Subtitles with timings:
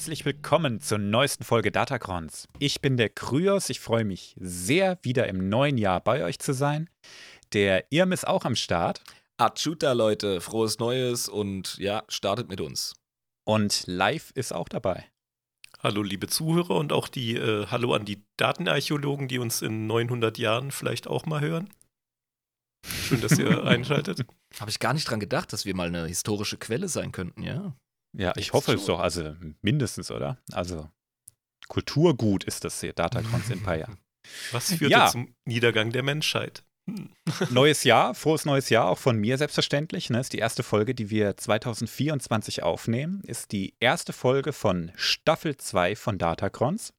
[0.00, 2.48] herzlich willkommen zur neuesten Folge Datacrons.
[2.58, 6.54] Ich bin der Kryos, ich freue mich sehr, wieder im neuen Jahr bei euch zu
[6.54, 6.88] sein.
[7.52, 9.02] Der Irm ist auch am Start.
[9.36, 12.94] Achuta, Leute, frohes Neues und ja, startet mit uns.
[13.44, 15.04] Und live ist auch dabei.
[15.80, 20.38] Hallo, liebe Zuhörer und auch die äh, Hallo an die Datenarchäologen, die uns in 900
[20.38, 21.68] Jahren vielleicht auch mal hören.
[22.86, 24.24] Schön, dass ihr einschaltet.
[24.58, 27.76] Habe ich gar nicht dran gedacht, dass wir mal eine historische Quelle sein könnten, ja.
[28.12, 30.38] Ja, ich hoffe es doch, also mindestens, oder?
[30.52, 30.88] Also
[31.68, 33.86] Kulturgut ist das hier, Datacrons Empire.
[34.52, 35.06] Was führte ja.
[35.08, 36.64] zum Niedergang der Menschheit?
[36.88, 37.10] Hm.
[37.50, 40.10] Neues Jahr, frohes neues Jahr, auch von mir selbstverständlich.
[40.10, 43.22] Ne, ist die erste Folge, die wir 2024 aufnehmen.
[43.24, 46.92] Ist die erste Folge von Staffel 2 von Datacrons.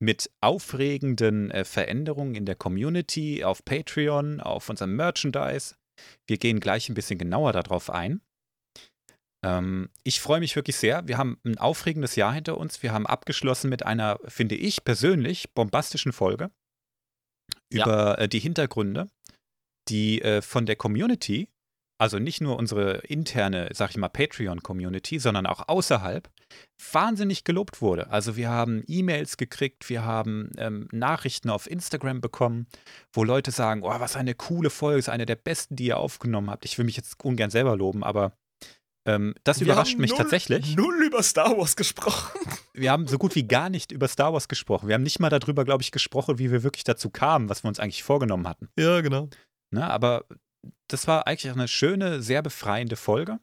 [0.00, 5.76] Mit aufregenden äh, Veränderungen in der Community, auf Patreon, auf unserem Merchandise.
[6.26, 8.20] Wir gehen gleich ein bisschen genauer darauf ein.
[9.44, 11.06] Ähm, ich freue mich wirklich sehr.
[11.06, 12.82] Wir haben ein aufregendes Jahr hinter uns.
[12.82, 16.50] Wir haben abgeschlossen mit einer, finde ich persönlich, bombastischen Folge
[17.70, 19.08] über äh, die Hintergründe,
[19.88, 21.48] die äh, von der Community,
[22.00, 26.28] also nicht nur unsere interne, sag ich mal, Patreon-Community, sondern auch außerhalb,
[26.92, 28.10] wahnsinnig gelobt wurde.
[28.10, 32.66] Also wir haben E-Mails gekriegt, wir haben ähm, Nachrichten auf Instagram bekommen,
[33.12, 36.50] wo Leute sagen, oh, was eine coole Folge, ist eine der besten, die ihr aufgenommen
[36.50, 36.64] habt.
[36.64, 38.32] Ich will mich jetzt ungern selber loben, aber
[39.06, 40.76] ähm, das wir überrascht mich null, tatsächlich.
[40.76, 42.40] Null über Star Wars gesprochen.
[42.72, 44.88] Wir haben so gut wie gar nicht über Star Wars gesprochen.
[44.88, 47.68] Wir haben nicht mal darüber, glaube ich, gesprochen, wie wir wirklich dazu kamen, was wir
[47.68, 48.68] uns eigentlich vorgenommen hatten.
[48.78, 49.28] Ja, genau.
[49.70, 50.24] Na, aber
[50.88, 53.38] das war eigentlich eine schöne, sehr befreiende Folge,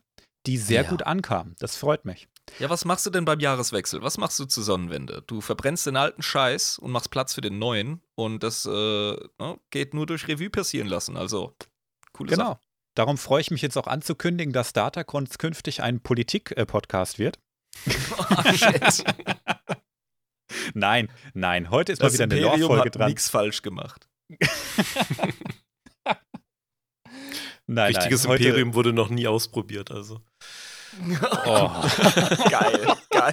[0.46, 0.88] die sehr ja.
[0.88, 1.54] gut ankam.
[1.58, 2.28] Das freut mich.
[2.58, 4.02] Ja, was machst du denn beim Jahreswechsel?
[4.02, 5.22] Was machst du zur Sonnenwende?
[5.26, 9.58] Du verbrennst den alten Scheiß und machst Platz für den neuen und das äh, ne,
[9.70, 11.16] geht nur durch Revue passieren lassen.
[11.16, 11.54] Also,
[12.12, 12.44] coole genau.
[12.44, 12.60] Sache.
[12.94, 17.38] Darum freue ich mich jetzt auch anzukündigen, dass Datacrons künftig ein Politik-Podcast wird.
[18.18, 19.04] Oh, shit.
[20.74, 23.08] nein, nein, heute ist das mal wieder Imperium eine Lore-Folge dran.
[23.08, 24.10] nichts falsch gemacht.
[27.66, 30.20] nein, Richtiges nein, Imperium wurde noch nie ausprobiert, also.
[31.46, 31.70] Oh.
[32.50, 33.32] geil, geil.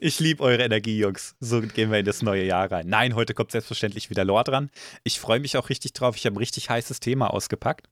[0.00, 1.36] Ich liebe eure Energie, Jungs.
[1.40, 2.88] So gehen wir in das neue Jahr rein.
[2.88, 4.70] Nein, heute kommt selbstverständlich wieder Lore dran.
[5.04, 6.16] Ich freue mich auch richtig drauf.
[6.16, 7.88] Ich habe ein richtig heißes Thema ausgepackt.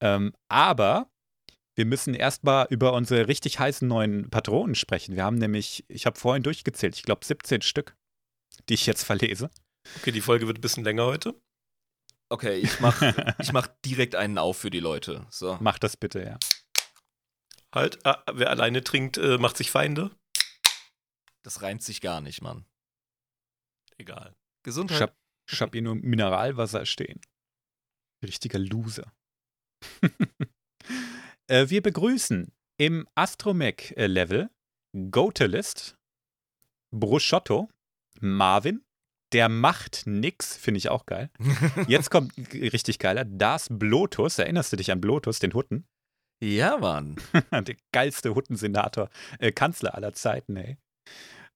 [0.00, 1.08] Ähm, aber
[1.74, 5.14] wir müssen erstmal über unsere richtig heißen neuen Patronen sprechen.
[5.14, 7.96] Wir haben nämlich, ich habe vorhin durchgezählt, ich glaube 17 Stück,
[8.68, 9.50] die ich jetzt verlese.
[9.96, 11.34] Okay, die Folge wird ein bisschen länger heute.
[12.30, 15.26] Okay, ich mache ich mach direkt einen auf für die Leute.
[15.30, 15.56] So.
[15.60, 16.38] Mach das bitte, ja.
[17.74, 20.10] Halt, ah, wer alleine trinkt, äh, macht sich Feinde.
[21.44, 22.64] Das reimt sich gar nicht, Mann.
[23.98, 24.34] Egal.
[24.64, 24.96] Gesundheit.
[24.96, 25.16] Ich hab,
[25.50, 27.20] ich hab hier nur Mineralwasser stehen.
[28.24, 29.12] Richtiger Loser.
[31.46, 34.50] äh, wir begrüßen im Astromech-Level
[35.10, 35.96] Gotelist,
[36.94, 37.68] Bruschotto,
[38.20, 38.84] Marvin,
[39.32, 41.30] der macht nix, finde ich auch geil.
[41.86, 45.86] Jetzt kommt richtig geiler, Das Blotus, erinnerst du dich an Blotus, den Hutten?
[46.40, 47.16] Ja, Mann.
[47.52, 50.76] der geilste Huttensenator, äh, Kanzler aller Zeiten, ey.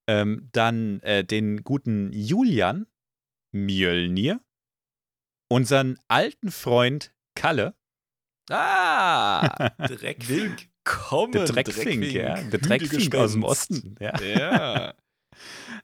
[0.08, 2.86] Ähm, dann äh, den guten Julian
[3.52, 4.40] Mjölnir,
[5.48, 7.74] unseren alten Freund Kalle,
[8.50, 10.68] Ah, Dreckfink.
[10.84, 12.12] Willkommen, der Dreckfink, Dreckfink.
[12.12, 12.42] ja.
[12.42, 13.94] Der Dreckfink aus dem Osten.
[14.00, 14.20] Ja.
[14.20, 14.94] ja.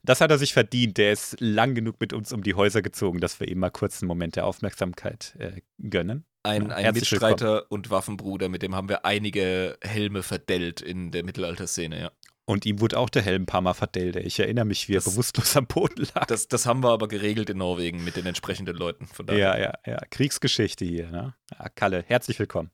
[0.03, 0.99] Das hat er sich verdient.
[0.99, 4.03] Der ist lang genug mit uns um die Häuser gezogen, dass wir ihm mal kurz
[4.03, 6.25] einen Moment der Aufmerksamkeit äh, gönnen.
[6.43, 7.67] Ein, ein Mitstreiter willkommen.
[7.69, 12.11] und Waffenbruder, mit dem haben wir einige Helme verdellt in der Mittelalterszene, ja.
[12.49, 14.17] Und ihm wurde auch der Helm ein paar Mal verdellt.
[14.17, 16.25] Ich erinnere mich, wie er das, bewusstlos am Boden lag.
[16.29, 19.07] Das, das, haben wir aber geregelt in Norwegen mit den entsprechenden Leuten.
[19.29, 19.99] ja, ja, ja.
[20.09, 21.11] Kriegsgeschichte hier.
[21.11, 21.35] Ne?
[21.53, 22.71] Ja, Kalle, herzlich willkommen.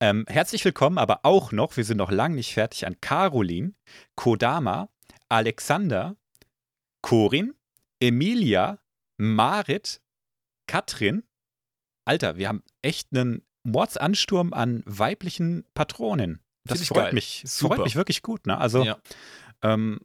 [0.00, 3.74] Ähm, herzlich willkommen aber auch noch, wir sind noch lange nicht fertig, an Caroline,
[4.16, 4.88] Kodama,
[5.28, 6.16] Alexander,
[7.02, 7.52] Corin,
[8.00, 8.78] Emilia,
[9.18, 10.00] Marit,
[10.66, 11.22] Katrin.
[12.04, 16.40] Alter, wir haben echt einen Mordsansturm an weiblichen Patronen.
[16.64, 17.12] Das freut geil.
[17.14, 17.40] mich.
[17.42, 18.46] Das freut mich wirklich gut.
[18.46, 18.58] Ne?
[18.58, 18.98] Also ja.
[19.62, 20.00] ähm,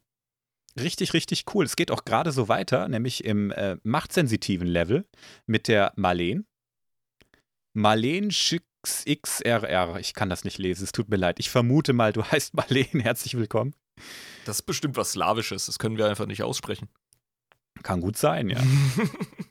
[0.79, 1.65] richtig, richtig cool.
[1.65, 5.07] Es geht auch gerade so weiter, nämlich im äh, machtsensitiven Level
[5.45, 6.47] mit der Marleen.
[7.73, 9.99] Marleen XXRR.
[9.99, 11.39] Ich kann das nicht lesen, es tut mir leid.
[11.39, 12.99] Ich vermute mal, du heißt Marleen.
[12.99, 13.75] Herzlich willkommen.
[14.45, 16.87] Das ist bestimmt was Slawisches, das können wir einfach nicht aussprechen.
[17.83, 18.59] Kann gut sein, ja.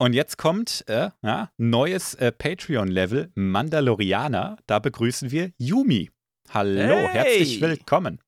[0.00, 4.56] Und jetzt kommt äh, ja, neues äh, Patreon-Level, Mandalorianer.
[4.66, 6.10] Da begrüßen wir Yumi.
[6.50, 7.08] Hallo, hey.
[7.08, 8.20] herzlich willkommen.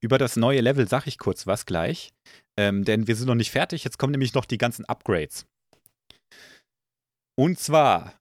[0.00, 2.12] Über das neue Level sage ich kurz was gleich,
[2.56, 3.84] ähm, denn wir sind noch nicht fertig.
[3.84, 5.46] Jetzt kommen nämlich noch die ganzen Upgrades.
[7.38, 8.14] Und zwar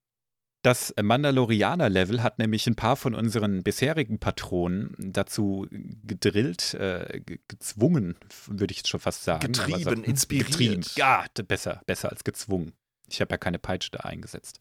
[0.65, 5.67] Das Mandalorianer-Level hat nämlich ein paar von unseren bisherigen Patronen dazu
[6.03, 8.15] gedrillt, äh, gezwungen,
[8.47, 9.41] würde ich jetzt schon fast sagen.
[9.45, 10.47] Getrieben, Aber so- inspiriert.
[10.47, 10.83] Getrieben.
[10.95, 12.73] Ja, besser, besser als gezwungen.
[13.07, 14.59] Ich habe ja keine Peitsche da eingesetzt.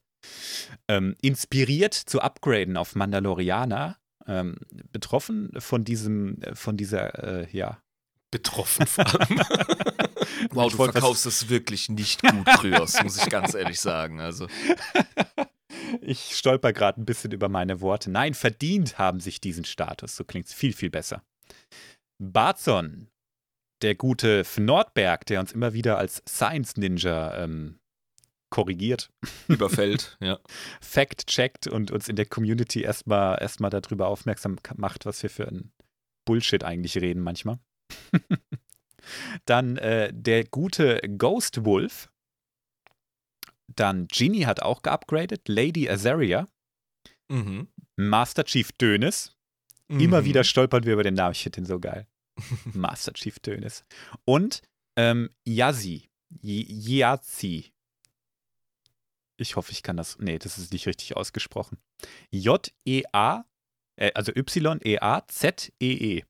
[0.89, 3.97] Ähm, inspiriert zu upgraden auf Mandalorianer,
[4.27, 4.57] ähm,
[4.93, 7.79] betroffen von diesem, äh, von dieser, äh, ja.
[8.31, 9.41] Betroffen vor allem.
[10.50, 14.21] Wow, du verkaufst es wirklich nicht gut, Kryos, muss ich ganz ehrlich sagen.
[14.21, 14.49] Also,
[16.00, 18.11] Ich stolper gerade ein bisschen über meine Worte.
[18.11, 20.17] Nein, verdient haben sich diesen Status.
[20.17, 21.23] So klingt es viel, viel besser.
[22.19, 23.09] Barzon,
[23.82, 27.79] der gute Nordberg, der uns immer wieder als Science Ninja ähm,
[28.50, 29.11] korrigiert,
[29.49, 30.38] überfällt, ja.
[30.81, 35.73] fact-checkt und uns in der Community erstmal erstmal darüber aufmerksam macht, was wir für ein
[36.25, 37.59] Bullshit eigentlich reden manchmal.
[39.44, 42.11] Dann äh, der gute Ghost Wolf.
[43.69, 45.49] Dann Genie hat auch geupgradet.
[45.49, 46.46] Lady Azaria.
[47.28, 47.69] Mhm.
[47.96, 49.37] Master Chief Dönes.
[49.88, 50.25] Immer Mhm.
[50.26, 51.32] wieder stolpern wir über den Namen.
[51.32, 52.06] Ich finde den so geil.
[52.75, 53.84] Master Chief Dönes.
[54.25, 54.62] Und
[54.96, 56.08] ähm, Yazi.
[56.40, 57.72] Yazi.
[59.37, 60.19] Ich hoffe, ich kann das.
[60.19, 61.78] Nee, das ist nicht richtig ausgesprochen.
[62.31, 63.44] J-E-A,
[63.96, 66.25] äh, also Y-E-A-Z-E-E.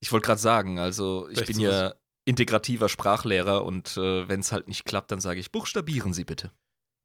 [0.00, 1.94] Ich wollte gerade sagen, also ich Vielleicht bin ja
[2.24, 6.52] integrativer Sprachlehrer und äh, wenn es halt nicht klappt, dann sage ich, buchstabieren Sie bitte.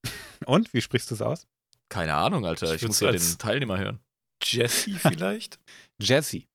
[0.46, 1.48] Und, wie sprichst du es aus?
[1.90, 2.76] Keine Ahnung, Alter.
[2.76, 4.00] Ich Ich, muss ja den Teilnehmer hören.
[4.44, 5.60] Jesse vielleicht?
[6.00, 6.48] Jazzy.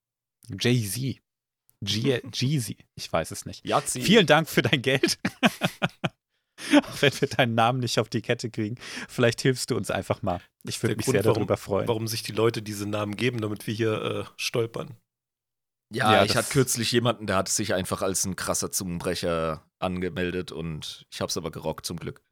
[0.49, 1.20] Jay-Z.
[1.85, 2.76] Jeezy.
[2.94, 3.67] Ich weiß es nicht.
[3.67, 4.03] Yazzi.
[4.03, 5.19] Vielen Dank für dein Geld.
[6.85, 8.76] Auch wenn wir deinen Namen nicht auf die Kette kriegen.
[9.08, 10.41] Vielleicht hilfst du uns einfach mal.
[10.65, 11.88] Ich würde mich Grund, sehr warum- darüber freuen.
[11.88, 14.97] Warum sich die Leute diese Namen geben, damit wir hier äh, stolpern.
[15.93, 20.53] Ja, Ja, ich hatte kürzlich jemanden, der hat sich einfach als ein krasser Zungenbrecher angemeldet
[20.53, 22.23] und ich hab's aber gerockt zum Glück.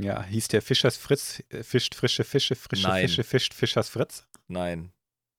[0.00, 3.08] Ja, hieß der Fischers Fritz, äh, fischt frische Fische, frische Nein.
[3.08, 4.26] Fische, fischt Fischers Fritz?
[4.48, 4.92] Nein.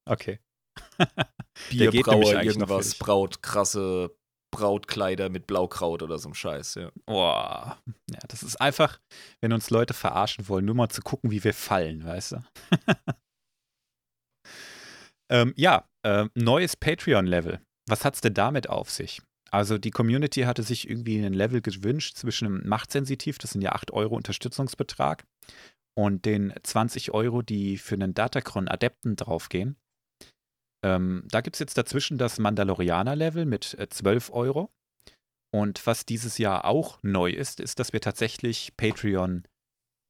[0.05, 0.39] Okay.
[1.69, 4.15] Bierbrauer, irgendwas, braut krasse
[4.51, 6.91] Brautkleider mit Blaukraut oder so ein Scheiß, ja.
[7.05, 7.77] Boah.
[8.09, 9.01] Ja, das ist einfach,
[9.41, 12.43] wenn uns Leute verarschen wollen, nur mal zu gucken, wie wir fallen, weißt du?
[15.29, 17.59] ähm, ja, äh, neues Patreon-Level.
[17.87, 19.21] Was hat's denn damit auf sich?
[19.51, 23.91] Also die Community hatte sich irgendwie ein Level gewünscht zwischen Machtsensitiv, das sind ja 8
[23.91, 25.25] Euro Unterstützungsbetrag,
[25.97, 29.77] und den 20 Euro, die für einen Datacron-Adepten draufgehen.
[30.83, 34.71] Ähm, da gibt es jetzt dazwischen das Mandalorianer-Level mit äh, 12 Euro.
[35.53, 39.47] Und was dieses Jahr auch neu ist, ist, dass wir tatsächlich Patreon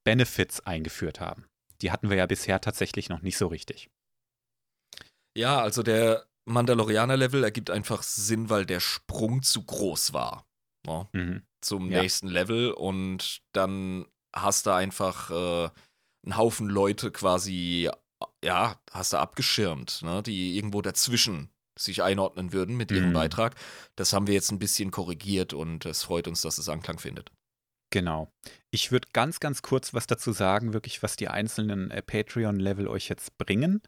[0.04, 1.46] Benefits eingeführt haben.
[1.82, 3.90] Die hatten wir ja bisher tatsächlich noch nicht so richtig.
[5.38, 10.48] Ja, also der Mandalorianer-Level ergibt einfach Sinn, weil der Sprung zu groß war.
[10.86, 11.08] Ne?
[11.14, 11.44] Mhm.
[11.62, 12.02] zum Ja.
[12.02, 14.06] nächsten Level und dann
[14.36, 15.70] hast du einfach äh,
[16.24, 17.90] einen Haufen Leute quasi,
[18.44, 23.14] ja, hast du abgeschirmt, ne, die irgendwo dazwischen sich einordnen würden mit ihrem Mhm.
[23.14, 23.56] Beitrag.
[23.96, 27.32] Das haben wir jetzt ein bisschen korrigiert und es freut uns, dass es Anklang findet.
[27.96, 28.28] Genau.
[28.72, 33.08] Ich würde ganz, ganz kurz was dazu sagen, wirklich, was die einzelnen äh, Patreon-Level euch
[33.08, 33.82] jetzt bringen.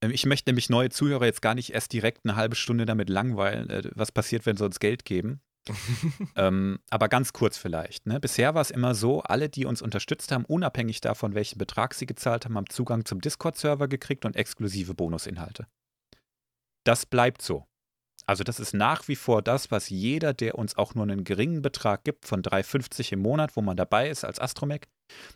[0.00, 3.10] Ähm, ich möchte nämlich neue Zuhörer jetzt gar nicht erst direkt eine halbe Stunde damit
[3.10, 5.42] langweilen, äh, was passiert, wenn sie uns Geld geben.
[6.36, 8.06] ähm, aber ganz kurz vielleicht.
[8.06, 8.18] Ne?
[8.18, 12.06] Bisher war es immer so, alle, die uns unterstützt haben, unabhängig davon, welchen Betrag sie
[12.06, 15.66] gezahlt haben, haben Zugang zum Discord-Server gekriegt und exklusive Bonusinhalte.
[16.84, 17.66] Das bleibt so.
[18.30, 21.62] Also das ist nach wie vor das, was jeder, der uns auch nur einen geringen
[21.62, 24.82] Betrag gibt, von 3,50 im Monat, wo man dabei ist als Astromech,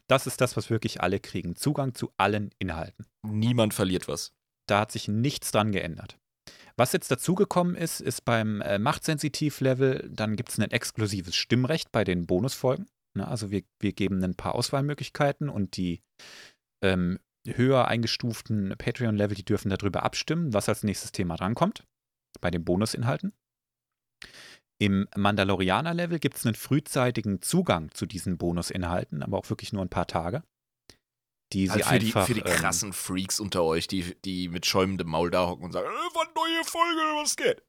[0.06, 1.56] das ist das, was wirklich alle kriegen.
[1.56, 3.04] Zugang zu allen Inhalten.
[3.26, 4.32] Niemand verliert was.
[4.68, 6.20] Da hat sich nichts dran geändert.
[6.76, 12.04] Was jetzt dazugekommen ist, ist beim äh, Machtsensitiv-Level, dann gibt es ein exklusives Stimmrecht bei
[12.04, 12.86] den Bonusfolgen.
[13.14, 13.26] Ne?
[13.26, 16.00] Also wir, wir geben ein paar Auswahlmöglichkeiten und die
[16.80, 21.84] ähm, höher eingestuften Patreon-Level, die dürfen darüber abstimmen, was als nächstes Thema drankommt,
[22.40, 23.32] bei den Bonusinhalten.
[24.80, 29.90] Im Mandalorianer-Level gibt es einen frühzeitigen Zugang zu diesen Bonusinhalten, aber auch wirklich nur ein
[29.90, 30.42] paar Tage.
[31.52, 34.48] Die sie Halt für, die, einfach, für die ähm, krassen Freaks unter euch, die, die
[34.48, 37.62] mit schäumendem Maul da hocken und sagen, äh, wann neue Folge, was geht?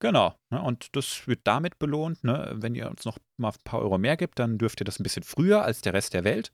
[0.00, 0.36] Genau.
[0.50, 2.22] Ne, und das wird damit belohnt.
[2.24, 2.52] Ne?
[2.56, 5.04] Wenn ihr uns noch mal ein paar Euro mehr gibt, dann dürft ihr das ein
[5.04, 6.52] bisschen früher als der Rest der Welt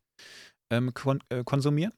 [0.70, 1.92] ähm, kon äh, konsumieren.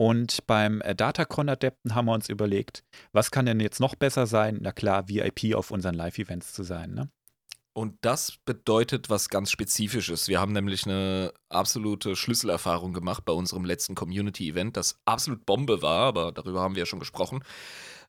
[0.00, 4.58] Und beim äh, Datacron-Adepten haben wir uns überlegt, was kann denn jetzt noch besser sein?
[4.62, 6.94] Na klar, VIP auf unseren Live-Events zu sein.
[6.94, 7.10] Ne?
[7.74, 10.26] Und das bedeutet was ganz Spezifisches.
[10.26, 16.06] Wir haben nämlich eine absolute Schlüsselerfahrung gemacht bei unserem letzten Community-Event, das absolut Bombe war,
[16.06, 17.44] aber darüber haben wir ja schon gesprochen.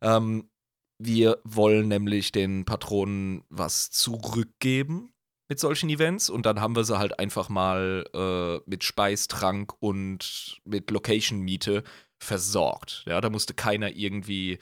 [0.01, 0.49] Ähm,
[0.97, 5.10] wir wollen nämlich den Patronen was zurückgeben.
[5.51, 9.73] Mit solchen Events und dann haben wir sie halt einfach mal äh, mit Speis, Trank
[9.81, 11.83] und mit Location-Miete
[12.23, 13.03] versorgt.
[13.05, 14.59] Ja, da musste keiner irgendwie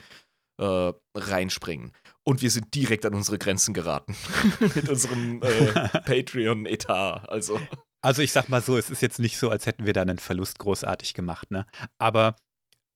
[0.60, 1.92] äh, reinspringen.
[2.24, 4.16] Und wir sind direkt an unsere Grenzen geraten
[4.74, 7.28] mit unserem äh, Patreon-Etat.
[7.28, 7.60] Also.
[8.02, 10.18] Also ich sag mal so, es ist jetzt nicht so, als hätten wir da einen
[10.18, 11.66] Verlust großartig gemacht, ne?
[11.98, 12.34] Aber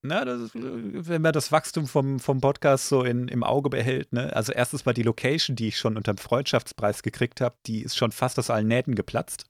[0.07, 4.35] na, das, wenn man das Wachstum vom, vom Podcast so in, im Auge behält, ne?
[4.35, 7.97] Also erstens mal die Location, die ich schon unter dem Freundschaftspreis gekriegt habe, die ist
[7.97, 9.45] schon fast aus allen Nähten geplatzt.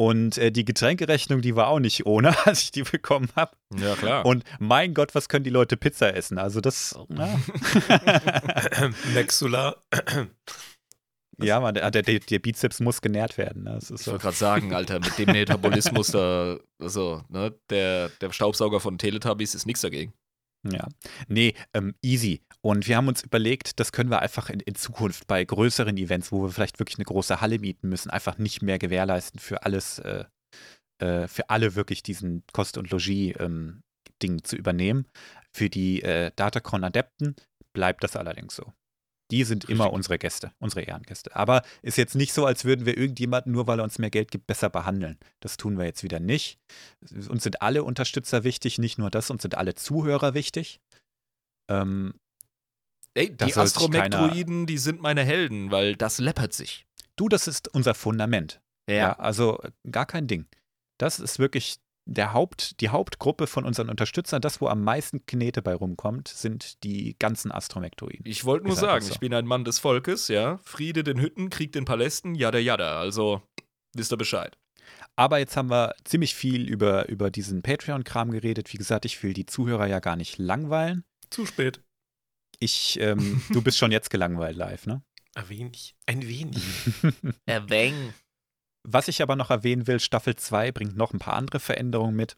[0.00, 3.52] Und äh, die Getränkerechnung, die war auch nicht ohne, als ich die bekommen habe.
[3.76, 4.24] Ja, klar.
[4.24, 6.38] Und mein Gott, was können die Leute Pizza essen?
[6.38, 6.98] Also das.
[7.10, 7.38] Ja,
[9.14, 9.76] Maxula.
[11.46, 13.64] Ja man, der, der, der Bizeps muss genährt werden.
[13.64, 13.78] Ne?
[13.80, 14.12] Ich so.
[14.12, 19.54] wollte gerade sagen, Alter, mit dem Metabolismus da, also, ne, der, der Staubsauger von Teletubbies
[19.54, 20.12] ist nichts dagegen.
[20.68, 20.88] Ja,
[21.26, 22.42] nee, ähm, easy.
[22.60, 26.32] Und wir haben uns überlegt, das können wir einfach in, in Zukunft bei größeren Events,
[26.32, 30.00] wo wir vielleicht wirklich eine große Halle mieten müssen, einfach nicht mehr gewährleisten für alles,
[30.00, 30.24] äh,
[30.98, 35.06] äh, für alle wirklich diesen Kost- und Logis-Ding zu übernehmen.
[35.52, 37.36] Für die äh, Datacron-Adepten
[37.72, 38.70] bleibt das allerdings so.
[39.30, 41.34] Die sind immer unsere Gäste, unsere Ehrengäste.
[41.36, 44.30] Aber ist jetzt nicht so, als würden wir irgendjemanden, nur weil er uns mehr Geld
[44.30, 45.18] gibt, besser behandeln.
[45.40, 46.58] Das tun wir jetzt wieder nicht.
[47.28, 50.80] Uns sind alle Unterstützer wichtig, nicht nur das, uns sind alle Zuhörer wichtig.
[51.68, 52.14] Ähm,
[53.14, 56.86] Ey, die Astromektroiden, die sind meine Helden, weil das läppert sich.
[57.16, 58.60] du, das ist unser Fundament.
[58.88, 59.12] Ja.
[59.18, 60.46] also äh, gar kein Ding.
[60.98, 61.76] Das ist wirklich
[62.10, 64.42] der Haupt, die Hauptgruppe von unseren Unterstützern.
[64.42, 68.26] Das, wo am meisten Knete bei rumkommt, sind die ganzen Astromektoiden.
[68.26, 69.12] Ich wollte nur sagen, so.
[69.12, 70.58] ich bin ein Mann des Volkes, ja.
[70.64, 72.98] Friede den Hütten, Krieg den Palästen, jada jada.
[72.98, 73.42] Also,
[73.94, 74.58] wisst ihr Bescheid.
[75.14, 78.72] Aber jetzt haben wir ziemlich viel über, über diesen Patreon-Kram geredet.
[78.72, 81.04] Wie gesagt, ich will die Zuhörer ja gar nicht langweilen.
[81.30, 81.80] Zu spät.
[82.58, 85.02] Ich, ähm, du bist schon jetzt gelangweilt live, ne?
[85.34, 85.94] Ein wenig.
[86.06, 86.62] Ein wenig.
[87.46, 88.14] Erwäng.
[88.82, 92.36] Was ich aber noch erwähnen will, Staffel 2 bringt noch ein paar andere Veränderungen mit.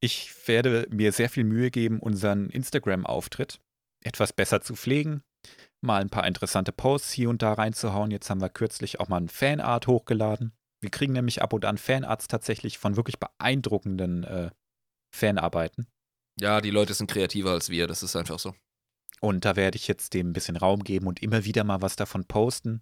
[0.00, 3.60] Ich werde mir sehr viel Mühe geben, unseren Instagram-Auftritt
[4.04, 5.22] etwas besser zu pflegen,
[5.80, 8.10] mal ein paar interessante Posts hier und da reinzuhauen.
[8.10, 10.52] Jetzt haben wir kürzlich auch mal ein Fanart hochgeladen.
[10.80, 14.50] Wir kriegen nämlich ab und an Fanarts tatsächlich von wirklich beeindruckenden äh,
[15.12, 15.88] Fanarbeiten.
[16.40, 18.54] Ja, die Leute sind kreativer als wir, das ist einfach so.
[19.20, 21.96] Und da werde ich jetzt dem ein bisschen Raum geben und immer wieder mal was
[21.96, 22.80] davon posten.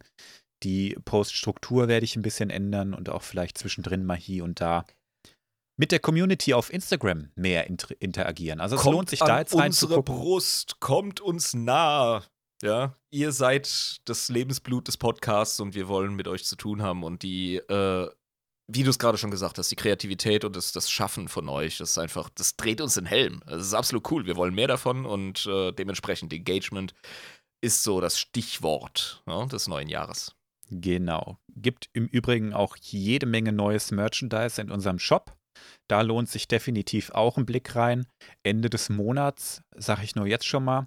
[0.62, 4.86] Die Poststruktur werde ich ein bisschen ändern und auch vielleicht zwischendrin mal hier und da
[5.76, 8.60] mit der Community auf Instagram mehr inter interagieren.
[8.60, 10.14] Also es lohnt sich da jetzt unsere reinzugucken.
[10.14, 12.24] Brust, kommt uns nah.
[12.62, 17.04] Ja, ihr seid das Lebensblut des Podcasts und wir wollen mit euch zu tun haben
[17.04, 18.10] und die, äh,
[18.66, 21.76] wie du es gerade schon gesagt hast, die Kreativität und das, das Schaffen von euch,
[21.76, 23.42] das ist einfach, das dreht uns den Helm.
[23.46, 24.24] Das ist absolut cool.
[24.24, 26.94] Wir wollen mehr davon und äh, dementsprechend Engagement
[27.60, 30.35] ist so das Stichwort ja, des neuen Jahres.
[30.70, 31.38] Genau.
[31.54, 35.36] Gibt im Übrigen auch jede Menge neues Merchandise in unserem Shop.
[35.88, 38.06] Da lohnt sich definitiv auch ein Blick rein.
[38.42, 40.84] Ende des Monats, sage ich nur jetzt schon mal,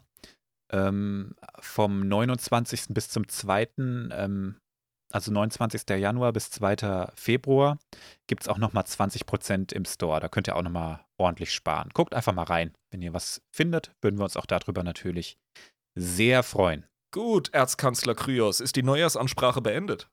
[0.71, 2.87] ähm, vom 29.
[2.89, 4.55] bis zum 2., ähm,
[5.11, 5.89] also 29.
[5.97, 7.11] Januar bis 2.
[7.15, 7.79] Februar,
[8.27, 10.19] gibt es auch nochmal 20% im Store.
[10.19, 11.89] Da könnt ihr auch nochmal ordentlich sparen.
[11.93, 12.75] Guckt einfach mal rein.
[12.91, 15.39] Wenn ihr was findet, würden wir uns auch darüber natürlich
[15.95, 16.85] sehr freuen.
[17.11, 20.09] Gut, Erzkanzler Kryos, ist die Neujahrsansprache beendet?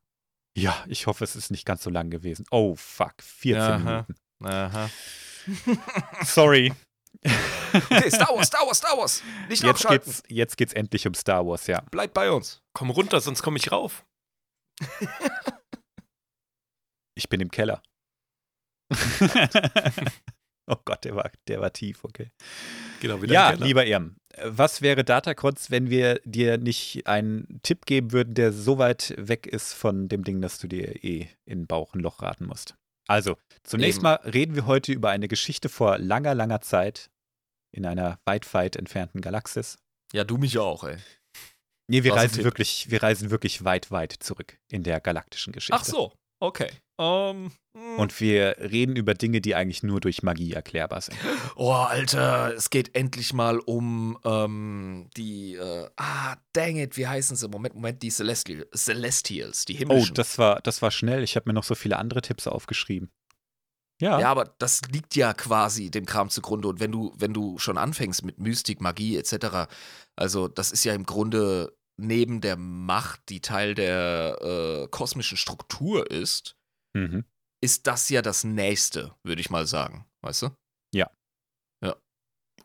[0.56, 2.46] Ja, ich hoffe, es ist nicht ganz so lang gewesen.
[2.50, 3.14] Oh, fuck.
[3.22, 3.78] 14 Aha.
[3.78, 4.14] Minuten.
[4.42, 4.90] Aha.
[6.24, 6.72] Sorry.
[7.72, 9.22] Okay, Star Wars, Star Wars, Star Wars.
[9.48, 10.10] Nicht Jetzt abschalten.
[10.10, 11.82] geht's, jetzt geht's endlich um Star Wars, ja.
[11.90, 12.62] Bleibt bei uns.
[12.72, 14.06] Komm runter, sonst komme ich rauf.
[17.18, 17.82] Ich bin im Keller.
[20.66, 22.30] oh Gott, der war, der war tief, okay.
[23.00, 23.66] Genau, wieder Ja, Keller.
[23.66, 28.78] lieber Irm, was wäre Datacrotz, wenn wir dir nicht einen Tipp geben würden, der so
[28.78, 32.46] weit weg ist von dem Ding, dass du dir eh in Bauch ein Loch raten
[32.46, 32.74] musst?
[33.08, 34.04] Also, zunächst Eben.
[34.04, 37.10] mal reden wir heute über eine Geschichte vor langer, langer Zeit
[37.72, 39.78] in einer weit, weit entfernten Galaxis.
[40.12, 40.96] Ja, du mich auch, ey.
[41.88, 45.74] Nee, wir Was reisen wirklich, wir reisen wirklich weit, weit zurück in der galaktischen Geschichte.
[45.80, 46.68] Ach so, okay.
[46.98, 47.98] Ähm, hm.
[47.98, 51.18] Und wir reden über Dinge, die eigentlich nur durch Magie erklärbar sind.
[51.56, 57.36] oh, Alter, es geht endlich mal um ähm, die, äh, ah, dang it, wie heißen
[57.36, 57.48] sie?
[57.48, 60.14] Moment, Moment, die Celestial, Celestials, die Oh, himmlischen.
[60.14, 61.22] das war, das war schnell.
[61.22, 63.10] Ich habe mir noch so viele andere Tipps aufgeschrieben.
[64.00, 66.68] Ja, Ja, aber das liegt ja quasi dem Kram zugrunde.
[66.68, 69.68] Und wenn du, wenn du schon anfängst mit Mystik, Magie etc.,
[70.16, 76.10] also das ist ja im Grunde neben der Macht, die Teil der äh, kosmischen Struktur
[76.10, 76.55] ist,
[76.96, 77.24] Mhm.
[77.62, 80.06] ist das ja das Nächste, würde ich mal sagen.
[80.22, 80.50] Weißt du?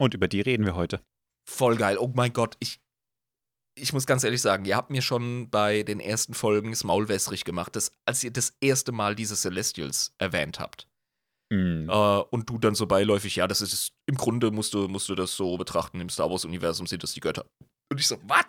[0.02, 1.00] Und über die reden wir heute.
[1.48, 1.98] Voll geil.
[2.00, 2.80] Oh mein Gott, ich.
[3.78, 7.08] ich muss ganz ehrlich sagen, ihr habt mir schon bei den ersten Folgen das Maul
[7.08, 10.88] wässrig gemacht, dass, als ihr das erste Mal diese Celestials erwähnt habt.
[11.52, 11.90] Mhm.
[11.90, 15.16] Äh, und du dann so beiläufig, ja, das ist im Grunde musst du, musst du
[15.16, 17.46] das so betrachten, im Star Wars-Universum sind das die Götter.
[17.92, 18.46] Und ich so, was?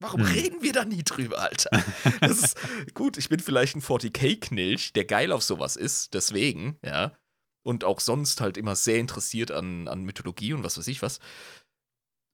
[0.00, 0.32] Warum Hm.
[0.32, 1.70] reden wir da nie drüber, Alter?
[2.20, 2.56] Das ist
[2.94, 7.16] gut, ich bin vielleicht ein 40k-Knilch, der geil auf sowas ist, deswegen, ja.
[7.64, 11.18] Und auch sonst halt immer sehr interessiert an, an Mythologie und was weiß ich was.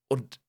[0.08, 0.40] Und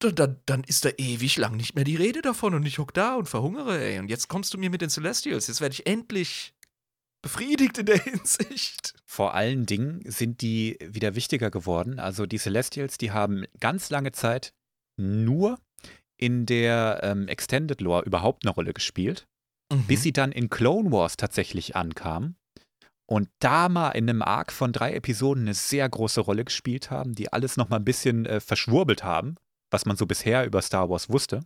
[0.00, 2.92] dann, dann, dann ist da ewig lang nicht mehr die Rede davon und ich hock
[2.92, 3.98] da und verhungere, ey.
[3.98, 5.46] Und jetzt kommst du mir mit den Celestials.
[5.46, 6.54] Jetzt werde ich endlich
[7.22, 8.94] befriedigt in der Hinsicht.
[9.06, 11.98] Vor allen Dingen sind die wieder wichtiger geworden.
[11.98, 14.52] Also die Celestials, die haben ganz lange Zeit
[14.98, 15.58] nur
[16.18, 19.26] in der ähm, Extended Lore überhaupt eine Rolle gespielt,
[19.86, 22.36] bis sie dann in Clone Wars tatsächlich ankamen
[23.08, 27.14] und da mal in einem Arc von drei Episoden eine sehr große Rolle gespielt haben,
[27.14, 29.36] die alles noch mal ein bisschen äh, verschwurbelt haben,
[29.70, 31.44] was man so bisher über Star Wars wusste.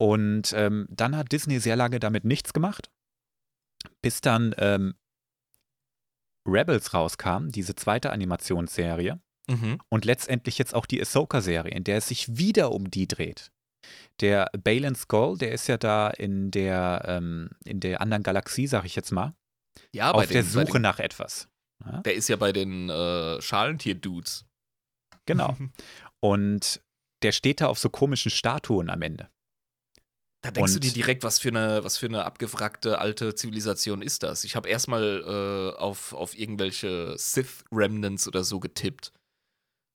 [0.00, 2.90] Und ähm, dann hat Disney sehr lange damit nichts gemacht,
[4.00, 4.94] bis dann ähm,
[6.46, 9.20] Rebels rauskam, diese zweite Animationsserie
[9.50, 9.78] Mhm.
[9.88, 13.50] und letztendlich jetzt auch die Ahsoka-Serie, in der es sich wieder um die dreht.
[14.20, 18.84] Der Balin Skull, der ist ja da in der, ähm, in der anderen Galaxie, sag
[18.84, 19.34] ich jetzt mal,
[19.92, 21.48] Ja, auf der den, bei Suche den, nach etwas.
[21.84, 24.44] Ja, Der ist ja bei den äh, Schalentier-Dudes.
[25.26, 25.56] genau.
[26.20, 26.80] Und
[27.24, 29.28] der steht da auf so komischen Statuen am Ende.
[30.44, 34.02] Da denkst du Und- dir direkt, was für eine, was für eine abgewrackte alte Zivilisation
[34.02, 34.44] ist das?
[34.44, 35.22] Ich habe erstmal
[35.74, 39.12] äh, auf, auf irgendwelche Sith-Remnants oder so getippt.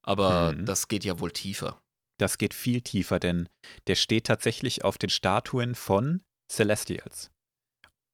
[0.07, 0.65] Aber Mhm.
[0.65, 1.81] das geht ja wohl tiefer.
[2.19, 3.47] Das geht viel tiefer, denn
[3.87, 7.29] der steht tatsächlich auf den Statuen von Celestials.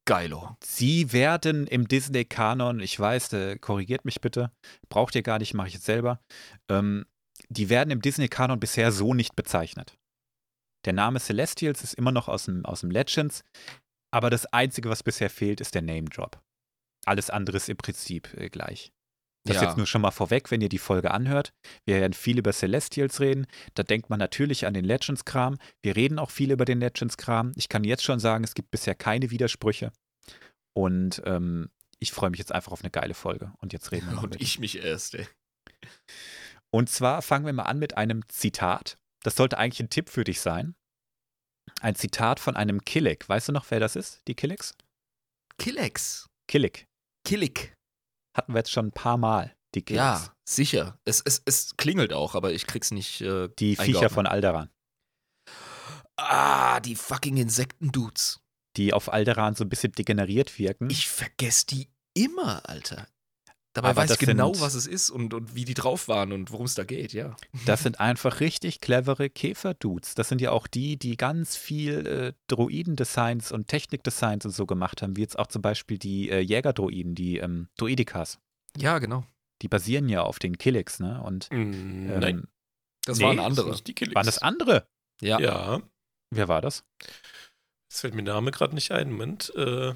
[0.06, 0.58] Geilo.
[0.62, 4.52] Sie werden im Disney-Kanon, ich weiß, äh, korrigiert mich bitte,
[4.90, 6.20] braucht ihr gar nicht, mache ich jetzt selber.
[6.70, 7.06] Ähm,
[7.48, 9.96] die werden im Disney-Kanon bisher so nicht bezeichnet.
[10.86, 13.44] Der Name Celestials ist immer noch aus dem, aus dem Legends,
[14.14, 16.42] aber das Einzige, was bisher fehlt, ist der Name-Drop.
[17.06, 18.92] Alles andere ist im Prinzip äh, gleich.
[19.46, 19.64] Das Ja.
[19.64, 21.54] jetzt nur schon mal vorweg, wenn ihr die Folge anhört.
[21.86, 23.46] Wir werden viel über Celestials reden.
[23.74, 25.58] Da denkt man natürlich an den Legends-Kram.
[25.82, 27.52] Wir reden auch viel über den Legends-Kram.
[27.56, 29.92] Ich kann jetzt schon sagen, es gibt bisher keine Widersprüche.
[30.74, 33.52] Und ähm, ich freue mich jetzt einfach auf eine geile Folge.
[33.58, 35.28] Und jetzt reden wir mal Und über ich mich erst, ey.
[36.72, 38.98] und zwar fangen wir mal an mit einem Zitat.
[39.24, 40.76] Das sollte eigentlich ein Tipp für dich sein.
[41.82, 43.28] Ein Zitat von einem Killick.
[43.28, 44.22] Weißt du noch, wer das ist?
[44.28, 44.74] Die Killicks?
[45.58, 46.30] Killex.
[46.48, 46.88] Killick.
[47.26, 47.74] Killick.
[48.34, 49.56] Hatten wir jetzt schon ein paar Mal.
[49.76, 50.00] Die Killicks.
[50.04, 51.00] Ja, sicher.
[51.06, 53.22] Es, es, es klingelt auch, aber ich krieg's nicht.
[53.22, 54.70] Äh, Die Viecher von Alderan.
[56.16, 58.40] Ah, die fucking Insekten-Dudes.
[58.78, 60.90] Die auf Alderan so ein bisschen degeneriert wirken.
[60.90, 63.08] Ich vergesse die immer, Alter.
[63.76, 66.08] Dabei Aber weiß ich das genau, sind- was es ist und, und wie die drauf
[66.08, 67.36] waren und worum es da geht, ja.
[67.66, 70.14] Das sind einfach richtig clevere Käferdudes.
[70.14, 75.02] Das sind ja auch die, die ganz viel äh, Droiden-Designs und Technik-Designs und so gemacht
[75.02, 78.38] haben, wie jetzt auch zum Beispiel die äh, Jägerdroiden, die ähm, Droidikas.
[78.78, 79.26] Ja, genau.
[79.64, 81.22] Die basieren ja auf den Killicks, ne?
[81.24, 81.56] Und Mm,
[82.12, 82.48] ähm, Nein,
[83.06, 83.72] Das Nee, waren das andere.
[83.72, 84.16] nicht die Killix.
[84.16, 84.88] waren das andere?
[85.22, 85.40] Ja.
[85.40, 85.82] Ja,
[86.30, 86.84] Wer war das?
[87.90, 89.12] das fällt mir der Name gerade nicht ein.
[89.12, 89.52] Moment.
[89.56, 89.94] Äh,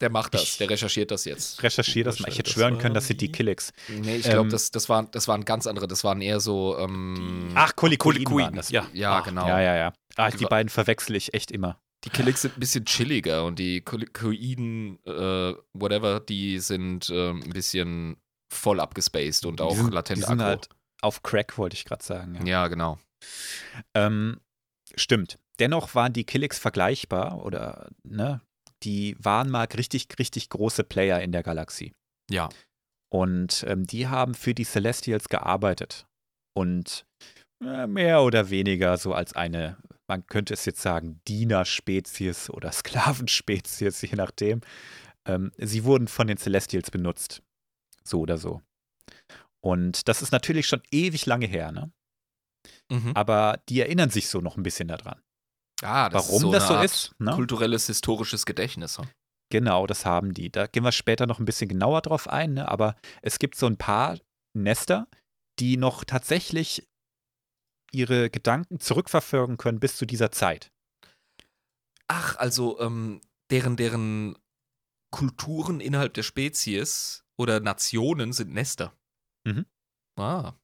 [0.00, 1.62] Der macht das, Ich- der recherchiert das jetzt.
[1.62, 2.28] Recherchier das mal.
[2.28, 3.72] Ich hätte Das schwören war können, das sind die Killicks.
[3.88, 5.88] Nee, ich glaube, Ähm, das, das, waren, das waren ganz andere.
[5.88, 6.76] Das waren eher so.
[6.78, 8.70] Ähm, Ach, waren das.
[8.70, 8.86] ja.
[8.92, 9.46] ja, ach, genau.
[9.48, 9.92] Ja, ja, ja.
[10.16, 11.80] Ah, die beiden verwechsel ich echt immer.
[12.04, 17.50] Die Killicks sind ein bisschen chilliger und die Kolikoiden, äh, whatever, die sind ähm, ein
[17.50, 18.16] bisschen
[18.52, 20.68] voll abgespaced und auch die sind, latent die sind halt
[21.00, 22.34] auf Crack, wollte ich gerade sagen.
[22.36, 22.44] Ja.
[22.44, 22.98] ja, genau.
[23.94, 24.40] Ähm,
[24.94, 25.38] stimmt.
[25.58, 28.40] Dennoch waren die Killicks vergleichbar oder, ne?
[28.82, 31.92] Die waren mal richtig, richtig große Player in der Galaxie.
[32.30, 32.48] Ja.
[33.12, 36.06] Und ähm, die haben für die Celestials gearbeitet.
[36.54, 37.06] Und
[37.64, 44.02] äh, mehr oder weniger so als eine, man könnte es jetzt sagen, Dienerspezies oder Sklavenspezies,
[44.02, 44.60] je nachdem.
[45.26, 47.42] Ähm, sie wurden von den Celestials benutzt.
[48.04, 48.62] So oder so.
[49.60, 51.90] Und das ist natürlich schon ewig lange her, ne?
[52.90, 53.12] Mhm.
[53.14, 55.20] Aber die erinnern sich so noch ein bisschen daran.
[55.82, 57.32] Ah, das Warum ist so das so Art ist, ne?
[57.32, 58.98] Kulturelles, historisches Gedächtnis.
[58.98, 59.06] hm?
[59.50, 60.50] Genau, das haben die.
[60.50, 62.68] Da gehen wir später noch ein bisschen genauer drauf ein, ne?
[62.68, 64.18] aber es gibt so ein paar
[64.54, 65.06] Nester,
[65.58, 66.86] die noch tatsächlich
[67.92, 70.72] ihre Gedanken zurückverfolgen können bis zu dieser Zeit.
[72.08, 74.36] Ach, also ähm, deren, deren
[75.12, 78.92] Kulturen innerhalb der Spezies oder Nationen sind Nester.
[79.46, 79.66] Mhm.
[80.18, 80.54] Ah.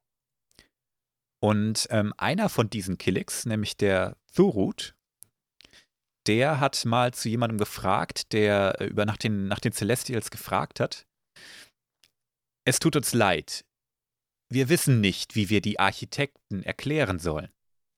[1.41, 4.95] Und ähm, einer von diesen Killicks, nämlich der Thurut,
[6.27, 10.81] der hat mal zu jemandem gefragt, der äh, über nach den, nach den Celestials gefragt
[10.81, 11.07] hat.
[12.65, 13.65] Es tut uns leid.
[14.49, 17.51] Wir wissen nicht, wie wir die Architekten erklären sollen.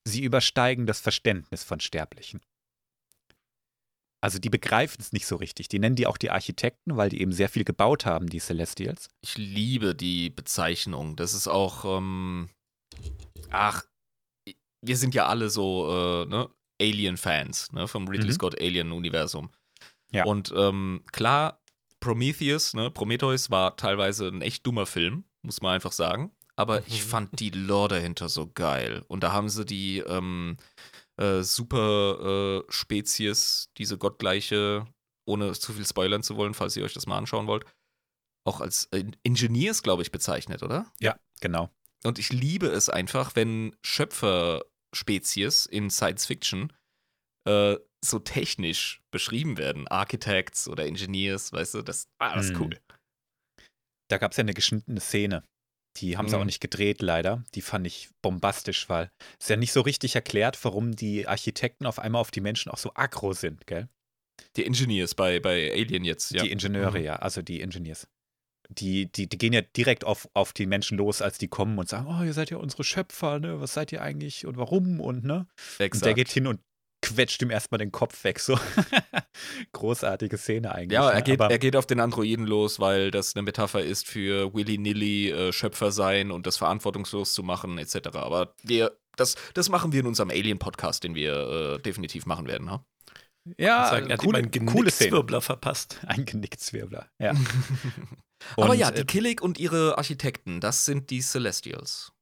[0.06, 2.40] sie übersteigen das Verständnis von Sterblichen.
[4.24, 5.68] Also die begreifen es nicht so richtig.
[5.68, 9.10] Die nennen die auch die Architekten, weil die eben sehr viel gebaut haben, die Celestials.
[9.22, 11.16] Ich liebe die Bezeichnung.
[11.16, 12.48] Das ist auch, ähm,
[13.50, 13.84] ach,
[14.82, 18.32] wir sind ja alle so, äh, ne, Alien-Fans, ne, vom Ridley Mhm.
[18.34, 19.50] Scott Alien-Universum.
[20.10, 20.24] Ja.
[20.24, 21.60] Und ähm, klar,
[22.00, 26.32] Prometheus, ne, Prometheus war teilweise ein echt dummer Film, muss man einfach sagen.
[26.56, 27.08] Aber ich Mhm.
[27.08, 29.04] fand die Lore dahinter so geil.
[29.08, 30.56] Und da haben sie die ähm,
[31.16, 34.86] äh, super äh, Spezies, diese gottgleiche,
[35.26, 37.64] ohne zu viel spoilern zu wollen, falls ihr euch das mal anschauen wollt,
[38.44, 40.86] auch als äh, Engineers, glaube ich, bezeichnet, oder?
[41.00, 41.70] Ja, genau.
[42.04, 43.74] Und ich liebe es einfach, wenn
[44.94, 46.72] Schöpferspezies in Science Fiction
[47.46, 49.88] äh, so technisch beschrieben werden.
[49.88, 52.62] Architects oder Engineers, weißt du, das, ah, das ist Hm.
[52.62, 52.80] cool.
[54.10, 55.44] Da gab es ja eine geschnittene Szene.
[55.98, 56.42] Die haben sie Mhm.
[56.42, 57.44] auch nicht gedreht, leider.
[57.54, 61.98] Die fand ich bombastisch, weil es ja nicht so richtig erklärt, warum die Architekten auf
[61.98, 63.88] einmal auf die Menschen auch so aggro sind, gell?
[64.56, 66.42] Die Engineers bei, bei Alien jetzt, ja.
[66.42, 67.04] Die Ingenieure, Mhm.
[67.04, 68.08] ja, also die Engineers.
[68.70, 71.88] Die, die, die gehen ja direkt auf, auf die Menschen los, als die kommen und
[71.88, 73.60] sagen, oh, ihr seid ja unsere Schöpfer, ne?
[73.60, 75.40] Was seid ihr eigentlich und warum und ne?
[75.40, 76.16] Und der Exakt.
[76.16, 76.60] geht hin und
[77.04, 78.40] quetscht ihm erstmal den Kopf weg.
[78.40, 78.58] So
[79.72, 80.96] großartige Szene eigentlich.
[80.96, 81.22] Ja, er ne?
[81.22, 85.30] geht, Aber, er geht auf den Androiden los, weil das eine Metapher ist für Willy-Nilly
[85.30, 88.08] äh, Schöpfer sein und das verantwortungslos zu machen, etc.
[88.14, 92.70] Aber wir, das, das machen wir in unserem Alien-Podcast, den wir äh, definitiv machen werden.
[92.70, 92.84] Ha?
[93.58, 94.50] ja, sagen, er hat ihm coole, einen.
[94.50, 96.00] Genickzwirbler verpasst.
[96.06, 97.34] Ein Genickzwirbler, ja.
[98.56, 102.12] Aber Und, ja, die äh, Killig und ihre Architekten, das sind die Celestials.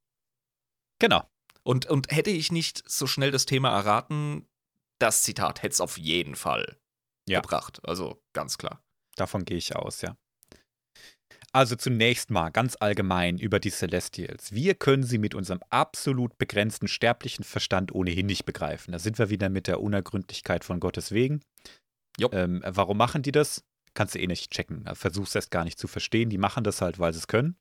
[0.99, 1.27] Genau.
[1.63, 4.47] Und, und hätte ich nicht so schnell das Thema erraten,
[4.99, 6.77] das Zitat hätte es auf jeden Fall
[7.27, 7.41] Ja.
[7.41, 7.79] gebracht.
[7.83, 8.81] Also ganz klar.
[9.15, 10.15] Davon gehe ich aus, ja.
[11.51, 14.53] Also zunächst mal ganz allgemein über die Celestials.
[14.53, 18.91] Wir können sie mit unserem absolut begrenzten sterblichen Verstand ohnehin nicht begreifen.
[18.91, 21.41] Da sind wir wieder mit der Unergründlichkeit von Gottes wegen.
[22.31, 23.63] Ähm, warum machen die das?
[23.93, 24.85] Kannst du eh nicht checken.
[24.93, 26.29] Versuch's erst gar nicht zu verstehen.
[26.29, 27.57] Die machen das halt, weil sie es können.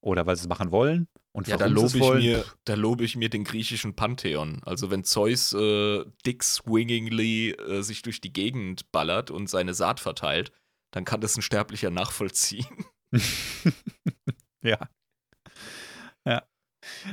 [0.00, 1.08] Oder weil sie es machen wollen.
[1.32, 4.62] Und Ja, da lobe ich, mir, pff, da lobe ich mir den griechischen Pantheon.
[4.64, 10.00] Also wenn Zeus äh, dick swingingly äh, sich durch die Gegend ballert und seine Saat
[10.00, 10.52] verteilt,
[10.92, 12.86] dann kann das ein Sterblicher nachvollziehen.
[14.62, 14.78] ja.
[16.24, 16.42] Ja.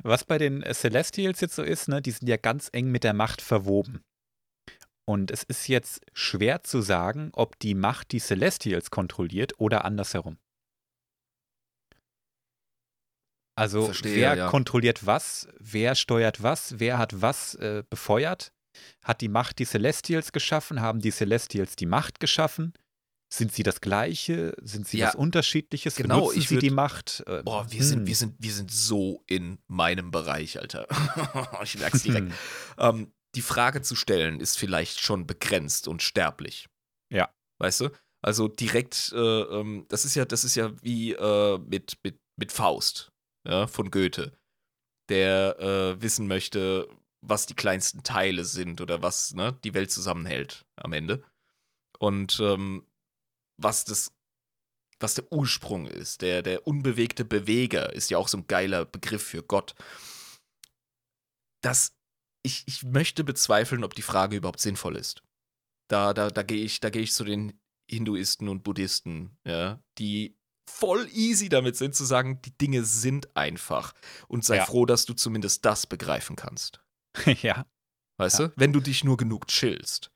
[0.04, 3.04] Was bei den äh, Celestials jetzt so ist, ne, die sind ja ganz eng mit
[3.04, 4.04] der Macht verwoben.
[5.06, 10.38] Und es ist jetzt schwer zu sagen, ob die Macht die Celestials kontrolliert oder andersherum.
[13.56, 14.50] Also Verstehe, wer ja.
[14.50, 18.52] kontrolliert was, wer steuert was, wer hat was äh, befeuert?
[19.04, 20.82] Hat die Macht die Celestials geschaffen?
[20.82, 22.74] Haben die Celestials die Macht geschaffen?
[23.32, 24.56] Sind sie das Gleiche?
[24.62, 25.96] Sind sie Ja, was Unterschiedliches?
[25.96, 27.24] genau, Benutzen ich sie die würd- Macht?
[27.28, 27.86] Äh, Boah, wir hm.
[27.86, 30.88] sind, wir sind, wir sind so in meinem Bereich, Alter.
[31.64, 32.32] ich merk's direkt.
[32.32, 32.34] Hm.
[32.80, 36.70] ähm, die Frage zu stellen ist vielleicht schon begrenzt und sterblich.
[37.12, 37.34] Ja.
[37.60, 37.90] Weißt du?
[38.22, 42.52] Also direkt, äh, ähm, das ist ja, das ist ja wie äh, mit, mit, mit
[42.52, 43.12] Faust,
[43.46, 44.38] ja, von Goethe,
[45.10, 46.88] der äh, wissen möchte,
[47.22, 51.24] was die kleinsten Teile sind oder was ne, die Welt zusammenhält am Ende.
[52.00, 52.86] Und ähm,
[53.62, 54.14] was das,
[55.00, 59.24] was der Ursprung ist, der, der unbewegte Beweger ist ja auch so ein geiler Begriff
[59.24, 59.76] für Gott.
[61.62, 61.94] Das
[62.44, 65.24] ich, ich möchte bezweifeln, ob die Frage überhaupt sinnvoll ist.
[65.90, 70.38] Da, da, da gehe ich, da gehe ich zu den Hinduisten und Buddhisten, ja, die
[70.70, 73.94] voll easy damit sind zu sagen, die Dinge sind einfach.
[74.28, 74.66] Und sei Ja.
[74.66, 76.82] froh, dass du zumindest das begreifen kannst.
[77.42, 77.66] ja.
[78.18, 78.48] Weißt Ja.
[78.48, 78.54] du?
[78.56, 80.10] Wenn du dich nur genug chillst.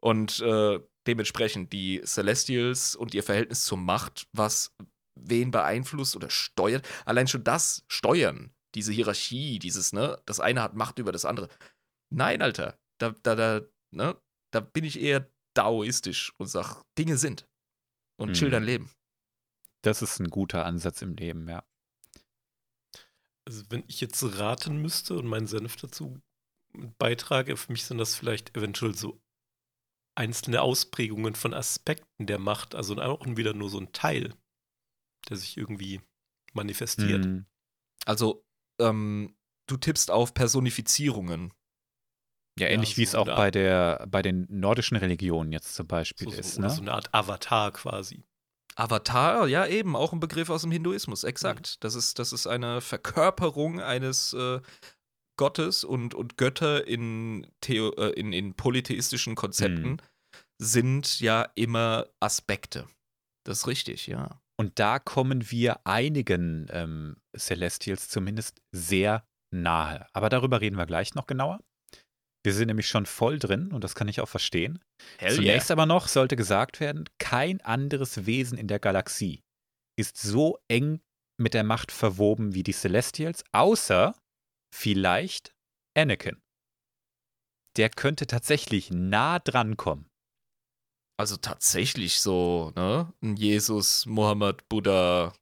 [0.00, 4.74] Und äh, dementsprechend die Celestials und ihr Verhältnis zur Macht, was
[5.18, 6.86] wen beeinflusst oder steuert.
[7.06, 11.48] Allein schon das Steuern, diese Hierarchie, dieses, ne, das eine hat Macht über das andere.
[12.10, 17.46] Nein, Alter, da, da, da, ne, da bin ich eher daoistisch und sag, Dinge sind.
[18.16, 18.52] Und chill Mhm.
[18.52, 18.90] dein Leben.
[19.82, 21.64] Das ist ein guter Ansatz im Leben, ja.
[23.46, 26.20] Also wenn ich jetzt raten müsste und meinen Senf dazu
[26.98, 29.20] beitrage, für mich sind das vielleicht eventuell so
[30.16, 34.34] einzelne Ausprägungen von Aspekten der Macht, also auch wieder nur so ein Teil,
[35.28, 36.00] der sich irgendwie
[36.52, 37.24] manifestiert.
[37.24, 37.46] Hm.
[38.04, 38.44] Also,
[38.78, 39.34] ähm,
[39.66, 41.52] du tippst auf Personifizierungen.
[42.58, 45.86] Ja, ähnlich Ja, wie es so auch bei der bei den nordischen Religionen jetzt zum
[45.86, 46.70] Beispiel So, so, ist, ne?
[46.70, 48.24] so eine Art Avatar quasi.
[48.74, 51.82] Avatar, ja eben, auch ein Begriff aus dem Hinduismus, exakt.
[51.82, 54.60] Das, ist, das ist eine Verkörperung eines äh,
[55.36, 59.96] Gottes und, und Götter in, Theo, äh, in, in polytheistischen Konzepten Mhm.
[60.60, 62.86] sind ja immer Aspekte.
[63.44, 64.40] Das ist richtig, ja.
[64.58, 70.06] Und da kommen wir einigen ähm, Celestials zumindest sehr nahe.
[70.12, 71.60] Aber darüber reden wir gleich noch genauer.
[72.44, 74.82] Wir sind nämlich schon voll drin und das kann ich auch verstehen.
[75.18, 79.42] Hell Zunächst aber noch sollte gesagt werden, kein anderes Wesen in der Galaxie
[79.98, 81.00] ist so eng
[81.40, 84.14] mit der Macht verwoben wie die Celestials, außer
[84.74, 85.52] vielleicht
[85.96, 86.40] Anakin.
[87.76, 90.08] Der könnte tatsächlich nah dran kommen.
[91.18, 93.12] Also tatsächlich so, ne?
[93.22, 95.32] Ein Jesus, Mohammed, Buddha.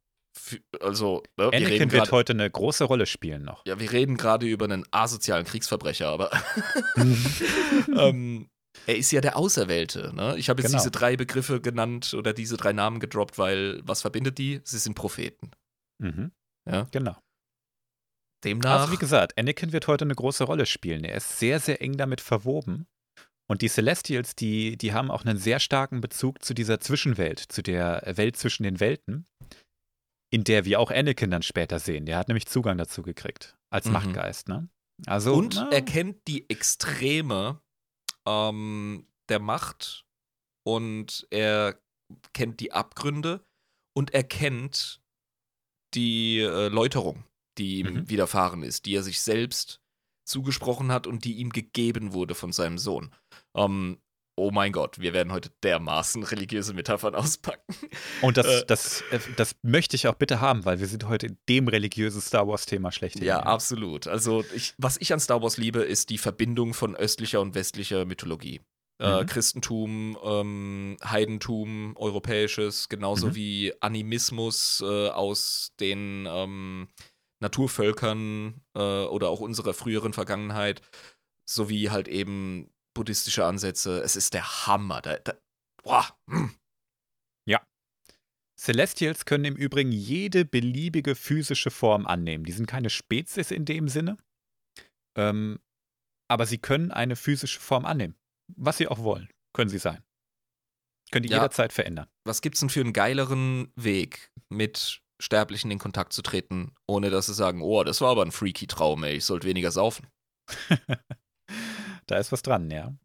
[0.81, 1.45] Also, ne?
[1.45, 3.65] wir Anakin reden wird grad, heute eine große Rolle spielen noch.
[3.67, 6.31] ja, wir reden gerade über einen asozialen Kriegsverbrecher, aber
[7.97, 8.49] ähm,
[8.87, 10.13] er ist ja der Auserwählte.
[10.15, 10.37] Ne?
[10.39, 10.79] Ich habe jetzt Genau.
[10.83, 14.61] diese drei Begriffe genannt oder diese drei Namen gedroppt, weil was verbindet die?
[14.65, 15.51] Sie sind Propheten.
[15.99, 16.33] Mhm.
[16.71, 16.87] Ja.
[16.91, 17.17] Genau.
[18.45, 18.81] Demnach.
[18.83, 21.05] Also wie gesagt, Anakin wird heute eine große Rolle spielen.
[21.05, 22.87] Er ist sehr, sehr eng damit verwoben.
[23.49, 27.63] Und die Celestials, die, die haben auch einen sehr starken Bezug zu dieser Zwischenwelt, zu
[27.63, 29.27] der Welt zwischen den Welten,
[30.33, 32.07] in der wir auch Anakin dann später sehen.
[32.07, 33.93] Der hat nämlich Zugang dazu gekriegt, als Mhm.
[33.93, 34.49] Machtgeist.
[34.49, 34.69] Ne?
[35.07, 37.61] Also, und na, er kennt die Extreme
[38.27, 40.05] ähm, der Macht
[40.67, 41.79] und er
[42.33, 43.45] kennt die Abgründe
[43.97, 45.01] und er kennt
[45.95, 47.25] die äh, Läuterung,
[47.59, 48.09] die ihm Mhm.
[48.09, 49.81] widerfahren ist, die er sich selbst
[50.27, 53.11] zugesprochen hat und die ihm gegeben wurde von seinem Sohn.
[53.57, 53.99] Ähm,
[54.39, 57.75] oh mein Gott, wir werden heute dermaßen religiöse Metaphern auspacken.
[58.21, 61.27] und das, äh, das, äh, das möchte ich auch bitte haben, weil wir sind heute
[61.29, 63.25] in dem religiösen Star Wars-Thema schlechthin.
[63.25, 64.07] Ja, absolut.
[64.07, 68.05] Also ich, was ich an Star Wars liebe, ist die Verbindung von östlicher und westlicher
[68.05, 68.61] Mythologie.
[68.99, 69.27] Äh, Mhm.
[69.27, 73.35] Christentum, ähm, Heidentum, europäisches, genauso Mhm.
[73.35, 76.89] wie Animismus äh, aus den ähm,
[77.41, 80.83] Naturvölkern äh, oder auch unserer früheren Vergangenheit,
[81.49, 84.01] sowie halt eben buddhistische Ansätze.
[84.01, 85.01] Es ist der Hammer.
[85.03, 85.35] Da, da,
[85.83, 86.51] boah, mm.
[88.59, 92.45] Celestials können im Übrigen jede beliebige physische Form annehmen.
[92.45, 94.17] Die sind keine Spezies in dem Sinne,
[95.17, 95.61] ähm,
[96.29, 98.17] aber sie können eine physische Form annehmen.
[98.57, 100.03] Was sie auch wollen, können sie sein.
[101.11, 101.39] Können die Ja.
[101.39, 102.09] jederzeit verändern.
[102.25, 107.27] was gibt's denn für einen geileren Weg, mit Sterblichen in Kontakt zu treten, ohne dass
[107.27, 110.09] sie sagen, oh, das war aber ein freaky Traum, ey, ich sollte weniger saufen.
[112.09, 112.97] Da ist was dran, ja.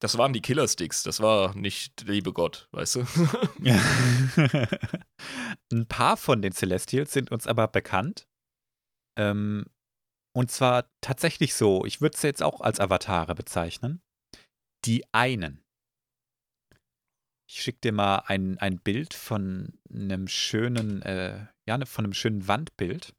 [0.00, 3.06] Das waren die Killersticks, das war nicht liebe Gott, weißt du?
[5.72, 8.28] Ein paar von den Celestials sind uns aber bekannt.
[9.16, 9.66] Ähm,
[10.34, 14.02] und zwar tatsächlich so, ich würde es jetzt auch als Avatare bezeichnen.
[14.84, 15.62] Die einen.
[17.52, 22.14] Ich schicke dir mal ein, ein Bild von einem schönen, äh, ja, ne- von einem
[22.14, 23.14] schönen Wandbild.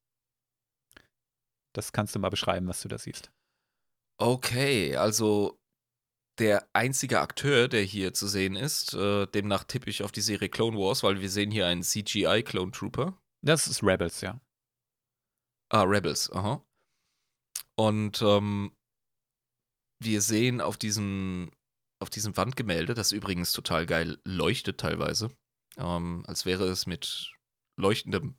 [1.72, 3.32] Das kannst du mal beschreiben, was du da siehst.
[4.18, 5.62] Okay, also
[6.40, 10.50] der einzige Akteur, der hier zu sehen ist, äh, demnach tippe ich auf die Serie
[10.50, 13.16] Clone Wars, weil wir sehen hier einen CGI Clone Trooper.
[13.46, 14.42] Das ist Rebels, ja.
[15.70, 16.66] Ah, Rebels, aha.
[17.76, 18.76] Und ähm,
[20.00, 21.52] wir sehen auf diesem,
[22.04, 25.32] auf diesem Wandgemälde, das übrigens total geil leuchtet teilweise,
[25.78, 27.34] ähm, als wäre es mit
[27.78, 28.36] leuchtendem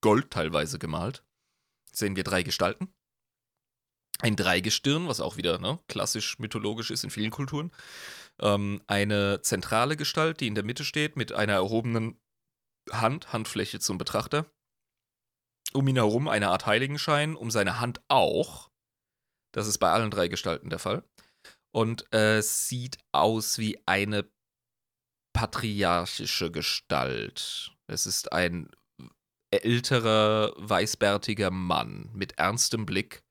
[0.00, 1.24] Gold teilweise gemalt,
[1.92, 2.94] sehen wir drei Gestalten.
[4.20, 7.72] Ein Dreigestirn, was auch wieder ne, klassisch mythologisch ist in vielen Kulturen.
[8.40, 12.20] Ähm, eine zentrale Gestalt, die in der Mitte steht, mit einer erhobenen
[12.92, 14.46] Hand, Handfläche zum Betrachter
[15.74, 18.70] um ihn herum eine Art Heiligenschein, um seine Hand auch.
[19.52, 21.04] Das ist bei allen drei Gestalten der Fall.
[21.74, 24.30] Und äh, sieht aus wie eine
[25.34, 27.72] patriarchische Gestalt.
[27.88, 28.70] Es ist ein
[29.50, 33.24] älterer, weißbärtiger Mann mit ernstem Blick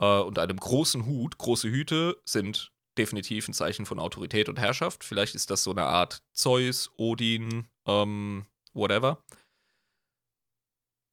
[0.00, 1.38] äh, und einem großen Hut.
[1.38, 5.04] Große Hüte sind definitiv ein Zeichen von Autorität und Herrschaft.
[5.04, 9.22] Vielleicht ist das so eine Art Zeus, Odin, ähm, whatever.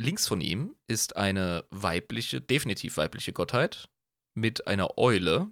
[0.02, 3.90] Links von ihm ist eine weibliche, definitiv weibliche Gottheit
[4.34, 5.52] mit einer Eule.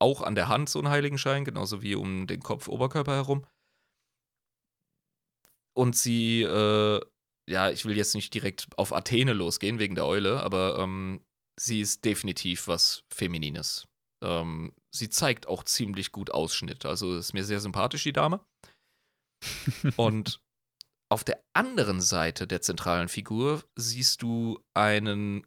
[0.00, 3.46] Auch an der Hand so ein Heiligenschein, genauso wie um den Kopf, Oberkörper herum.
[5.76, 7.00] Und sie, äh,
[7.48, 11.20] ja, ich will jetzt nicht direkt auf Athene losgehen wegen der Eule, aber ähm,
[11.58, 13.86] sie ist definitiv was Feminines.
[14.22, 16.84] Ähm, sie zeigt auch ziemlich gut Ausschnitt.
[16.84, 18.44] Also ist mir sehr sympathisch, die Dame.
[19.96, 20.40] Und
[21.10, 25.46] auf der anderen Seite der zentralen Figur siehst du einen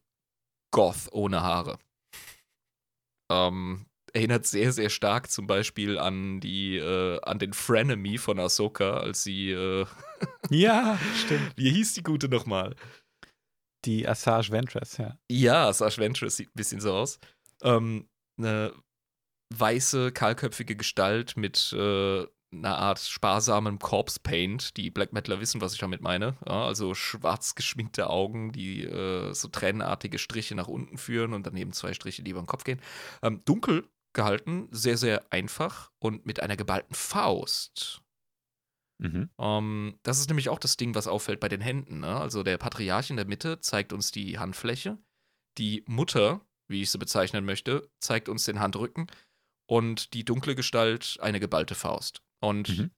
[0.73, 1.77] Goth ohne Haare.
[3.31, 8.97] Ähm, erinnert sehr, sehr stark zum Beispiel an die, äh, an den Frenemy von Ahsoka,
[8.97, 9.85] als sie, äh,
[10.49, 11.53] Ja, stimmt.
[11.55, 12.75] wie hieß die gute nochmal?
[13.85, 15.17] Die Assage Ventress, ja.
[15.29, 17.19] Ja, Sash Ventress sieht ein bisschen so aus.
[17.63, 18.73] Ähm, eine
[19.53, 24.77] weiße, kahlköpfige Gestalt mit äh, einer Art sparsamem Corpse Paint.
[24.77, 26.37] Die Black Metaler wissen, was ich damit meine.
[26.45, 31.71] Ja, also schwarz geschminkte Augen, die äh, so tränenartige Striche nach unten führen und daneben
[31.73, 32.81] zwei Striche, die über den Kopf gehen.
[33.23, 38.01] Ähm, dunkel gehalten, sehr, sehr einfach und mit einer geballten Faust.
[38.99, 39.29] Mhm.
[39.39, 41.99] Ähm, das ist nämlich auch das Ding, was auffällt bei den Händen.
[41.99, 42.15] Ne?
[42.15, 44.97] Also der Patriarch in der Mitte zeigt uns die Handfläche.
[45.57, 49.07] Die Mutter, wie ich sie bezeichnen möchte, zeigt uns den Handrücken.
[49.67, 52.21] Und die dunkle Gestalt eine geballte Faust.
[52.41, 52.91] Und Mhm.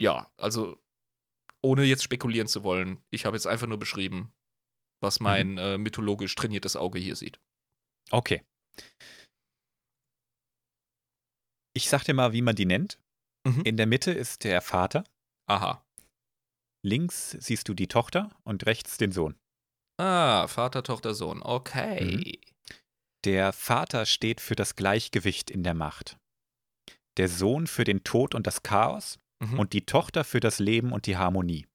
[0.00, 0.82] ja, also
[1.62, 4.32] ohne jetzt spekulieren zu wollen, ich habe jetzt einfach nur beschrieben,
[5.02, 7.38] was mein äh, mythologisch trainiertes Auge hier sieht.
[8.10, 8.42] Okay.
[11.76, 12.98] Ich sag dir mal, wie man die nennt.
[13.46, 13.60] Mhm.
[13.62, 15.04] In der Mitte ist der Vater,
[15.46, 15.84] Aha.
[16.82, 19.36] links siehst du die Tochter und rechts den Sohn.
[20.00, 21.42] Ah, Vater, Tochter, Sohn.
[21.42, 22.40] Okay.
[23.24, 26.16] Der Vater steht für das Gleichgewicht in der Macht.
[27.18, 29.58] Der Sohn für den Tod und das Chaos Mhm.
[29.58, 31.66] und die Tochter für das Leben und die Harmonie.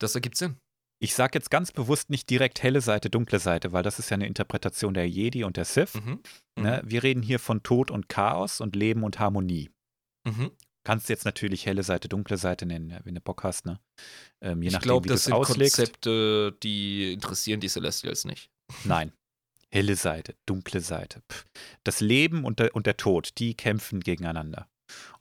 [0.00, 0.56] Das ergibt Sinn.
[1.02, 4.14] Ich sage jetzt ganz bewusst nicht direkt helle Seite, dunkle Seite, weil das ist ja
[4.14, 5.94] eine Interpretation der Jedi und der Sith.
[5.94, 6.20] Mhm.
[6.56, 6.62] Mhm.
[6.62, 6.80] Ne?
[6.84, 9.68] Wir reden hier von Tod und Chaos und Leben und Harmonie.
[10.24, 10.52] Mhm.
[10.84, 13.80] Kannst jetzt natürlich helle Seite, dunkle Seite nennen, wenn du Bock hast, ne?
[14.40, 15.76] Ähm, je Ich glaube, das sind auslegst.
[15.76, 18.52] Konzepte, die interessieren die Celestials nicht.
[18.84, 19.12] Nein.
[19.72, 21.22] Helle Seite, dunkle Seite.
[21.28, 21.46] Pff.
[21.82, 24.68] Das Leben und der, und der Tod, die kämpfen gegeneinander.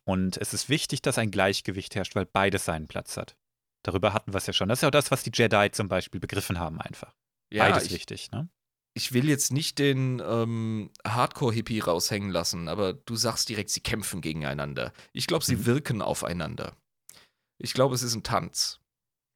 [0.03, 3.35] Und es ist wichtig, dass ein Gleichgewicht herrscht, weil beides seinen Platz hat.
[3.83, 4.69] Darüber hatten wir es ja schon.
[4.69, 7.13] Das ist ja auch das, was die Jedi zum Beispiel begriffen haben, einfach.
[7.51, 8.47] Ja, beides ich, wichtig, ne?
[8.93, 14.21] ich will jetzt nicht den ähm, Hardcore-Hippie raushängen lassen, aber du sagst direkt, sie kämpfen
[14.21, 14.93] gegeneinander.
[15.13, 15.65] Ich glaube, sie Mhm.
[15.65, 16.75] wirken aufeinander.
[17.57, 18.79] Ich glaube, es ist ein Tanz.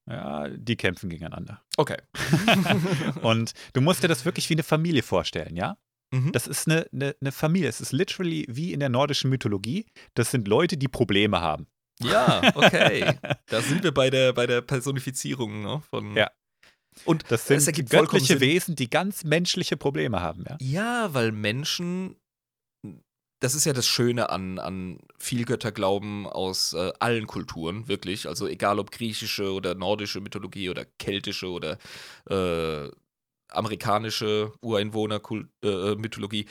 [0.10, 1.64] Ja, die kämpfen gegeneinander.
[1.78, 1.98] Okay.
[3.22, 5.78] Und du musst dir das wirklich wie eine Familie vorstellen, ja?
[6.12, 6.32] Mhm.
[6.32, 7.68] Das ist eine, eine, eine Familie.
[7.70, 9.88] Es ist literally wie in der nordischen Mythologie.
[10.14, 11.68] Das sind Leute, die Probleme haben.
[12.02, 13.18] Ja, okay.
[13.48, 16.16] da sind wir bei der, bei der Personifizierung ne, von.
[16.16, 16.30] Ja.
[17.04, 18.40] Und Das sind es ergibt vollkommen göttliche.
[18.40, 20.58] Wesen, die ganz menschliche Probleme haben, ja?
[20.62, 22.16] Ja, weil Menschen,
[23.42, 28.28] das ist ja das Schöne an, an Vielgötterglauben aus äh, allen Kulturen, wirklich.
[28.28, 31.78] Also egal ob griechische oder nordische Mythologie oder keltische oder
[32.30, 32.90] äh,
[33.50, 36.46] amerikanische Ureinwohner-Mythologie.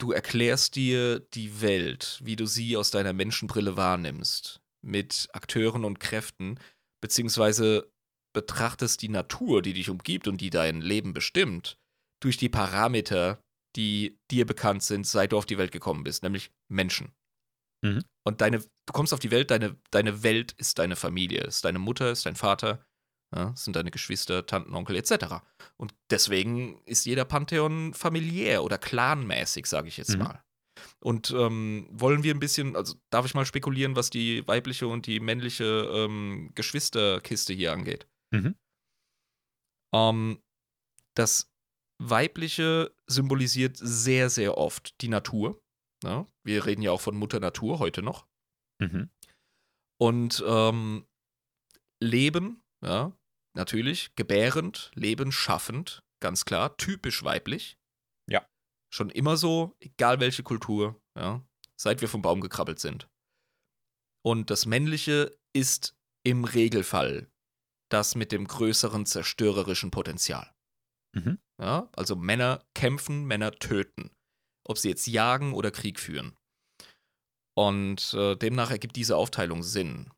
[0.00, 6.00] Du erklärst dir die Welt, wie du sie aus deiner Menschenbrille wahrnimmst, mit Akteuren und
[6.00, 6.58] Kräften,
[7.02, 7.92] beziehungsweise
[8.32, 11.76] betrachtest die Natur, die dich umgibt und die dein Leben bestimmt,
[12.22, 13.42] durch die Parameter,
[13.76, 17.12] die dir bekannt sind, seit du auf die Welt gekommen bist, nämlich Menschen.
[17.82, 18.02] Mhm.
[18.24, 21.78] Und deine, du kommst auf die Welt, deine, deine Welt ist deine Familie, ist deine
[21.78, 22.84] Mutter, ist dein Vater,
[23.34, 25.42] ja, sind deine Geschwister, Tanten, Onkel etc.
[25.76, 30.22] Und deswegen ist jeder Pantheon familiär oder clanmäßig, sage ich jetzt Mhm.
[30.24, 30.44] mal.
[30.98, 35.06] Und ähm, wollen wir ein bisschen, also darf ich mal spekulieren, was die weibliche und
[35.06, 38.06] die männliche ähm, Geschwisterkiste hier angeht?
[38.30, 38.54] Mhm.
[39.94, 40.42] Ähm,
[41.14, 41.52] das
[41.98, 45.62] Weibliche symbolisiert sehr, sehr oft die Natur.
[46.02, 46.26] Ja?
[46.44, 48.26] Wir reden ja auch von Mutter Natur heute noch.
[48.80, 49.10] Mhm.
[49.98, 51.06] Und ähm,
[52.02, 53.12] Leben, ja,
[53.54, 57.78] natürlich, gebärend, Leben schaffend, ganz klar, typisch weiblich.
[58.28, 58.46] Ja.
[58.92, 61.44] Schon immer so, egal welche Kultur, ja,
[61.76, 63.08] seit wir vom Baum gekrabbelt sind.
[64.24, 67.30] Und das Männliche ist im Regelfall
[67.90, 70.54] das mit dem größeren zerstörerischen Potenzial.
[71.12, 71.38] Mhm.
[71.60, 74.10] Ja, also Männer kämpfen, Männer töten.
[74.64, 76.36] Ob sie jetzt jagen oder Krieg führen.
[77.56, 80.10] Und äh, demnach ergibt diese Aufteilung Sinn.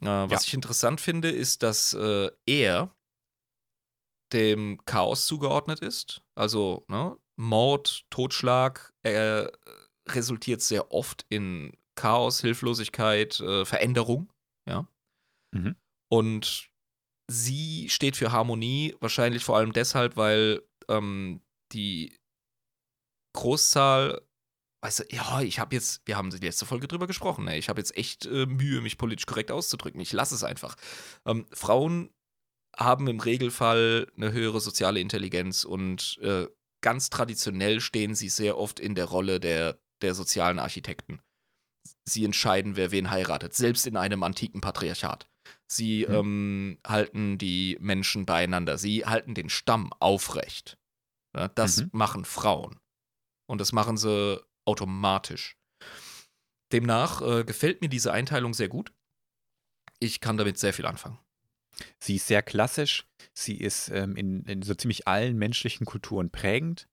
[0.00, 0.48] Äh, was Ja.
[0.48, 2.94] ich interessant finde, ist, dass äh, er
[4.32, 6.22] dem Chaos zugeordnet ist.
[6.34, 9.46] Also ne, Mord, Totschlag äh,
[10.08, 14.32] resultiert sehr oft in Chaos, Hilflosigkeit, äh, Veränderung.
[14.68, 14.88] Ja.
[15.52, 15.76] Mhm.
[16.10, 16.68] Und
[17.30, 21.40] sie steht für Harmonie, wahrscheinlich vor allem deshalb, weil ähm,
[21.72, 22.16] die
[23.34, 24.23] Großzahl,
[24.84, 27.70] weißt du, ja, ich habe jetzt, wir haben die letzte Folge drüber gesprochen, ey, ich
[27.70, 29.98] habe jetzt echt äh, Mühe, mich politisch korrekt auszudrücken.
[30.00, 30.76] Ich lasse es einfach.
[31.24, 32.10] Ähm, Frauen
[32.76, 36.46] haben im Regelfall eine höhere soziale Intelligenz und äh,
[36.82, 41.20] ganz traditionell stehen sie sehr oft in der Rolle der, der sozialen Architekten.
[42.06, 45.26] Sie entscheiden, wer wen heiratet, selbst in einem antiken Patriarchat.
[45.66, 46.14] Sie Mhm.
[46.14, 48.76] ähm, halten die Menschen beieinander.
[48.76, 50.76] Sie halten den Stamm aufrecht.
[51.34, 51.90] Ja, das Mhm.
[51.92, 52.80] machen Frauen.
[53.46, 55.56] Und das machen sie automatisch.
[56.72, 58.92] Demnach äh, gefällt mir diese Einteilung sehr gut.
[60.00, 61.18] Ich kann damit sehr viel anfangen.
[62.00, 63.06] Sie ist sehr klassisch.
[63.32, 66.88] Sie ist ähm, in, in so ziemlich allen menschlichen Kulturen prägend.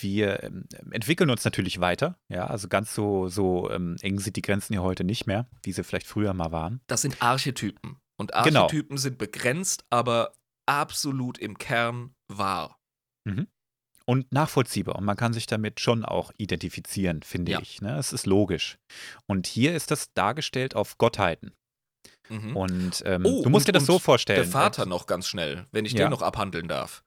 [0.00, 2.18] wir ähm, entwickeln uns natürlich weiter.
[2.28, 5.72] Ja, also ganz so, so ähm, eng sind die Grenzen hier heute nicht mehr, wie
[5.72, 6.80] sie vielleicht früher mal waren.
[6.86, 8.00] Das sind Archetypen.
[8.16, 8.62] Und Genau.
[8.62, 10.32] Archetypen sind begrenzt, aber
[10.66, 12.78] absolut im Kern wahr.
[14.06, 14.96] Und nachvollziehbar.
[14.96, 17.60] Und man kann sich damit schon auch identifizieren, finde Ja.
[17.60, 17.80] ich.
[17.80, 17.96] Ne?
[17.96, 18.78] Es ist logisch.
[19.26, 21.52] Und hier ist das dargestellt auf Gottheiten.
[22.28, 22.56] Mhm.
[22.56, 24.42] Und ähm, Oh, du musst und- dir das so vorstellen.
[24.42, 26.04] Der Vater noch ganz schnell, wenn ich Ja.
[26.06, 27.02] den noch abhandeln darf.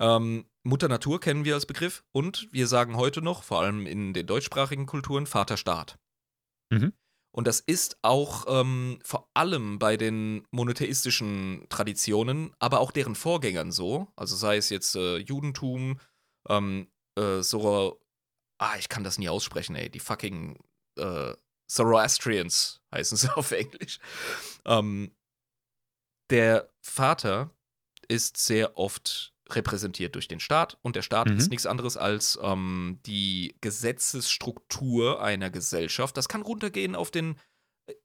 [0.00, 4.12] Ähm, Mutter Natur kennen wir als Begriff und wir sagen heute noch, vor allem in
[4.12, 5.98] den deutschsprachigen Kulturen, Vaterstaat.
[6.70, 6.92] Mhm.
[7.32, 13.70] Und das ist auch ähm, vor allem bei den monotheistischen Traditionen, aber auch deren Vorgängern
[13.72, 14.08] so.
[14.16, 15.98] Also sei es jetzt äh, Judentum,
[16.48, 18.00] ähm, äh, Zoro,
[18.58, 20.58] ah, ich kann das nie aussprechen, ey, die fucking
[20.98, 21.34] äh,
[21.70, 23.98] Zoroastrians heißen sie auf Englisch.
[24.64, 25.14] Ähm,
[26.30, 27.50] der Vater
[28.08, 31.38] ist sehr oft repräsentiert durch den Staat und der Staat Mhm.
[31.38, 36.16] ist nichts anderes als ähm, die Gesetzesstruktur einer Gesellschaft.
[36.16, 37.38] Das kann runtergehen auf den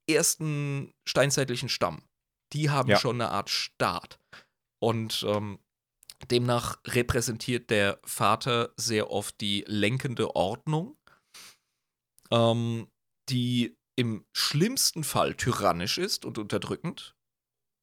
[0.10, 2.04] ersten steinzeitlichen Stamm.
[2.54, 2.98] Die haben Ja.
[2.98, 4.20] schon eine Art Staat.
[4.80, 5.60] Und ähm,
[6.32, 10.98] demnach repräsentiert der Vater sehr oft die lenkende Ordnung,
[12.32, 12.88] ähm,
[13.30, 17.16] die im schlimmsten Fall tyrannisch ist und unterdrückend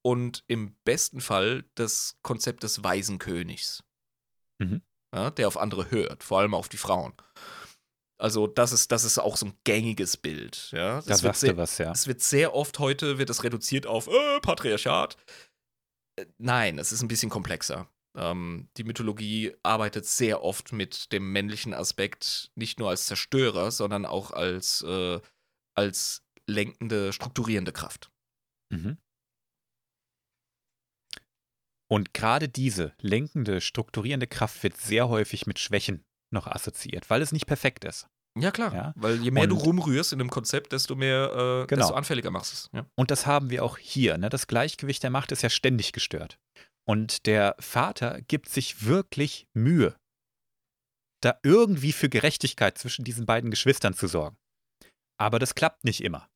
[0.04, 3.84] und im besten Fall das Konzept des weisen Königs,
[4.60, 4.82] Mhm.
[5.14, 7.14] ja, der auf andere hört, vor allem auf die Frauen.
[8.20, 10.68] Also das ist, das ist auch so ein gängiges Bild.
[10.72, 10.96] Ja?
[10.96, 11.90] Das Da wird sehr, du was, ja.
[11.92, 15.16] es wird sehr oft heute wird es reduziert auf äh, Patriarchat.
[16.16, 17.88] Äh, Nein, es ist ein bisschen komplexer.
[18.16, 24.04] Ähm, die Mythologie arbeitet sehr oft mit dem männlichen Aspekt nicht nur als Zerstörer, sondern
[24.04, 25.20] auch als, äh,
[25.76, 28.10] als lenkende, strukturierende Kraft.
[28.72, 28.98] Mhm.
[31.88, 37.32] Und gerade diese lenkende, strukturierende Kraft wird sehr häufig mit Schwächen noch assoziiert, weil es
[37.32, 38.06] nicht perfekt ist.
[38.38, 38.72] Ja, klar.
[38.72, 38.92] Ja.
[38.94, 41.82] Weil je mehr du Und- rumrührst in einem Konzept, desto mehr, äh, Genau.
[41.82, 42.70] desto anfälliger machst du es.
[42.84, 42.90] Ja.
[42.94, 44.18] Und das haben wir auch hier.
[44.18, 44.28] Ne?
[44.28, 46.38] Das Gleichgewicht der Macht ist ja ständig gestört.
[46.86, 49.96] Und der Vater gibt sich wirklich Mühe,
[51.20, 54.38] da irgendwie für Gerechtigkeit zwischen diesen beiden Geschwistern zu sorgen.
[55.18, 56.29] Aber das klappt nicht immer.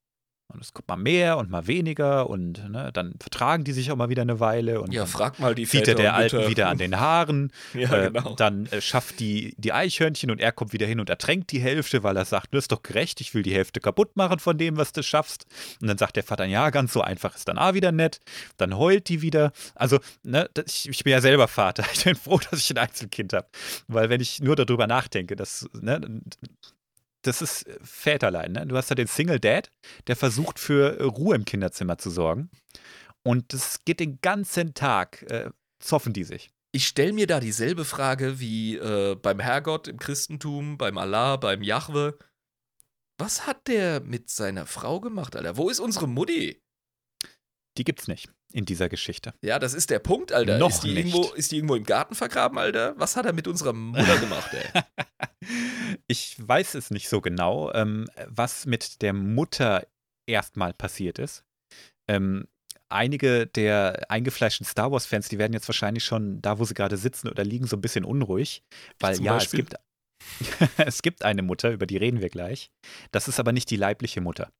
[0.48, 3.96] Und es kommt mal mehr und mal weniger und ne, dann vertragen die sich auch
[3.96, 6.78] mal wieder eine Weile und ja, frag mal die zieht er der Alten wieder an
[6.78, 7.50] den Haaren.
[7.74, 8.34] Ja, äh, genau.
[8.36, 12.02] Dann äh, schafft die die Eichhörnchen und er kommt wieder hin und ertränkt die Hälfte,
[12.02, 14.76] weil er sagt, das ist doch gerecht, ich will die Hälfte kaputt machen von dem,
[14.76, 15.46] was du schaffst.
[15.80, 18.20] Und dann sagt der Vater, ja, ganz so einfach ist dann auch wieder nett.
[18.58, 19.52] Dann heult die wieder.
[19.74, 21.84] Also, ne, ich, ich bin ja selber Vater.
[21.94, 23.46] Ich bin froh, dass ich ein Einzelkind habe.
[23.88, 26.00] Weil wenn ich nur darüber nachdenke, dass, ne,
[27.26, 28.52] das ist Väterlein.
[28.52, 28.66] Ne?
[28.66, 29.70] Du hast da den Single Dad,
[30.06, 32.50] der versucht für Ruhe im Kinderzimmer zu sorgen.
[33.22, 35.50] Und das geht den ganzen Tag, äh,
[35.80, 36.50] zoffen die sich.
[36.72, 41.62] Ich stelle mir da dieselbe Frage wie äh, beim Herrgott im Christentum, beim Allah, beim
[41.62, 42.18] Jahwe.
[43.18, 45.56] Was hat der mit seiner Frau gemacht, Alter?
[45.56, 46.60] Wo ist unsere Mutti?
[47.78, 49.34] Die gibt's nicht in dieser Geschichte.
[49.40, 50.58] Ja, das ist der Punkt, Alter.
[50.58, 51.14] Noch ist, die nicht.
[51.14, 52.94] Irgendwo, ist die irgendwo im Garten vergraben, Alter?
[52.96, 54.82] Was hat er mit unserer Mutter gemacht, ey?
[56.06, 59.86] Ich weiß es nicht so genau, ähm, was mit der Mutter
[60.26, 61.44] erstmal passiert ist.
[62.08, 62.46] Ähm,
[62.88, 67.28] einige der eingefleischten Star Wars-Fans, die werden jetzt wahrscheinlich schon da, wo sie gerade sitzen
[67.28, 68.62] oder liegen, so ein bisschen unruhig.
[68.98, 69.60] Weil ja, Beispiel?
[69.60, 72.70] es gibt, es gibt eine Mutter, über die reden wir gleich.
[73.10, 74.52] Das ist aber nicht die leibliche Mutter.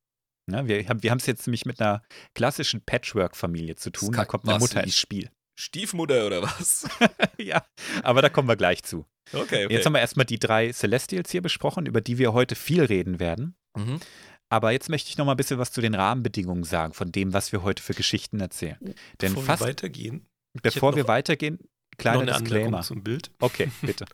[0.47, 2.03] Ne, wir haben wir es jetzt nämlich mit einer
[2.35, 4.13] klassischen Patchwork-Familie zu tun.
[4.13, 5.31] Da kommt eine Mutter ins Spiel.
[5.59, 6.87] Stiefmutter oder was?
[7.39, 7.65] ja,
[8.03, 9.07] aber da kommen wir gleich zu.
[9.33, 9.73] Okay, okay.
[9.75, 13.21] Jetzt haben wir erstmal die drei Celestials hier besprochen, über die wir heute viel reden
[13.21, 13.55] werden.
[13.77, 14.01] mhm.
[14.51, 17.33] Aber jetzt möchte ich noch mal ein bisschen was zu den Rahmenbedingungen sagen, von dem,
[17.33, 18.77] was wir heute für Geschichten erzählen.
[19.21, 20.27] Denn Bevor fast, wir weitergehen,
[20.63, 22.67] bevor wir noch- weitergehen, noch kleiner eine Disclaimer.
[22.67, 23.31] Anmerkung zum Bild.
[23.41, 24.05] Okay, bitte.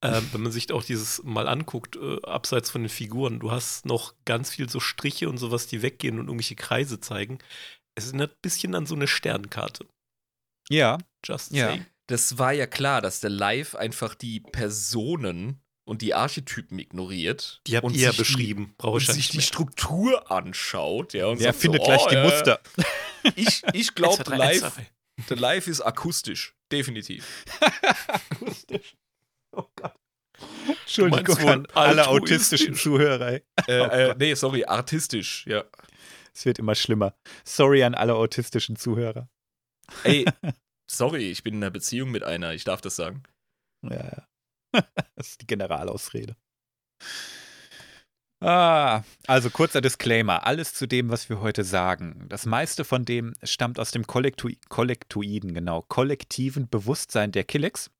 [0.00, 3.84] Ähm, wenn man sich auch dieses mal anguckt, äh, abseits von den Figuren, du hast
[3.84, 7.38] noch ganz viel so Striche und sowas, die weggehen und irgendwelche Kreise zeigen.
[7.94, 9.84] Es erinnert ein bisschen an so eine Sternkarte.
[10.70, 11.66] Ja, Just Ja.
[11.68, 11.86] saying.
[12.08, 17.60] Das war ja klar, dass der Live einfach die Personen und die Archetypen ignoriert.
[17.66, 18.74] Die habt und ihr ja sich die- beschrieben.
[18.78, 19.40] Brauche Und ich ja sich die.
[19.42, 22.60] Struktur anschaut, ja, und er sagt findet so, gleich oh, die äh, Muster.
[23.36, 24.80] Ich, ich glaube, eins, live,
[25.30, 26.56] der Live ist akustisch.
[26.72, 27.44] Definitiv.
[28.30, 28.96] Akustisch.
[29.52, 29.94] Oh Gott.
[30.82, 33.34] Entschuldigung an alle autistischen Zuhörer.
[33.34, 35.64] Äh, Oh äh, nee, sorry, artistisch, ja.
[36.34, 37.14] Es wird immer schlimmer.
[37.44, 39.28] Sorry an alle autistischen Zuhörer.
[40.02, 40.24] Ey,
[40.86, 43.22] sorry, ich bin in einer Beziehung mit einer, ich darf das sagen.
[43.82, 44.26] Ja, ja.
[45.16, 46.34] Das ist die Generalausrede.
[48.40, 50.44] Ah, also kurzer Disclaimer.
[50.44, 52.26] Alles zu dem, was wir heute sagen.
[52.28, 57.90] Das meiste von dem stammt aus dem Kollektu Kollektoiden, genau, kollektiven Bewusstsein der Killix.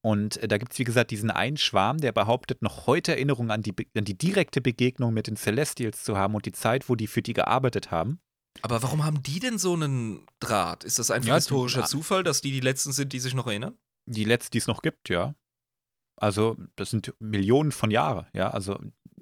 [0.00, 3.50] Und äh, da gibt es, wie gesagt, diesen einen Schwarm, der behauptet, noch heute Erinnerungen
[3.50, 6.94] an die, an die direkte Begegnung mit den Celestials zu haben und die Zeit, wo
[6.94, 8.20] die für die gearbeitet haben.
[8.62, 10.84] Aber warum haben die denn so einen Draht?
[10.84, 13.76] Ist das einfach Ja, historischer Zufall, dass die die Letzten sind, die sich noch erinnern?
[14.06, 15.34] Die letzte, die es noch gibt, ja.
[16.16, 18.50] Also, das sind Millionen von Jahren, ja.
[18.50, 18.78] Also,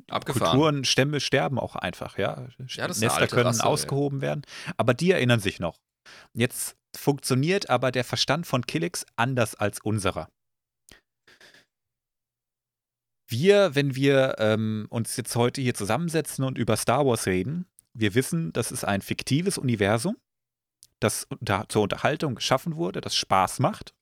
[0.08, 0.52] Abgefahren.
[0.52, 2.48] Kulturen, Stämme sterben auch einfach, ja.
[2.68, 4.42] Ja, das Nester können Rasse, ausgehoben werden,
[4.76, 5.80] aber die erinnern sich noch.
[6.32, 10.30] Jetzt funktioniert aber der Verstand von Killix anders als unserer.
[13.28, 17.66] Wir, wenn wir ähm, uns jetzt heute hier zusammensetzen und über Star Wars reden,
[17.98, 20.16] wir wissen, das ist ein fiktives Universum,
[21.00, 21.26] das
[21.68, 23.94] zur Unterhaltung geschaffen wurde, das Spaß macht.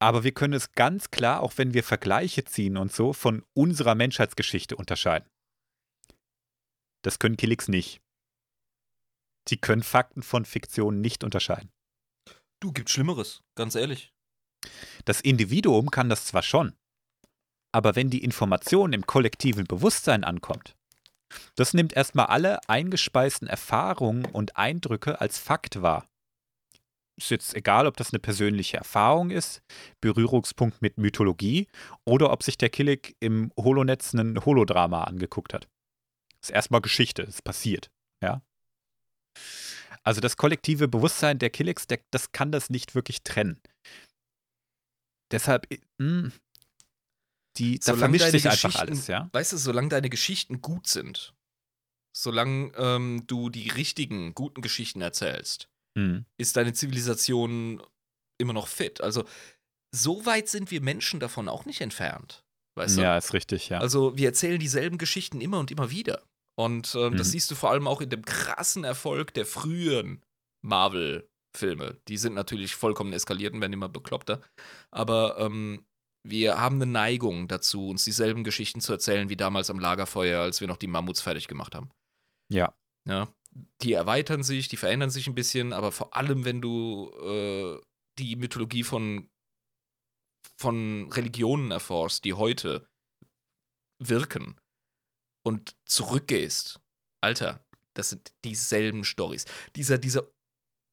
[0.00, 3.94] Aber wir können es ganz klar, auch wenn wir Vergleiche ziehen und so, von unserer
[3.94, 5.28] Menschheitsgeschichte unterscheiden.
[7.02, 8.00] Das können Killix nicht.
[9.48, 11.72] Sie können Fakten von Fiktion nicht unterscheiden.
[12.60, 14.12] Du, gibt Schlimmeres, ganz ehrlich.
[15.04, 16.76] Das Individuum kann das zwar schon,
[17.72, 20.76] aber wenn die Information im kollektiven Bewusstsein ankommt,
[21.56, 26.06] das nimmt erstmal alle eingespeisten Erfahrungen und Eindrücke als Fakt wahr.
[27.16, 29.60] Ist jetzt egal, ob das eine persönliche Erfahrung ist,
[30.00, 31.66] Berührungspunkt mit Mythologie
[32.04, 35.68] oder ob sich der Killig im Holonetz einen Holodrama angeguckt hat.
[36.40, 37.90] Ist erstmal Geschichte, ist passiert,
[38.22, 38.40] ja.
[40.04, 43.60] Also das kollektive Bewusstsein der Killix, der, das kann das nicht wirklich trennen.
[45.30, 45.66] Deshalb,
[45.98, 46.30] mh,
[47.58, 49.28] die, da vermischt sich einfach alles, ja.
[49.32, 51.34] Weißt du, solange deine Geschichten gut sind,
[52.16, 56.26] solange ähm, du die richtigen, guten Geschichten erzählst, Mhm.
[56.36, 57.82] ist deine Zivilisation
[58.40, 59.00] immer noch fit.
[59.00, 59.24] Also,
[59.94, 62.44] so weit sind wir Menschen davon auch nicht entfernt.
[62.76, 63.00] Weißt du?
[63.02, 63.78] Ja, ist richtig, ja.
[63.80, 66.22] Also, wir erzählen dieselben Geschichten immer und immer wieder.
[66.56, 67.32] Und ähm, das Mhm.
[67.32, 70.22] siehst du vor allem auch in dem krassen Erfolg der frühen
[70.62, 71.96] Marvel-Filme.
[72.08, 74.40] Die sind natürlich vollkommen eskaliert und werden immer bekloppter.
[74.90, 75.84] Aber ähm,
[76.22, 80.60] wir haben eine Neigung dazu, uns dieselben Geschichten zu erzählen wie damals am Lagerfeuer, als
[80.60, 81.90] wir noch die Mammuts fertig gemacht haben.
[82.50, 82.74] ja.
[83.06, 83.32] Ja,
[83.82, 87.80] die erweitern sich, die verändern sich ein bisschen, aber vor allem, wenn du äh,
[88.18, 89.30] die Mythologie von,
[90.58, 92.86] von Religionen erforschst, die heute
[93.98, 94.60] wirken
[95.42, 96.80] und zurückgehst,
[97.22, 97.64] Alter,
[97.94, 99.46] das sind dieselben Stories.
[99.74, 100.30] Dieser, dieser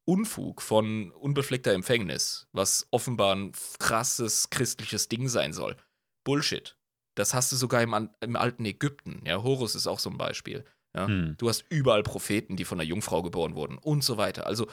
[0.06, 5.76] Unfug von unbefleckter Empfängnis, was offenbar ein krasses christliches Ding sein soll.
[6.24, 6.78] Bullshit.
[7.16, 9.22] Das hast du sogar im, im alten Ägypten.
[9.26, 10.66] Ja, Horus ist auch so ein Beispiel.
[10.96, 11.08] Ja?
[11.08, 11.36] Mhm.
[11.38, 14.46] Du hast überall Propheten, die von einer Jungfrau geboren wurden und so weiter.
[14.46, 14.68] Also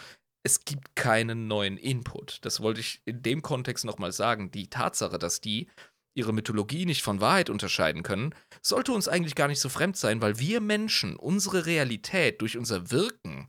[0.44, 2.38] es gibt keinen neuen Input.
[2.42, 4.50] Das wollte ich in dem Kontext nochmal sagen.
[4.50, 5.68] Die Tatsache, dass die
[6.14, 10.20] ihre Mythologie nicht von Wahrheit unterscheiden können, sollte uns eigentlich gar nicht so fremd sein,
[10.20, 13.48] weil wir Menschen unsere Realität durch unser Wirken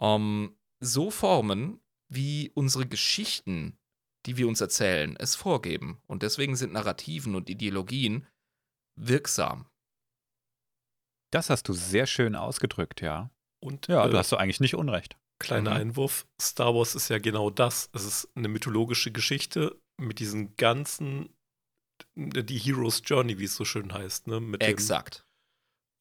[0.00, 3.78] ähm, so formen, wie unsere Geschichten,
[4.26, 6.00] die wir uns erzählen, es vorgeben.
[6.06, 8.26] Und deswegen sind Narrativen und Ideologien
[8.96, 9.66] wirksam.
[11.32, 13.30] Das hast du sehr schön ausgedrückt, ja.
[13.62, 15.16] Und Ja, äh, du hast du eigentlich nicht unrecht.
[15.38, 15.76] Kleiner Mhm.
[15.76, 16.26] Einwurf.
[16.40, 17.88] Star Wars ist ja genau das.
[17.92, 21.30] Es ist eine mythologische Geschichte mit diesen ganzen,
[22.16, 24.40] die Hero's Journey, wie es so schön heißt, ne?
[24.40, 25.24] Mit Exakt.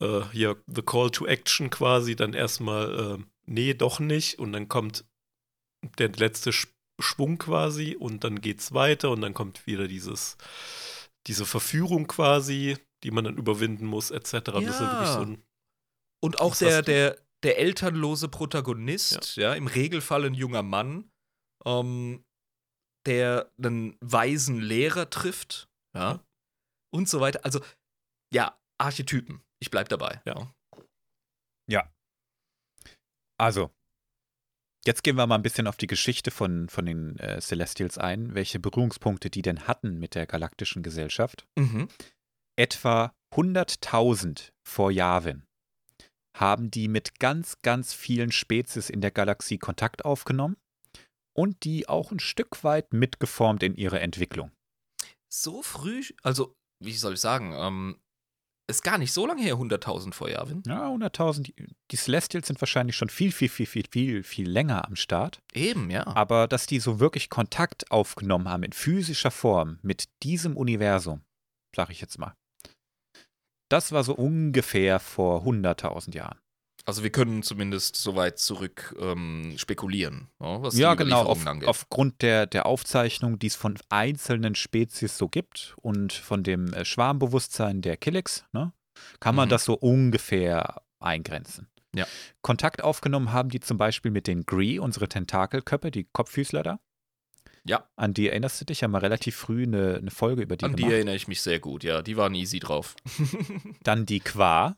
[0.01, 4.39] Dem, äh, hier, The Call to Action quasi, dann erstmal, äh, nee, doch nicht.
[4.39, 5.05] Und dann kommt
[5.97, 6.67] der letzte Sch
[7.01, 10.35] Schwung quasi und dann geht's weiter und dann kommt wieder dieses,
[11.27, 12.75] diese Verführung quasi,
[13.05, 14.31] die man dann überwinden muss, etc.
[14.31, 15.13] Das ist ja wirklich Ja.
[15.13, 15.43] so ein
[16.21, 19.53] Und auch der, der, der elternlose Protagonist, ja.
[19.53, 21.09] im Regelfall ein junger Mann,
[21.65, 22.25] ähm,
[23.05, 26.21] der einen weisen Lehrer trifft, ja,
[26.93, 27.45] und so weiter.
[27.45, 27.61] Also,
[28.33, 29.41] ja, Archetypen.
[29.61, 30.21] Ich bleib dabei.
[30.25, 30.51] Ja.
[33.39, 33.71] Also,
[34.85, 38.35] jetzt gehen wir mal ein bisschen auf die Geschichte von, von den äh, Celestials ein,
[38.35, 41.47] welche Berührungspunkte die denn hatten mit der galaktischen Gesellschaft.
[41.57, 41.87] Mhm.
[42.57, 45.45] Etwa 100.000 vor Yavin
[46.37, 50.57] haben die mit ganz, ganz vielen Spezies in der Galaxie Kontakt aufgenommen
[51.35, 54.51] und die auch ein Stück weit mitgeformt in ihre Entwicklung.
[55.31, 57.99] So früh, also, wie soll ich sagen, ähm,
[58.69, 60.63] ist gar nicht so lange her, 100.000 vor Yavin.
[60.67, 61.53] Ja, 100.000.
[61.91, 65.41] die- Celestials sind wahrscheinlich schon viel, viel, viel, viel, viel, viel länger am Start.
[65.53, 66.05] Eben, ja.
[66.07, 71.21] Aber dass die so wirklich Kontakt aufgenommen haben in physischer Form mit diesem Universum,
[71.75, 72.35] sag ich jetzt mal.
[73.69, 76.39] Das war so ungefähr vor 100.000 Jahren.
[76.89, 81.21] Also wir können zumindest so weit zurück ähm, spekulieren, ja, was ja, die genau.
[81.23, 81.69] Auf, angeht.
[81.69, 86.83] aufgrund der, der Aufzeichnung, die es von einzelnen Spezies so gibt und von dem äh,
[86.85, 88.73] Schwarmbewusstsein der Killix, ne,
[89.19, 89.51] kann man Mhm.
[89.51, 91.69] das so ungefähr eingrenzen.
[91.95, 92.05] Ja.
[92.41, 96.79] Kontakt aufgenommen haben die zum Beispiel mit den Gree, unsere Tentakelköpfe, die Kopffüßler da.
[97.65, 97.87] Ja.
[97.97, 98.83] An die erinnerst du dich?
[98.83, 100.93] Haben wir relativ früh eine, eine Folge über die An die gemacht.
[100.93, 102.01] erinnere ich mich sehr gut, ja.
[102.01, 102.95] Die waren easy drauf.
[103.83, 104.77] Dann die Qua.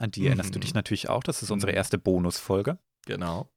[0.00, 0.62] An die erinnerst du Mhm.
[0.62, 1.22] dich natürlich auch.
[1.22, 1.76] Das ist unsere Mhm.
[1.78, 2.78] erste Bonusfolge.
[3.06, 3.50] genau.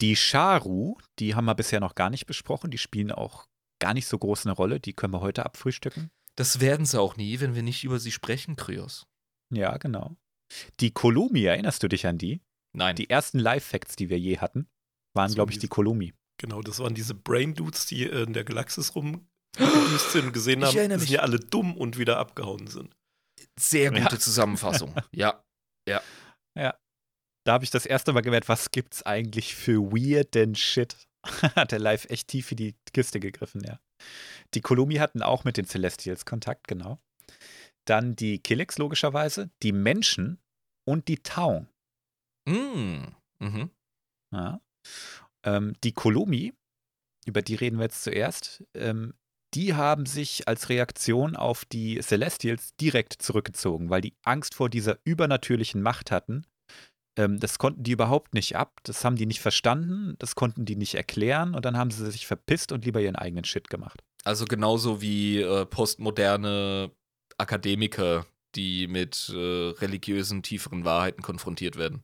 [0.00, 2.70] Die Sharu, die haben wir bisher noch gar nicht besprochen.
[2.72, 3.46] Die spielen auch
[3.80, 4.80] gar nicht so groß eine Rolle.
[4.80, 6.10] Die können wir heute abfrühstücken.
[6.34, 9.06] Das werden sie auch nie, wenn wir nicht über sie sprechen, Kryos.
[9.54, 10.16] Ja, genau.
[10.80, 12.40] Die Kolumi, erinnerst du dich an die?
[12.72, 12.96] Nein.
[12.96, 14.66] Die ersten Live-Facts, die wir je hatten,
[15.14, 16.14] waren, So glaube ich, diese- die Kolumi.
[16.38, 20.88] Genau, das waren diese Brain-Dudes, die in der Galaxis rumgedüst sind und gesehen Ich haben,
[20.98, 21.08] mich.
[21.10, 22.96] ja alle dumm und wieder abgehauen sind.
[23.56, 24.02] Sehr Ja.
[24.02, 24.94] gute Zusammenfassung.
[25.12, 25.44] ja.
[27.44, 30.96] Da habe ich das erste Mal gemerkt, was gibt's eigentlich für weirden Shit.
[31.56, 33.80] Hat der Live echt tief in die Kiste gegriffen, ja.
[34.54, 36.98] Die Kolumi hatten auch mit den Celestials Kontakt, genau.
[37.84, 40.40] Dann die Killix logischerweise, die Menschen
[40.84, 41.68] und die Taung.
[42.48, 43.06] Mm.
[43.38, 43.70] Mhm.
[44.32, 44.60] Ja.
[45.44, 46.52] Ähm, die Kolumi,
[47.26, 49.14] über die reden wir jetzt zuerst, ähm,
[49.54, 54.98] die haben sich als Reaktion auf die Celestials direkt zurückgezogen, weil die Angst vor dieser
[55.04, 56.46] übernatürlichen Macht hatten.
[57.16, 60.76] Ähm, das konnten die überhaupt nicht ab, das haben die nicht verstanden, das konnten die
[60.76, 64.02] nicht erklären und dann haben sie sich verpisst und lieber ihren eigenen Shit gemacht.
[64.24, 66.90] Also genauso wie äh, postmoderne
[67.36, 72.02] Akademiker, die mit äh, religiösen, tieferen Wahrheiten konfrontiert werden.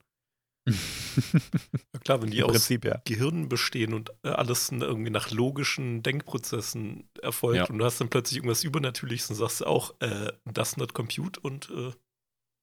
[1.94, 3.00] Ja klar, wenn die Im aus Prinzip, ja.
[3.04, 7.64] Gehirnen bestehen und äh, alles irgendwie nach logischen Denkprozessen erfolgt Ja.
[7.66, 11.68] und du hast dann plötzlich irgendwas Übernatürliches und sagst auch, äh, das not compute und
[11.70, 11.92] äh,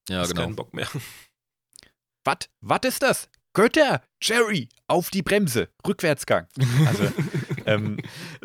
[0.10, 0.41] Ja, hast genau.
[0.43, 0.88] keinen Bock mehr.
[2.26, 2.38] Was?
[2.62, 3.30] Was ist das?
[3.53, 4.01] Götter!
[4.22, 4.68] Jerry!
[4.88, 5.70] Auf die Bremse!
[5.88, 6.47] Rückwärtsgang!
[6.88, 7.03] Also,
[7.66, 7.97] ähm,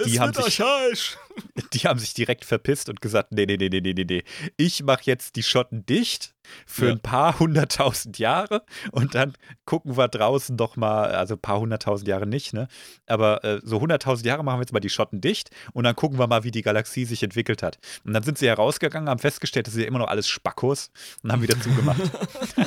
[0.05, 0.63] die haben sich-
[1.73, 4.25] die haben sich direkt verpisst und gesagt, nee, nee, nee, nee, nee, nee, nee.
[4.57, 6.35] Ich mache jetzt die Schotten dicht
[6.67, 6.93] für Ja.
[6.93, 12.09] ein paar hunderttausend Jahre und dann gucken wir draußen doch mal, also ein paar hunderttausend
[12.09, 12.67] Jahre nicht, ne?
[13.07, 16.19] Aber äh, so hunderttausend Jahre machen wir jetzt mal die Schotten dicht und dann gucken
[16.19, 17.79] wir mal, wie die Galaxie sich entwickelt hat.
[18.05, 20.91] Und dann sind sie herausgegangen, haben festgestellt, das ist ja immer noch alles Spackos
[21.23, 22.01] und haben wieder zugemacht.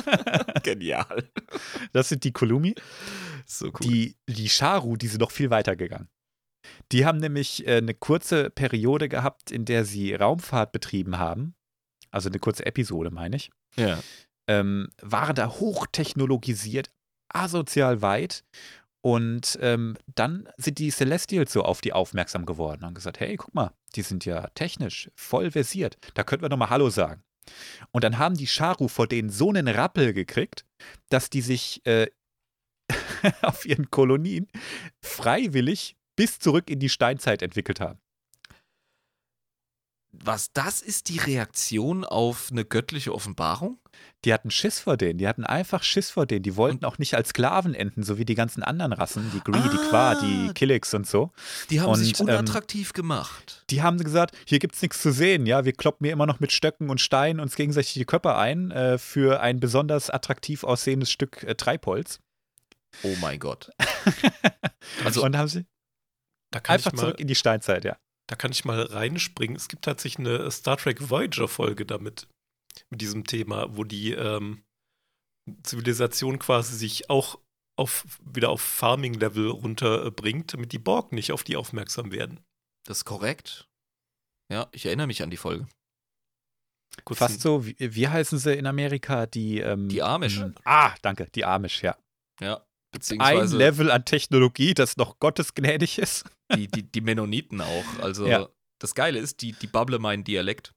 [0.62, 1.28] Genial.
[1.92, 2.74] Das sind die Kolumi.
[3.46, 3.72] So cool.
[3.82, 6.08] Die, die Sharu, die sind noch viel weiter gegangen.
[6.92, 11.54] Die haben nämlich äh, eine kurze Periode gehabt, in der sie Raumfahrt betrieben haben.
[12.10, 13.50] Also eine kurze Episode, meine ich.
[13.76, 13.98] ja.
[14.46, 16.90] Ähm, waren da hochtechnologisiert,
[17.30, 18.44] asozial weit.
[19.00, 23.36] Und ähm, dann sind die Celestials so auf die aufmerksam geworden und haben gesagt: Hey,
[23.36, 25.96] guck mal, die sind ja technisch voll versiert.
[26.12, 27.22] Da könnten wir nochmal Hallo sagen.
[27.90, 30.64] Und dann haben die Sharu vor denen so einen Rappel gekriegt,
[31.10, 32.08] dass die sich äh,
[33.42, 34.48] auf ihren Kolonien
[35.02, 37.98] freiwillig bis zurück in die Steinzeit entwickelt haben.
[40.16, 43.80] Was, das ist die Reaktion auf eine göttliche Offenbarung?
[44.24, 46.44] Die hatten Schiss vor denen, die hatten einfach Schiss vor denen.
[46.44, 49.60] Die wollten auch nicht als Sklaven enden, so wie die ganzen anderen Rassen, die Gree,
[49.60, 50.52] die Qua, die Ah.
[50.52, 51.32] Killix und so.
[51.68, 53.64] Die haben Und, sich ähm, unattraktiv gemacht.
[53.70, 56.52] Die haben gesagt, hier gibt's nichts zu sehen, ja, wir kloppen hier immer noch mit
[56.52, 61.42] Stöcken und Steinen uns gegenseitig die Köpfe ein äh, für ein besonders attraktiv aussehendes Stück
[61.42, 62.20] äh, Treibholz.
[63.02, 63.70] Oh mein Gott.
[65.04, 65.64] Also- und haben sie
[66.58, 67.96] einfach ich mal, zurück in die Steinzeit, ja.
[68.28, 69.56] da kann ich mal reinspringen.
[69.56, 72.28] Es gibt tatsächlich eine Star Trek Voyager-Folge damit,
[72.90, 74.64] mit diesem Thema, wo die ähm,
[75.62, 77.38] Zivilisation quasi sich auch
[77.76, 82.40] auf, wieder auf Farming-Level runterbringt, damit die Borg nicht auf die aufmerksam werden.
[82.86, 83.68] Das ist korrekt.
[84.50, 85.66] Ja, ich erinnere mich an die Folge.
[87.04, 89.26] Kurz Fast so, wie, wie heißen sie in Amerika?
[89.26, 90.44] Die, ähm, Die Amish.
[90.64, 91.96] Ah, danke, die Amish, ja.
[92.40, 92.64] Ja.
[93.18, 96.24] Ein Level an Technologie, das noch gottesgnädig ist.
[96.54, 97.84] die, die, die Mennoniten auch.
[98.00, 98.48] Also Ja.
[98.78, 100.72] das Geile ist, die, die babble meinen Dialekt.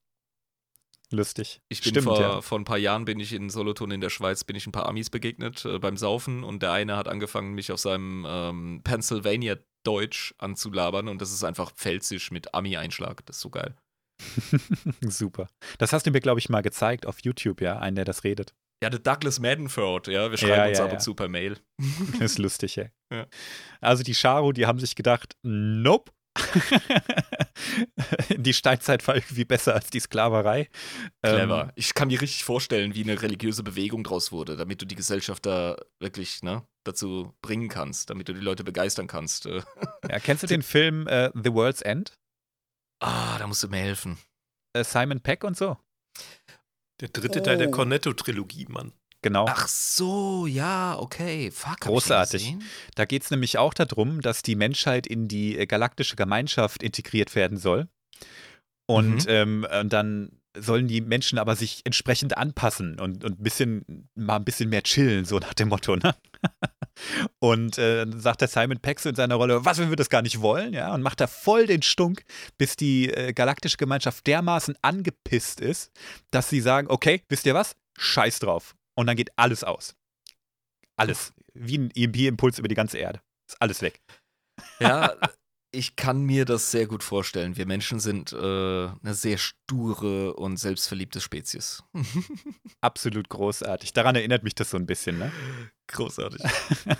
[1.10, 1.62] Lustig.
[1.70, 2.42] Ich bin Stimmt, vor, ja.
[2.42, 4.88] vor ein paar Jahren bin ich in Solothurn in der Schweiz, bin ich ein paar
[4.90, 9.56] Amis begegnet äh, beim Saufen und der eine hat angefangen, mich auf seinem ähm, Pennsylvania
[9.86, 13.26] Deutsch anzulabern und das ist einfach pfälzisch mit Ami-Einschlag.
[13.26, 13.74] Das ist so geil.
[15.02, 15.48] Super.
[15.78, 18.54] Das hast du mir, glaube ich, mal gezeigt auf YouTube, ja, einen, der das redet.
[18.84, 21.58] Ja, der Douglas Maddenford, ja, wir schreiben Ja, uns ja, ab und zu per Mail.
[22.20, 22.92] Das ist lustig, ey.
[23.82, 26.12] Also die Charu, die haben sich gedacht, nope.
[28.38, 30.70] die Steinzeit war irgendwie besser als die Sklaverei.
[31.24, 31.64] Clever.
[31.64, 34.96] Ähm, ich kann mir richtig vorstellen, wie eine religiöse Bewegung draus wurde, damit du die
[34.96, 39.46] Gesellschaft da wirklich ne, dazu bringen kannst, damit du die Leute begeistern kannst.
[39.46, 42.14] Ja, kennst du den Film äh, The World's End?
[43.04, 44.20] Ah, da musst du mir helfen.
[44.74, 45.78] Äh, Simon Peck und so.
[47.00, 47.72] Der dritte Teil der Oh.
[47.72, 48.92] Cornetto-Trilogie, Mann.
[49.22, 49.46] Genau.
[49.50, 51.52] Ach so, ja, okay.
[51.52, 52.56] Fuck, hab ich den Großartig.
[52.96, 57.36] Da geht es nämlich auch darum, dass die Menschheit in die äh, galaktische Gemeinschaft integriert
[57.36, 57.88] werden soll.
[58.86, 59.30] Und Mhm.
[59.30, 64.38] ähm, und dann sollen die Menschen aber sich entsprechend anpassen und, und ein bisschen, mal
[64.38, 66.16] ein bisschen mehr chillen, so nach dem Motto, ne?
[67.40, 70.24] Und äh, dann sagt der Simon so in seiner Rolle, was, wenn wir das gar
[70.24, 72.24] nicht wollen, ja, und macht da voll den Stunk,
[72.58, 75.92] bis die äh, galaktische Gemeinschaft dermaßen angepisst ist,
[76.32, 77.76] dass sie sagen, okay, wisst ihr was?
[78.00, 78.76] Scheiß drauf.
[78.96, 79.96] Und dann geht alles aus.
[80.96, 81.34] Alles.
[81.54, 83.22] Wie ein EMP-Impuls über die ganze Erde.
[83.48, 84.02] Ist alles weg.
[84.80, 85.14] Ja,
[85.78, 87.56] ich kann mir das sehr gut vorstellen.
[87.56, 91.84] Wir Menschen sind äh, eine sehr sture und selbstverliebte Spezies.
[92.82, 93.94] Absolut großartig.
[93.94, 95.32] Daran erinnert mich das so ein bisschen, ne?
[95.86, 96.42] Großartig.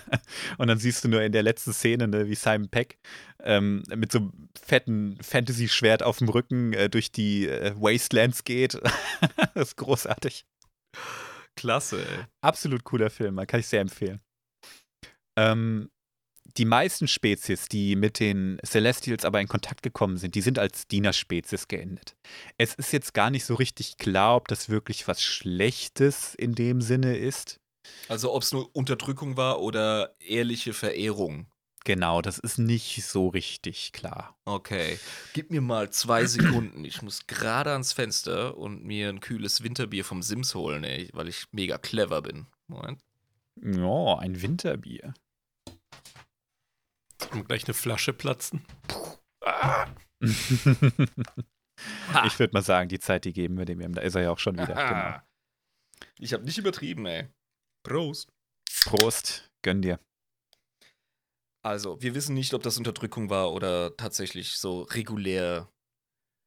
[0.58, 3.00] und dann siehst du nur in der letzten Szene, ne, wie Simon Peck
[3.42, 8.74] ähm, mit so einem fetten Fantasy-Schwert auf dem Rücken äh, durch die äh, Wastelands geht.
[9.54, 10.46] das ist großartig.
[11.56, 12.24] Klasse, ey.
[12.42, 14.20] Absolut cooler Film, kann ich sehr empfehlen.
[15.36, 15.90] Ähm,
[16.58, 20.88] die meisten Spezies, die mit den Celestials aber in Kontakt gekommen sind, die sind als
[20.88, 22.16] Dienerspezies geendet.
[22.56, 26.80] Es ist jetzt gar nicht so richtig klar, ob das wirklich was Schlechtes in dem
[26.80, 27.60] Sinne ist.
[28.08, 31.46] Also ob es nur Unterdrückung war oder ehrliche Verehrung.
[31.84, 34.36] Genau, das ist nicht so richtig klar.
[34.44, 34.98] Okay.
[35.32, 36.84] Gib mir mal zwei Sekunden.
[36.84, 41.28] Ich muss gerade ans Fenster und mir ein kühles Winterbier vom Sims holen, ey, weil
[41.28, 42.46] ich mega clever bin.
[42.66, 43.00] Moment.
[43.62, 45.14] Ja, ein Winterbier.
[47.32, 48.64] Und gleich eine Flasche platzen.
[50.20, 50.38] ich
[52.38, 53.92] würde mal sagen, die Zeit, die geben wir dem.
[53.92, 54.74] Da ist er ja auch schon wieder.
[54.74, 55.16] Genau.
[56.18, 57.28] Ich habe nicht übertrieben, ey.
[57.84, 58.30] Prost.
[58.84, 59.50] Prost.
[59.62, 59.98] Gönn dir.
[61.64, 65.68] Also, wir wissen nicht, ob das Unterdrückung war oder tatsächlich so regulär.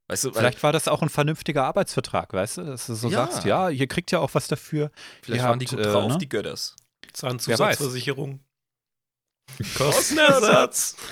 [0.09, 2.63] Weißt du, Vielleicht war das auch ein vernünftiger Arbeitsvertrag, weißt du?
[2.63, 3.27] Dass du so ja.
[3.27, 4.91] sagst, ja, ihr kriegt ja auch was dafür.
[5.21, 6.17] Vielleicht ihr waren habt, die gut drauf, äh, ne?
[6.17, 6.75] die Götters.
[7.13, 8.39] Zahnzusatzversicherung.
[9.77, 10.95] Kostenersatz.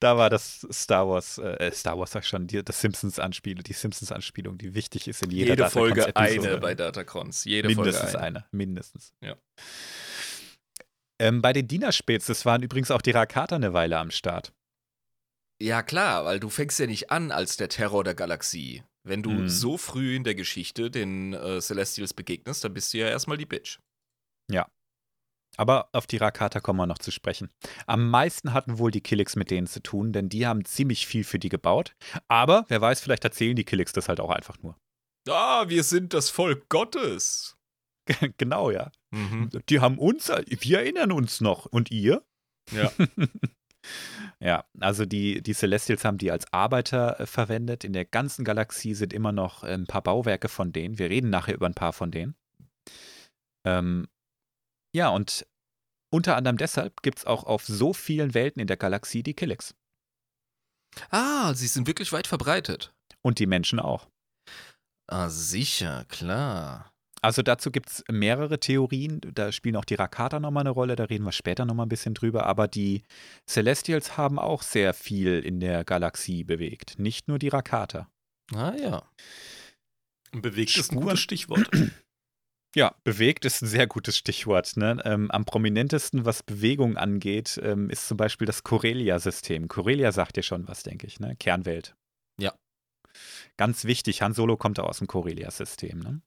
[0.00, 3.72] da war das Star Wars, äh, Star Wars sag ich schon, die, das Simpsons-Anspielung, die
[3.72, 7.44] Simpsons-Anspielung, die wichtig ist in jeder Jede Folge eine bei Datacrons.
[7.44, 8.38] Jede mindestens Folge eine.
[8.38, 8.46] eine.
[8.50, 9.12] Mindestens.
[9.22, 9.36] Ja.
[11.20, 14.52] Ähm, bei den Dienerspäts, waren übrigens auch die Rakata eine Weile am Start.
[15.60, 18.82] Ja, klar, weil du fängst ja nicht an als der Terror der Galaxie.
[19.02, 19.48] Wenn du mhm.
[19.48, 23.46] so früh in der Geschichte den äh, Celestials begegnest, dann bist du ja erstmal die
[23.46, 23.78] Bitch.
[24.50, 24.66] Ja.
[25.60, 27.50] Aber auf die Rakata kommen wir noch zu sprechen.
[27.86, 31.22] Am meisten hatten wohl die Killix mit denen zu tun, denn die haben ziemlich viel
[31.22, 31.94] für die gebaut.
[32.28, 34.78] Aber wer weiß, vielleicht erzählen die Killix das halt auch einfach nur.
[35.28, 37.58] Ah, wir sind das Volk Gottes.
[38.38, 38.90] genau, ja.
[39.10, 39.50] Mhm.
[39.68, 41.66] Die haben uns, wir erinnern uns noch.
[41.66, 42.24] Und ihr?
[42.72, 42.90] Ja.
[44.40, 47.84] ja, also die, die Celestials haben die als Arbeiter äh, verwendet.
[47.84, 50.98] In der ganzen Galaxie sind immer noch äh, ein paar Bauwerke von denen.
[50.98, 52.34] Wir reden nachher über ein paar von denen.
[53.66, 54.08] Ähm,
[54.92, 55.46] ja, und
[56.10, 59.74] unter anderem deshalb gibt es auch auf so vielen Welten in der Galaxie die Killix.
[61.10, 62.92] Ah, sie sind wirklich weit verbreitet.
[63.22, 64.08] Und die Menschen auch.
[65.06, 66.92] Ah, sicher, klar.
[67.22, 69.20] Also dazu gibt es mehrere Theorien.
[69.34, 72.14] Da spielen auch die Rakata nochmal eine Rolle, da reden wir später nochmal ein bisschen
[72.14, 72.46] drüber.
[72.46, 73.02] Aber die
[73.46, 76.98] Celestials haben auch sehr viel in der Galaxie bewegt.
[76.98, 78.08] Nicht nur die Rakata.
[78.54, 79.02] Ah ja.
[80.32, 81.68] Bewegt ist ein gutes Stichwort.
[82.76, 84.76] Ja, bewegt ist ein sehr gutes Stichwort.
[84.76, 85.00] Ne?
[85.04, 89.66] Ähm, am prominentesten, was Bewegung angeht, ähm, ist zum Beispiel das Corellia-System.
[89.66, 91.34] Corellia sagt dir schon was, denke ich, ne?
[91.36, 91.96] Kernwelt.
[92.38, 92.54] Ja.
[93.56, 95.98] Ganz wichtig, Han Solo kommt aus dem Corellia-System.
[95.98, 96.22] Ne?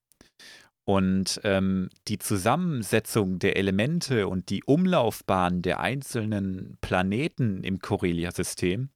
[0.86, 8.90] Und ähm, die Zusammensetzung der Elemente und die Umlaufbahn der einzelnen Planeten im Corellia-System,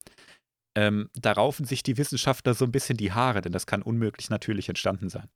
[0.77, 4.29] ähm, da raufen sich die Wissenschaftler so ein bisschen die Haare, denn das kann unmöglich
[4.29, 5.29] natürlich entstanden sein.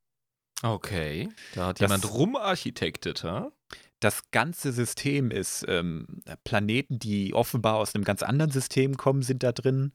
[0.64, 3.51] Okay, da hat das, jemand rumarchitektet, ha?
[3.99, 6.07] Das ganze System ist ähm,
[6.43, 9.91] Planeten, die offenbar aus einem ganz anderen System kommen, sind da drin.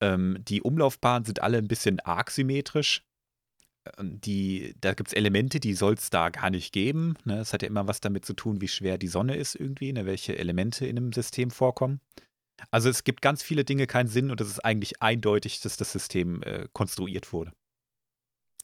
[0.00, 3.04] Ähm, die Umlaufbahnen sind alle ein bisschen arg symmetrisch.
[3.98, 7.14] Ähm, die, da gibt es Elemente, die soll es da gar nicht geben.
[7.24, 7.36] Ne?
[7.36, 10.06] Das hat ja immer was damit zu tun, wie schwer die Sonne ist irgendwie, ne?
[10.06, 12.00] welche Elemente in einem System vorkommen.
[12.70, 15.92] Also es gibt ganz viele Dinge keinen Sinn und es ist eigentlich eindeutig, dass das
[15.92, 17.52] System äh, konstruiert wurde.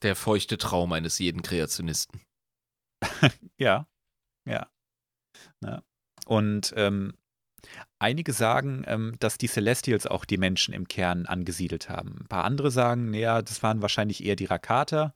[0.03, 2.21] Der feuchte Traum eines jeden Kreationisten.
[3.57, 3.87] ja,
[4.45, 4.67] ja.
[5.63, 5.83] ja.
[6.25, 7.13] Und ähm,
[7.99, 12.17] einige sagen, ähm, dass die Celestials auch die Menschen im Kern angesiedelt haben.
[12.21, 15.15] Ein paar andere sagen, naja, das waren wahrscheinlich eher die Rakata.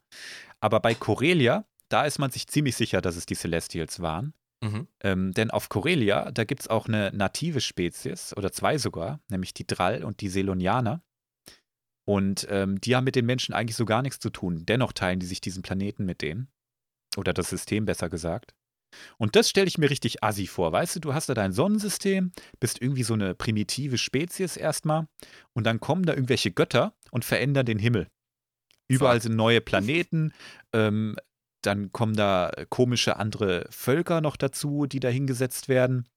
[0.60, 4.34] Aber bei Corelia, da ist man sich ziemlich sicher, dass es die Celestials waren.
[4.62, 4.86] Mhm.
[5.00, 9.54] Ähm, denn auf Corelia, da gibt es auch eine native Spezies, oder zwei sogar, nämlich
[9.54, 11.02] die Drall und die Selonianer.
[12.04, 14.64] Und ähm, die haben mit den Menschen eigentlich so gar nichts zu tun.
[14.66, 16.48] Dennoch teilen die sich diesen Planeten mit denen.
[17.16, 18.54] Oder das System besser gesagt.
[19.18, 20.72] Und das stelle ich mir richtig assi vor.
[20.72, 25.06] Weißt du, du hast da dein Sonnensystem, bist irgendwie so eine primitive Spezies erstmal.
[25.54, 28.08] Und dann kommen da irgendwelche Götter und verändern den Himmel.
[28.88, 30.32] Überall sind neue Planeten.
[30.72, 31.16] Ähm,
[31.62, 36.08] dann kommen da komische andere Völker noch dazu, die da hingesetzt werden.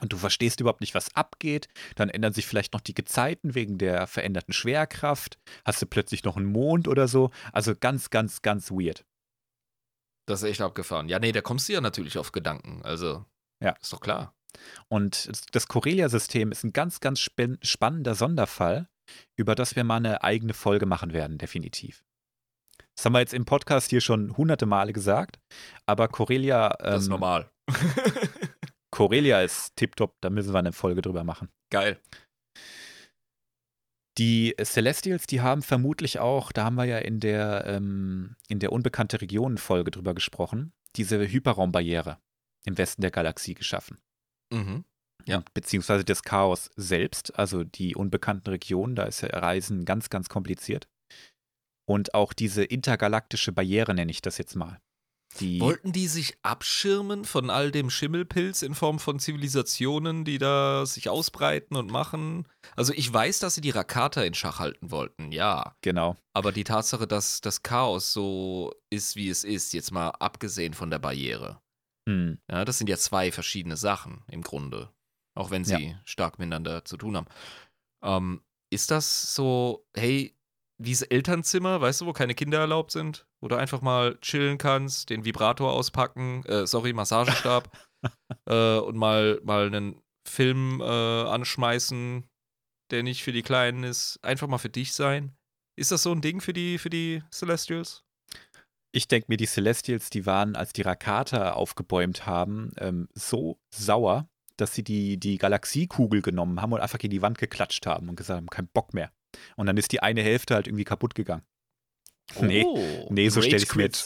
[0.00, 1.68] Und du verstehst überhaupt nicht, was abgeht.
[1.96, 5.38] Dann ändern sich vielleicht noch die Gezeiten wegen der veränderten Schwerkraft.
[5.64, 7.30] Hast du plötzlich noch einen Mond oder so.
[7.52, 9.04] Also ganz, ganz, ganz weird.
[10.26, 11.08] Das ist echt abgefahren.
[11.08, 12.82] Ja, nee, da kommst du ja natürlich auf Gedanken.
[12.82, 13.24] Also,
[13.62, 13.72] Ja.
[13.80, 14.34] ist doch klar.
[14.88, 18.88] Und das Corellia-System ist ein ganz, ganz spannender Sonderfall,
[19.36, 22.04] über das wir mal eine eigene Folge machen werden, definitiv.
[22.96, 25.38] Das haben wir jetzt im Podcast hier schon hunderte Male gesagt,
[25.86, 27.50] aber Corellia, Das ist ähm, normal.
[29.00, 31.48] Corellia ist tipptopp, da müssen wir eine Folge drüber machen.
[31.70, 31.98] Geil.
[34.18, 38.72] Die Celestials, die haben vermutlich auch, da haben wir ja in der, ähm, in der
[38.72, 42.18] Unbekannte Regionen-Folge drüber gesprochen, diese Hyperraumbarriere
[42.66, 43.96] im Westen der Galaxie geschaffen.
[44.52, 44.84] Mhm.
[45.24, 45.44] Ja.
[45.54, 50.90] Beziehungsweise das Chaos selbst, also die unbekannten Regionen, da ist ja Reisen ganz, ganz kompliziert.
[51.88, 54.78] Und auch diese intergalaktische Barriere nenne ich das jetzt mal.
[55.38, 60.84] Die, Wollten die sich abschirmen von all dem Schimmelpilz in Form von Zivilisationen, die da
[60.86, 62.48] sich ausbreiten und machen?
[62.74, 65.76] Also ich weiß, dass sie die Rakata in Schach halten wollten, ja.
[65.82, 66.16] genau.
[66.34, 70.90] Aber die Tatsache, dass das Chaos so ist, wie es ist, jetzt mal abgesehen von
[70.90, 71.60] der Barriere.
[72.08, 72.38] Hm.
[72.50, 74.90] Ja, das sind ja zwei verschiedene Sachen im Grunde.
[75.36, 77.28] Auch wenn sie stark miteinander zu tun haben.
[78.02, 80.36] Ähm, ist das so, hey,
[80.80, 83.26] dieses Elternzimmer, weißt du, wo keine Kinder erlaubt sind?
[83.40, 87.76] Wo du einfach mal chillen kannst, den Vibrator auspacken, äh, sorry, Massagestab,
[88.46, 92.26] äh, und mal, mal einen Film äh, anschmeißen,
[92.90, 95.36] der nicht für die Kleinen ist, einfach mal für dich sein.
[95.78, 98.02] Ist das so ein Ding für die, für die Celestials?
[98.92, 104.28] Ich denke mir, die Celestials, die waren, als die Rakata aufgebäumt haben, ähm, so sauer,
[104.56, 108.16] dass sie die, die Galaxiekugel genommen haben und einfach gegen die Wand geklatscht haben und
[108.16, 109.12] gesagt haben, kein Bock mehr.
[109.56, 111.42] Und dann ist die eine Hälfte halt irgendwie kaputt gegangen.
[112.40, 114.04] Nee, Oh, nee, so stell ich's mir Rage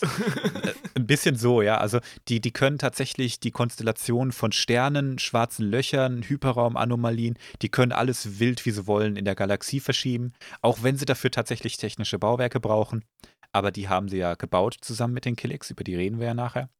[0.63, 1.79] Äh, Ein bisschen so, ja.
[1.79, 8.39] Also die, die können tatsächlich die Konstellation von Sternen, schwarzen Löchern, Hyperraumanomalien, die können alles
[8.39, 12.61] wild, wie sie wollen, in der Galaxie verschieben, auch wenn sie dafür tatsächlich technische Bauwerke
[12.61, 13.05] brauchen.
[13.53, 16.35] Aber die haben sie ja gebaut zusammen mit den Killix, über die reden wir ja
[16.35, 16.71] nachher.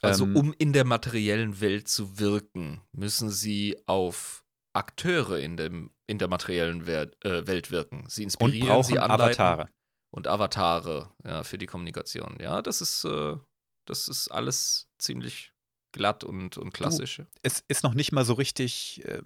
[0.00, 4.44] Also Ähm, um in der materiellen Welt zu wirken, müssen sie auf
[4.76, 8.04] Akteure in, dem, in der materiellen Welt, äh, Welt wirken.
[8.08, 9.40] Sie und inspirieren, brauchen sie anleiten.
[9.40, 9.68] Avatare.
[10.10, 12.38] Und Avatare ja, für die Kommunikation.
[12.40, 13.36] Ja, das ist, äh,
[13.86, 15.52] das ist alles ziemlich
[15.92, 17.22] glatt und, und klassisch.
[17.42, 19.22] Es ist noch nicht mal so richtig äh,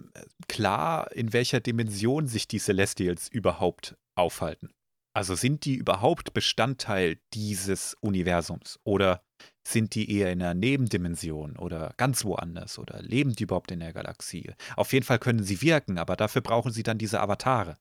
[0.47, 4.73] klar, in welcher Dimension sich die Celestials überhaupt aufhalten.
[5.13, 9.21] Also sind die überhaupt Bestandteil dieses Universums oder
[9.67, 13.93] sind die eher in einer Nebendimension oder ganz woanders oder leben die überhaupt in der
[13.93, 14.53] Galaxie?
[14.75, 17.77] Auf jeden Fall können sie wirken, aber dafür brauchen sie dann diese Avatare.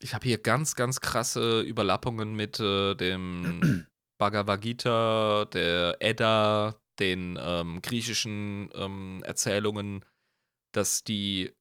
[0.00, 3.86] Ich habe hier ganz, ganz krasse Überlappungen mit äh, dem
[4.18, 10.04] Bhagavad Gita, der Edda, den ähm, griechischen ähm, Erzählungen,
[10.72, 11.52] dass die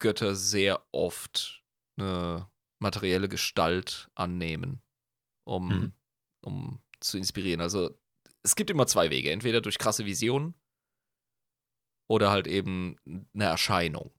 [0.00, 1.62] Götter sehr oft
[1.98, 4.82] eine materielle Gestalt annehmen,
[5.46, 5.92] um, Mhm.
[6.42, 7.60] um zu inspirieren.
[7.60, 7.99] Also
[8.42, 10.54] es gibt immer zwei Wege, entweder durch krasse Visionen
[12.08, 12.96] oder halt eben
[13.34, 14.12] eine Erscheinung.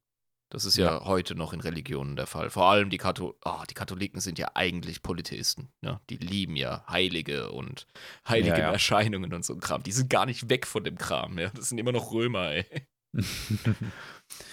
[0.52, 2.50] Das ist ja, heute noch in Religionen der Fall.
[2.50, 5.72] Vor allem die, Katho oh, die Katholiken sind ja eigentlich Polytheisten.
[5.82, 6.02] Ja?
[6.10, 7.88] Die lieben ja Heilige und
[8.28, 8.72] heilige Ja, ja.
[8.74, 9.82] Erscheinungen und so ein Kram.
[9.82, 11.40] Die sind gar nicht weg von dem Kram.
[11.40, 11.52] Ja?
[11.52, 12.66] Das sind immer noch Römer, ey.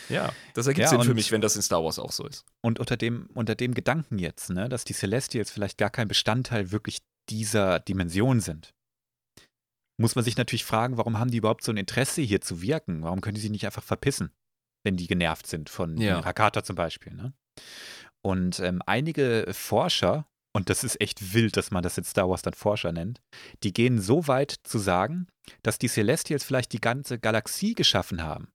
[0.08, 2.44] Ja, das ergibt Ja, Sinn für mich, wenn das in Star Wars auch so ist.
[2.62, 6.72] Und unter dem, unter dem Gedanken jetzt, ne, dass die Celestials vielleicht gar kein Bestandteil
[6.72, 6.98] wirklich
[7.28, 8.74] dieser Dimension sind,
[9.99, 13.03] muss man sich natürlich fragen, warum haben die überhaupt so ein Interesse hier zu wirken?
[13.03, 14.32] Warum können die sich nicht einfach verpissen,
[14.84, 16.20] wenn die genervt sind von Ja.
[16.20, 17.12] Rakata zum Beispiel?
[17.14, 17.32] Ne?
[18.22, 22.42] Und ähm, einige Forscher, und das ist echt wild, dass man das in Star Wars
[22.42, 23.20] dann Forscher nennt,
[23.62, 25.26] die gehen so weit zu sagen,
[25.62, 28.49] dass die Celestials vielleicht die ganze Galaxie geschaffen haben.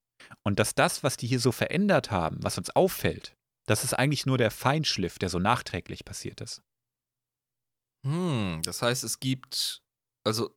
[0.44, 3.36] Und dass das, was die hier so verändert haben, was uns auffällt,
[3.66, 6.62] das ist eigentlich nur der Feinschliff, der so nachträglich passiert ist.
[8.06, 9.82] Hm, das heißt, es gibt,
[10.26, 10.54] also,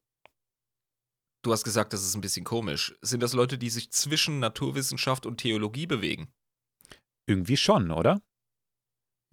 [1.46, 2.94] du hast gesagt, das ist ein bisschen komisch.
[3.00, 6.28] Sind das Leute, die sich zwischen Naturwissenschaft und Theologie bewegen?
[7.26, 8.20] Irgendwie schon, oder?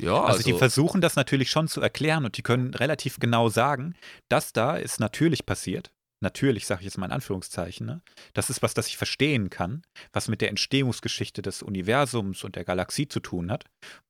[0.02, 3.96] Ja, Also, die versuchen das natürlich schon zu erklären und die können relativ genau sagen,
[4.30, 5.92] das da ist natürlich passiert.
[6.22, 7.86] Natürlich, sage ich jetzt mal in Anführungszeichen.
[7.86, 8.02] Ne?
[8.34, 9.84] Das ist was, das ich verstehen kann,
[10.14, 13.66] was mit der Entstehungsgeschichte des Universums und der Galaxie zu tun hat.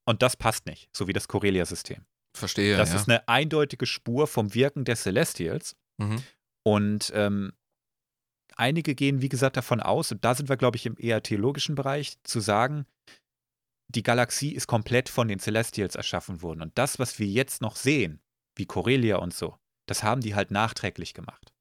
[0.05, 2.05] Und das passt nicht, so wie das Corellia-System.
[2.35, 2.77] verstehe.
[2.77, 2.97] das ja.
[2.97, 5.75] ist eine eindeutige Spur vom Wirken der Celestials.
[5.97, 6.21] mhm.
[6.65, 7.51] Und ähm,
[8.57, 11.75] einige gehen, wie gesagt, davon aus, und da sind wir, glaube ich, im eher theologischen
[11.75, 12.85] Bereich, zu sagen,
[13.89, 16.61] die Galaxie ist komplett von den Celestials erschaffen worden.
[16.61, 18.21] Und das, was wir jetzt noch sehen,
[18.55, 21.53] wie Corellia und so, Das haben die halt nachträglich gemacht.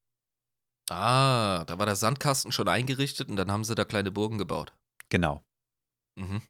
[0.89, 4.73] Ah, da war der Sandkasten schon eingerichtet und dann haben sie da kleine Burgen gebaut.
[5.09, 5.43] Genau.
[6.15, 6.41] Mhm.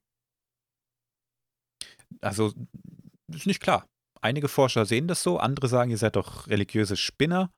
[2.21, 2.53] Also,
[3.27, 3.87] ist nicht klar.
[4.23, 7.51] Einige Forscher sehen das so, andere sagen, ihr seid doch religiöse Spinner.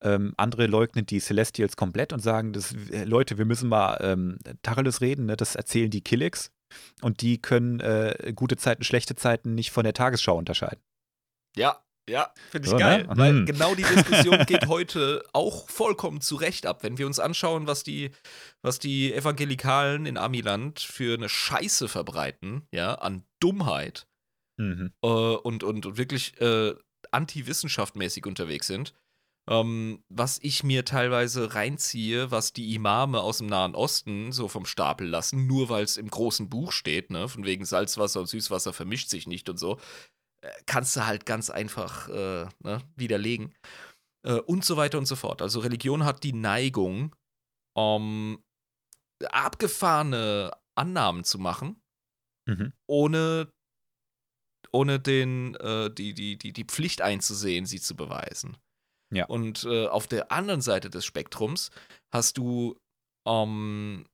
[0.00, 4.38] Ähm, andere leugnen die Celestials komplett und sagen, das, äh, Leute, wir müssen mal ähm,
[4.62, 5.36] Tacheles reden, ne?
[5.36, 6.50] das erzählen die Killix.
[7.02, 10.80] Und die können äh, gute Zeiten, schlechte Zeiten nicht von der Tagesschau unterscheiden.
[11.54, 12.82] Ja, ja, finde ich So, ne?
[12.82, 13.06] geil.
[13.10, 13.46] Weil Mhm.
[13.46, 16.82] genau die Diskussion geht heute auch vollkommen zu Recht ab.
[16.82, 18.10] Wenn wir uns anschauen, was die,
[18.62, 24.06] was die Evangelikalen in Amiland für eine Scheiße verbreiten, ja, an Dummheit
[24.58, 24.92] Mhm.
[25.02, 26.74] äh, und, und, und wirklich äh,
[27.10, 28.94] anti-wissenschaftmäßig unterwegs sind.
[29.48, 34.66] Ähm, was ich mir teilweise reinziehe, was die Imame aus dem Nahen Osten so vom
[34.66, 38.72] Stapel lassen, nur weil es im großen Buch steht, ne, von wegen Salzwasser und Süßwasser
[38.72, 39.78] vermischt sich nicht und so,
[40.40, 43.54] äh, kannst du halt ganz einfach äh, ne, widerlegen.
[44.24, 45.40] Äh, und so weiter und so fort.
[45.42, 47.14] Also Religion hat die Neigung,
[47.76, 48.42] ähm,
[49.30, 51.80] abgefahrene Annahmen zu machen,
[52.48, 52.72] Mhm.
[52.86, 53.52] ohne,
[54.76, 58.58] ohne den, äh, die, die, die, die Pflicht einzusehen, sie zu beweisen.
[59.10, 59.24] Ja.
[59.26, 61.70] Und äh, auf der anderen Seite des Spektrums
[62.12, 62.78] hast du,
[63.26, 64.04] ähm,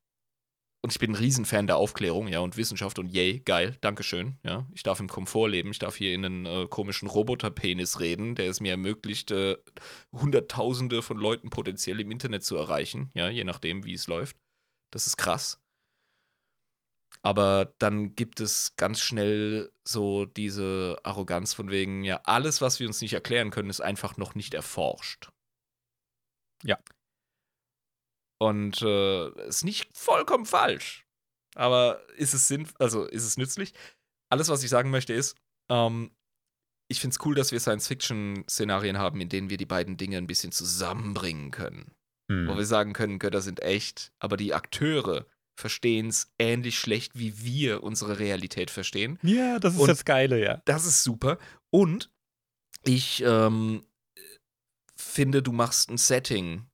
[0.85, 4.67] und ich bin ein Riesenfan der Aufklärung, ja, und Wissenschaft und yay, geil, Dankeschön, ja.
[4.73, 8.49] Ich darf im Komfort leben, ich darf hier in einen äh, komischen Roboterpenis reden, der
[8.49, 9.57] es mir ermöglicht, äh,
[10.13, 14.37] Hunderttausende von Leuten potenziell im Internet zu erreichen, ja, je nachdem, wie es läuft.
[14.93, 15.62] Das ist krass.
[17.25, 22.89] Aber dann gibt es ganz schnell so diese Arroganz von wegen, ja, alles, was wir
[22.89, 25.31] uns nicht erklären können, ist einfach noch nicht erforscht.
[26.65, 26.79] Ja.
[28.41, 31.07] Und äh, ist nicht vollkommen falsch.
[31.55, 33.73] Aber ist es sinn, also ist es nützlich?
[34.31, 35.37] Alles, was ich sagen möchte, ist,
[35.71, 36.11] ähm,
[36.91, 40.27] ich finde es cool, dass wir Science-Fiction-Szenarien haben, in denen wir die beiden Dinge ein
[40.27, 41.95] bisschen zusammenbringen können
[42.33, 42.49] Mhm.
[42.49, 45.27] wo wir sagen können, Götter sind echt, aber die Akteure
[45.59, 49.19] verstehen es ähnlich schlecht, wie wir unsere Realität verstehen.
[49.23, 50.63] Ja, das ist Und- das Geile, ja.
[50.65, 51.39] Das ist super.
[51.71, 52.11] Und
[52.85, 53.85] ich ähm,
[54.97, 56.67] finde, du machst ein Setting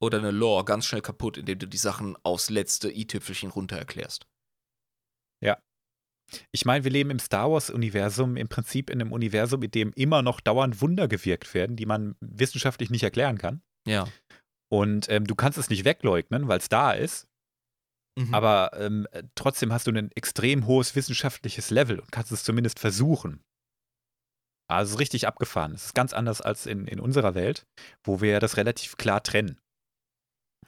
[0.00, 4.26] oder eine Lore ganz schnell kaputt, indem du die Sachen aufs letzte i-Tüpfelchen runter erklärst.
[6.50, 10.22] Ich meine, wir leben im Star Wars-Universum, im Prinzip in einem Universum, in dem immer
[10.22, 13.62] noch dauernd Wunder gewirkt werden, die man wissenschaftlich nicht erklären kann.
[13.86, 14.08] Ja.
[14.70, 17.28] Und ähm, du kannst es nicht wegleugnen, weil es da ist.
[18.18, 18.34] Mhm.
[18.34, 22.78] Aber ähm, äh, trotzdem hast du ein extrem hohes wissenschaftliches Level und kannst es zumindest
[22.78, 23.42] versuchen.
[24.68, 25.72] Also richtig abgefahren.
[25.74, 27.66] Es ist ganz anders als in, in unserer Welt,
[28.04, 29.58] wo wir das relativ klar trennen.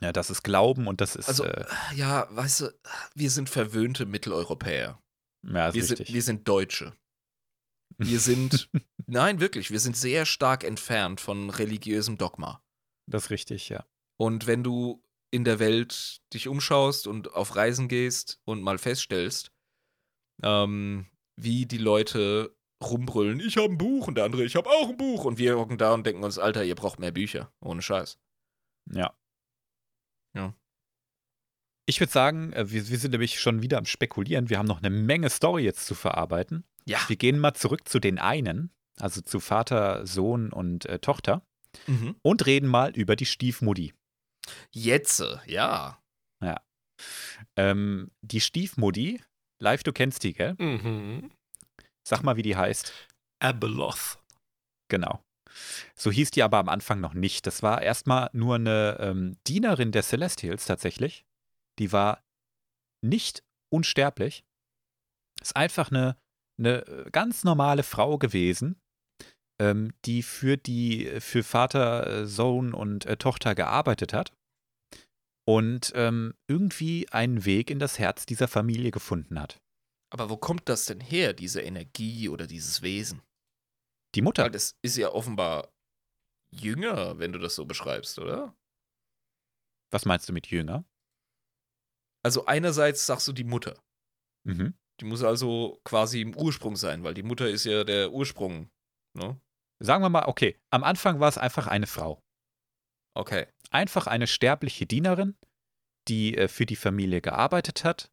[0.01, 1.65] Ja, das ist Glauben und das ist, Also, äh,
[1.95, 2.71] ja, weißt du,
[3.15, 4.99] wir sind verwöhnte Mitteleuropäer.
[5.47, 6.15] ja, ist Wir sind, richtig.
[6.15, 6.93] wir sind Deutsche.
[7.99, 8.69] Wir sind,
[9.07, 12.61] nein, wirklich, wir sind sehr stark entfernt von religiösem Dogma.
[13.07, 13.87] das ist richtig, ja.
[14.19, 15.04] Und wenn du
[15.35, 19.51] in der Welt dich umschaust und auf Reisen gehst und mal feststellst,
[20.43, 21.07] ähm,
[21.37, 24.97] wie die Leute rumbrüllen, ich habe ein Buch und der andere, ich habe auch ein
[24.97, 28.19] Buch und wir hocken da und denken uns, Alter, ihr braucht mehr Bücher, ohne Scheiß.
[28.93, 29.15] Ja.
[30.37, 30.55] Ja.
[31.87, 34.51] Ich würde sagen, äh, wir, wir sind nämlich schon wieder am Spekulieren.
[34.51, 36.65] Wir haben noch eine Menge Story jetzt zu verarbeiten.
[36.85, 36.99] Ja.
[37.09, 41.47] Wir gehen mal zurück zu den einen, also zu Vater, Sohn und äh, Tochter,
[41.89, 42.15] Mhm.
[42.23, 43.95] und reden mal über die Stiefmutti.
[44.71, 45.99] Jetzt, äh, ja.
[47.57, 49.23] Ähm, die Stiefmutti,
[49.59, 50.55] live, du kennst die, gell?
[50.59, 51.31] Mhm.
[52.07, 52.93] Sag mal, wie die heißt.
[53.39, 54.19] Abeloth.
[54.89, 55.25] Genau.
[55.95, 57.47] So hieß die aber am Anfang noch nicht.
[57.47, 61.25] Das war erstmal nur eine ähm, Dienerin der Celestials tatsächlich.
[61.79, 62.23] Die war
[63.03, 64.45] nicht unsterblich.
[65.41, 66.17] Ist einfach eine,
[66.59, 68.81] eine äh, ganz normale Frau gewesen,
[69.61, 74.33] ähm, die für die für Vater, äh, Sohn und äh, Tochter gearbeitet hat
[75.47, 79.61] und ähm, irgendwie einen Weg in das Herz dieser Familie gefunden hat.
[80.11, 83.23] Aber wo kommt das denn her, diese Energie oder dieses Wesen?
[84.15, 84.45] Die Mutter.
[84.45, 85.73] Weil das ist ja offenbar
[86.51, 88.57] jünger, wenn du das so beschreibst, oder?
[89.91, 90.85] Was meinst du mit Jünger?
[92.25, 93.83] Also einerseits sagst du die Mutter.
[94.45, 94.75] Mhm.
[95.01, 98.71] Die muss also quasi im Ursprung sein, weil die Mutter ist ja der Ursprung.
[99.15, 99.41] Ne?
[99.83, 102.21] Sagen wir mal, okay, am Anfang war es einfach eine Frau.
[103.17, 103.47] Okay.
[103.71, 105.37] einfach eine sterbliche Dienerin,
[106.09, 108.11] die äh, für die Familie gearbeitet hat.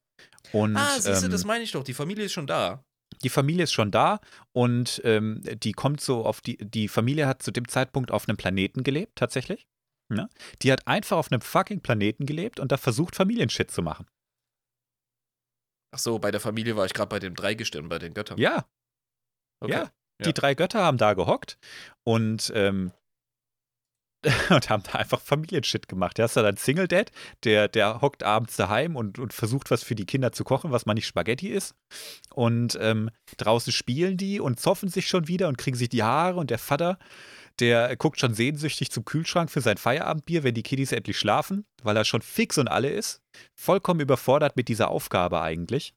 [0.51, 1.83] Und ah, siehst du, ähm, das meine ich doch.
[1.83, 2.83] Die Familie ist schon da.
[3.23, 4.19] die Familie ist schon da
[4.53, 8.37] und ähm, die kommt so auf die, die Familie hat zu dem Zeitpunkt auf einem
[8.37, 9.67] Planeten gelebt, tatsächlich.
[10.13, 10.29] Ja?
[10.61, 14.07] Die hat einfach auf einem fucking Planeten gelebt und da versucht, Familienshit zu machen.
[15.93, 18.37] Ach so, bei der Familie war ich gerade bei dem Dreigestirn, bei den Göttern.
[18.37, 18.69] Ja,
[19.61, 19.73] okay.
[19.73, 19.91] ja.
[20.21, 20.27] Ja.
[20.27, 21.57] Die drei Götter haben da gehockt
[22.03, 22.91] und ähm,
[24.49, 26.19] und haben da einfach Familienshit gemacht.
[26.19, 27.11] Da hast du dann Single Dad,
[27.43, 30.85] der, der hockt abends daheim und, und versucht was für die Kinder zu kochen, was
[30.85, 31.73] mal nicht Spaghetti ist.
[32.33, 36.39] Und ähm, draußen spielen die und zoffen sich schon wieder und kriegen sich die Haare.
[36.39, 36.99] Und der Vater,
[37.59, 41.97] der guckt schon sehnsüchtig zum Kühlschrank für sein Feierabendbier, wenn die Kiddies endlich schlafen, weil
[41.97, 43.21] er schon fix und alle ist.
[43.59, 45.93] Vollkommen überfordert mit dieser Aufgabe eigentlich.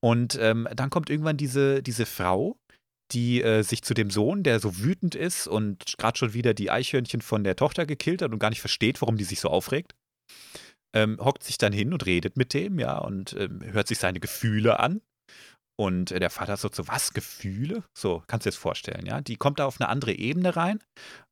[0.00, 2.59] Und ähm, dann kommt irgendwann diese, diese Frau,
[3.12, 6.70] die äh, sich zu dem Sohn, der so wütend ist und gerade schon wieder die
[6.70, 9.94] Eichhörnchen von der Tochter gekillt hat und gar nicht versteht, warum die sich so aufregt,
[10.94, 14.20] ähm, hockt sich dann hin und redet mit dem, ja, und ähm, hört sich seine
[14.20, 15.00] Gefühle an.
[15.76, 17.84] Und äh, der Vater so zu, was, Gefühle?
[17.96, 19.20] So, kannst du dir das vorstellen, ja?
[19.20, 20.80] Die kommt da auf eine andere Ebene rein,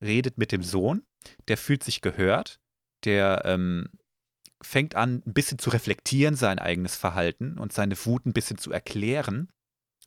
[0.03, 1.03] redet mit dem Sohn,
[1.49, 2.59] der fühlt sich gehört,
[3.05, 3.89] der ähm,
[4.63, 8.73] fängt an, ein bisschen zu reflektieren, sein eigenes Verhalten und seine Wut ein bisschen zu
[8.73, 9.49] erklären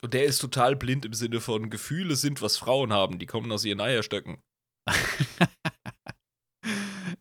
[0.04, 3.52] und der ist total blind im Sinne von Gefühle sind, was Frauen haben, die kommen
[3.52, 4.42] aus ihren Eierstöcken.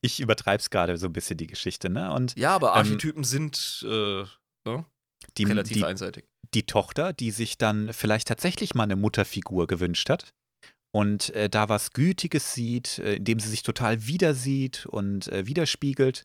[0.00, 2.12] ich übertreibe es gerade so ein bisschen die Geschichte, ne?
[2.12, 4.24] Und, ja, aber ähm, Archetypen ähm, sind äh,
[4.66, 4.86] ne?
[5.36, 6.24] die, relativ die, einseitig.
[6.54, 10.32] Die Tochter, die sich dann vielleicht tatsächlich mal eine Mutterfigur gewünscht hat
[10.92, 15.46] und äh, da was Gütiges sieht, äh, indem sie sich total wieder sieht und äh,
[15.46, 16.24] widerspiegelt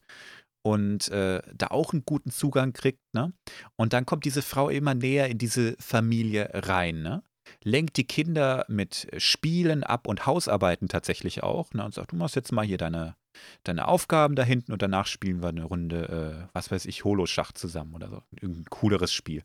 [0.66, 3.14] und äh, da auch einen guten Zugang kriegt.
[3.14, 3.34] Ne?
[3.76, 7.04] Und dann kommt diese Frau immer näher in diese Familie rein.
[7.04, 7.22] Ne?
[7.64, 11.72] Lenkt die Kinder mit Spielen ab und Hausarbeiten tatsächlich auch.
[11.76, 11.86] Ne?
[11.86, 13.16] Und sagt, du machst jetzt mal hier deine,
[13.62, 17.52] deine Aufgaben da hinten und danach spielen wir eine Runde, äh, was weiß ich, Holoschach
[17.52, 18.24] zusammen oder so.
[18.32, 19.44] Irgendein cooleres Spiel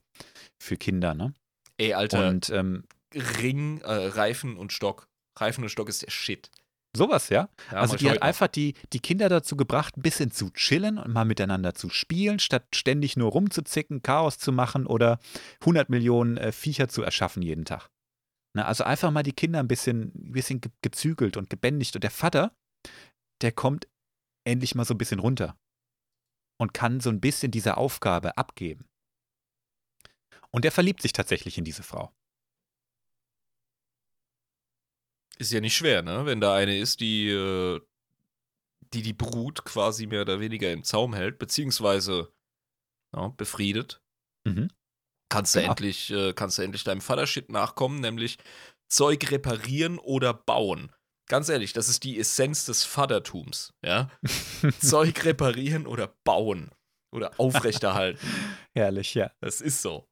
[0.59, 1.13] für Kinder.
[1.13, 1.35] Ne?
[1.77, 2.31] Ey, Alter.
[2.31, 5.07] Und ähm, Ring, äh, Reifen und Stock.
[5.37, 6.51] Reifen und Stock ist der Shit.
[6.97, 7.49] Sowas, ja.
[7.71, 11.13] ja also die hat einfach die, die Kinder dazu gebracht, ein bisschen zu chillen und
[11.13, 15.21] mal miteinander zu spielen, statt ständig nur rumzuzicken, Chaos zu machen oder
[15.61, 17.89] 100 Millionen äh, Viecher zu erschaffen jeden Tag.
[18.55, 21.95] Na, also einfach mal die Kinder ein bisschen, ein bisschen gezügelt und gebändigt.
[21.95, 22.53] Und der Vater,
[23.43, 23.87] der kommt
[24.45, 25.57] endlich mal so ein bisschen runter
[26.59, 28.87] und kann so ein bisschen diese Aufgabe abgeben.
[30.51, 32.13] Und er verliebt sich tatsächlich in diese Frau.
[35.41, 36.27] Ist ja nicht schwer, ne?
[36.27, 37.81] Wenn da eine ist, die, äh,
[38.93, 42.31] die die Brut quasi mehr oder weniger im Zaum hält, beziehungsweise
[43.17, 44.03] ja, befriedet.
[44.45, 44.69] Mhm.
[45.31, 45.71] Kannst du, ja.
[45.71, 48.37] endlich, äh, kannst du endlich deinem Vatershit nachkommen, nämlich
[48.89, 50.93] Zeug reparieren oder bauen.
[51.27, 54.11] Ganz ehrlich, das ist die Essenz des Vatertums, ja?
[54.81, 56.71] Zeug reparieren oder bauen
[57.15, 58.27] oder aufrechterhalten.
[58.75, 59.31] Herrlich, ja.
[59.41, 60.07] Das ist so.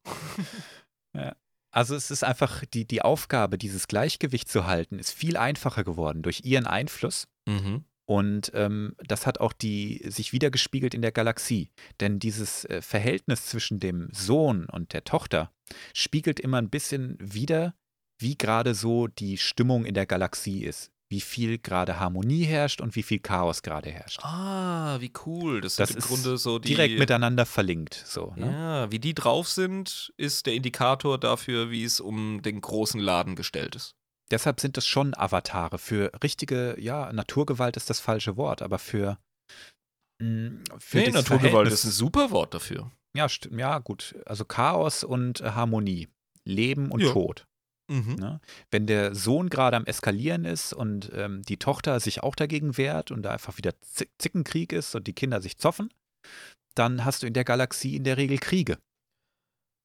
[1.15, 1.37] ja.
[1.71, 6.23] Also es ist einfach die, die Aufgabe, dieses Gleichgewicht zu halten, ist viel einfacher geworden
[6.23, 7.29] durch ihren Einfluss.
[7.47, 7.85] Mhm.
[8.07, 11.71] Und ähm, das hat auch die sich wiedergespiegelt in der Galaxie.
[12.01, 15.53] Denn dieses äh, Verhältnis zwischen dem Sohn und der Tochter
[15.93, 17.75] spiegelt immer ein bisschen wider,
[18.19, 22.95] wie gerade so die Stimmung in der Galaxie ist wie viel gerade Harmonie herrscht und
[22.95, 24.21] wie viel Chaos gerade herrscht.
[24.23, 25.61] Ah, wie cool.
[25.61, 26.69] Das, das ist im Grunde so die.
[26.69, 27.95] Direkt miteinander verlinkt.
[28.07, 28.53] So, ne?
[28.53, 33.37] Ja, wie die drauf sind, ist der Indikator dafür, wie es um den großen Laden
[33.37, 33.95] gestellt ist.
[34.31, 35.79] Deshalb sind es schon Avatare.
[35.79, 39.19] Für richtige, ja, Naturgewalt ist das falsche Wort, aber für.
[40.21, 42.91] Mh, mm, für nee, Naturgewalt ist ein super Wort dafür.
[43.17, 44.15] Ja, ja, gut.
[44.27, 46.09] Also Chaos und Harmonie.
[46.45, 47.13] Leben und ja.
[47.13, 47.47] Tod.
[47.89, 48.17] Mhm.
[48.17, 48.41] Ne?
[48.71, 53.11] Wenn der Sohn gerade am Eskalieren ist und ähm, die Tochter sich auch dagegen wehrt
[53.11, 53.73] und da einfach wieder
[54.19, 55.93] Zickenkrieg ist und die Kinder sich zoffen,
[56.75, 58.79] dann hast du in der Galaxie in der Regel Kriege.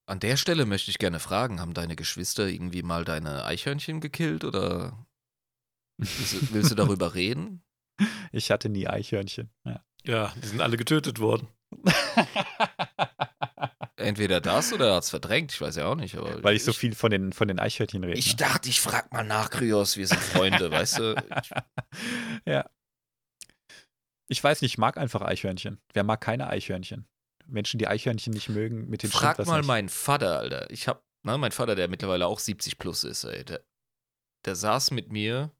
[0.06, 4.44] An der Stelle möchte ich gerne fragen, haben deine Geschwister irgendwie mal deine Eichhörnchen gekillt
[4.44, 5.06] oder
[5.98, 7.64] willst du, willst du darüber reden?
[8.34, 9.50] Ich hatte nie Eichhörnchen.
[9.64, 11.48] Ja, ja die sind alle getötet worden.
[14.04, 16.16] Entweder das oder er hat es verdrängt, ich weiß ja auch nicht.
[16.18, 18.18] Weil ich so viel von den, von den Eichhörnchen rede.
[18.18, 18.36] Ich ne?
[18.38, 21.16] dachte, ich frag mal nach, Kryos, wir sind Freunde, weißt du?
[22.46, 22.70] ja.
[24.28, 25.82] Ich weiß nicht, ich mag einfach Eichhörnchen.
[25.94, 27.08] Wer mag keine Eichhörnchen?
[27.46, 29.68] Menschen, die Eichhörnchen nicht mögen, mit den Frag mal nicht.
[29.68, 30.70] meinen Vater, Alter.
[30.72, 33.64] Ich hab, na, mein Vater, der mittlerweile auch 70 plus ist, ey, der,
[34.46, 35.52] der saß mit mir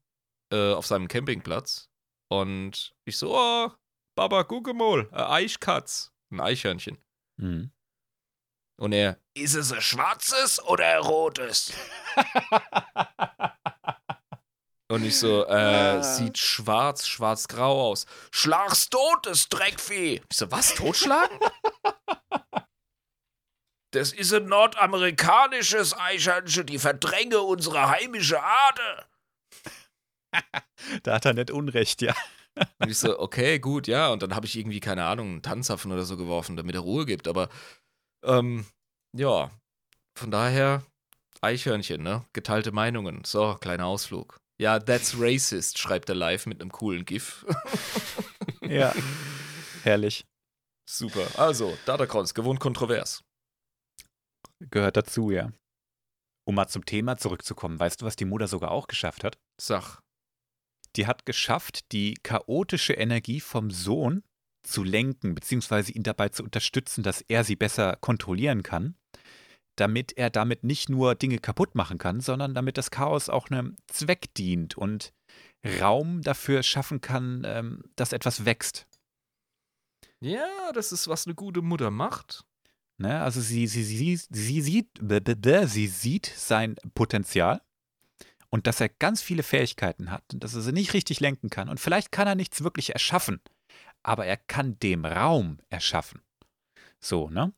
[0.52, 1.90] äh, auf seinem Campingplatz
[2.30, 3.70] und ich so, oh,
[4.16, 6.98] Baba, gucke mal, ein Eichkatz, ein Eichhörnchen.
[7.36, 7.70] Mhm.
[8.76, 11.72] Und er, ist es ein schwarzes oder ein rotes?
[14.88, 18.06] Und ich so, äh, sieht schwarz, schwarz-grau aus.
[18.30, 20.20] Schlag's tot, das Dreckvieh.
[20.28, 21.38] Ich so, was, totschlagen?
[23.92, 29.06] das ist ein nordamerikanisches Eichhörnchen, die verdränge unsere heimische Ade.
[31.02, 32.14] da hat er nicht Unrecht, ja.
[32.78, 34.10] Und ich so, okay, gut, ja.
[34.10, 37.06] Und dann habe ich irgendwie, keine Ahnung, einen Tanzapfen oder so geworfen, damit er Ruhe
[37.06, 37.26] gibt.
[37.26, 37.48] Aber
[38.24, 38.66] ähm,
[39.16, 39.50] ja,
[40.16, 40.84] von daher
[41.40, 42.24] Eichhörnchen, ne?
[42.32, 43.24] Geteilte Meinungen.
[43.24, 44.38] So, kleiner Ausflug.
[44.60, 47.44] Ja, that's racist, schreibt er live mit einem coolen GIF.
[48.68, 48.94] Ja.
[49.82, 50.24] Herrlich.
[50.88, 51.26] Super.
[51.38, 53.22] Also, Datacrons, gewohnt kontrovers.
[54.70, 55.52] Gehört dazu, ja.
[56.46, 59.38] Um mal zum Thema zurückzukommen, weißt du, was die Mutter sogar auch geschafft hat?
[59.60, 60.00] Sach.
[60.96, 64.22] Die hat geschafft, die chaotische Energie vom Sohn
[64.64, 68.96] zu lenken, beziehungsweise ihn dabei zu unterstützen, dass er sie besser kontrollieren kann,
[69.76, 73.76] damit er damit nicht nur Dinge kaputt machen kann, sondern damit das Chaos auch einem
[73.86, 75.12] Zweck dient und
[75.80, 78.86] Raum dafür schaffen kann, ähm, dass etwas wächst.
[80.20, 82.44] Ja, das ist, was eine gute Mutter macht.
[82.98, 83.20] Ne?
[83.20, 87.60] Also sie, sie, sie, sie, sieht, sie sieht sein Potenzial
[88.50, 91.68] und dass er ganz viele Fähigkeiten hat und dass er sie nicht richtig lenken kann.
[91.68, 93.40] Und vielleicht kann er nichts wirklich erschaffen,
[94.04, 96.20] aber er kann dem Raum erschaffen.
[97.00, 97.52] So, ne?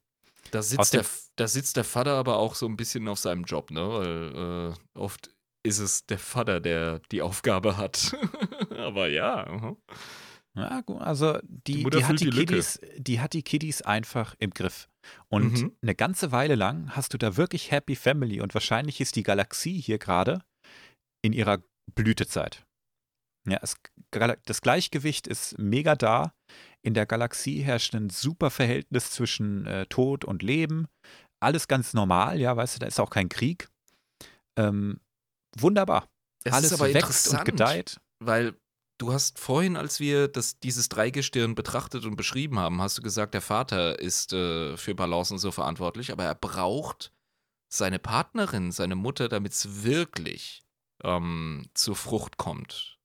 [0.52, 1.04] Da sitzt, der,
[1.36, 3.80] da sitzt der Vater aber auch so ein bisschen auf seinem Job, ne?
[3.88, 5.30] Weil äh, oft
[5.64, 8.16] ist es der Vater, der die Aufgabe hat.
[8.76, 9.46] aber ja.
[9.50, 9.76] mhm.
[10.54, 12.38] Ja, gut, also die, Die die, hat die, die.
[12.38, 14.88] Kiddies, die hat die Kiddies einfach im Griff.
[15.28, 15.72] Und Mhm.
[15.82, 19.78] eine ganze Weile lang hast du da wirklich Happy Family und wahrscheinlich ist die Galaxie
[19.80, 20.40] hier gerade
[21.22, 21.62] in ihrer
[21.94, 22.65] Blütezeit.
[23.46, 23.76] Ja, es,
[24.44, 26.32] das Gleichgewicht ist mega da.
[26.82, 30.86] In der Galaxie herrscht ein super Verhältnis zwischen äh, Tod und Leben.
[31.40, 33.68] Alles ganz normal, ja, weißt du, da ist auch kein Krieg.
[34.56, 35.00] Ähm,
[35.56, 36.08] wunderbar.
[36.44, 38.00] Es Alles ist aber wächst und gedeiht.
[38.20, 38.54] weil
[38.98, 43.34] du hast vorhin, als wir das, dieses Dreigestirn betrachtet und beschrieben haben, hast du gesagt,
[43.34, 47.12] der Vater ist äh, für Balance und so verantwortlich, aber er braucht
[47.68, 50.62] seine Partnerin, seine Mutter, damit es wirklich
[51.02, 52.95] ähm, zur Frucht kommt.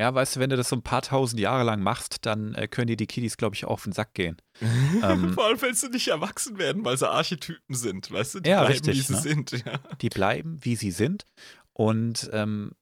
[0.00, 2.68] Ja, weißt du, wenn du das so ein paar tausend Jahre lang machst, dann äh,
[2.68, 4.40] können dir die Kiddies, glaube ich, auch auf den Sack gehen.
[5.02, 8.40] Ähm, Vor allem, wenn sie nicht erwachsen werden, weil sie Archetypen sind, weißt du?
[8.40, 9.20] Die Ja, bleiben, richtig, wie sie ne?
[9.20, 9.50] sind.
[9.66, 9.78] Ja.
[10.00, 11.26] die bleiben, wie sie sind.
[11.74, 12.72] Und ähm,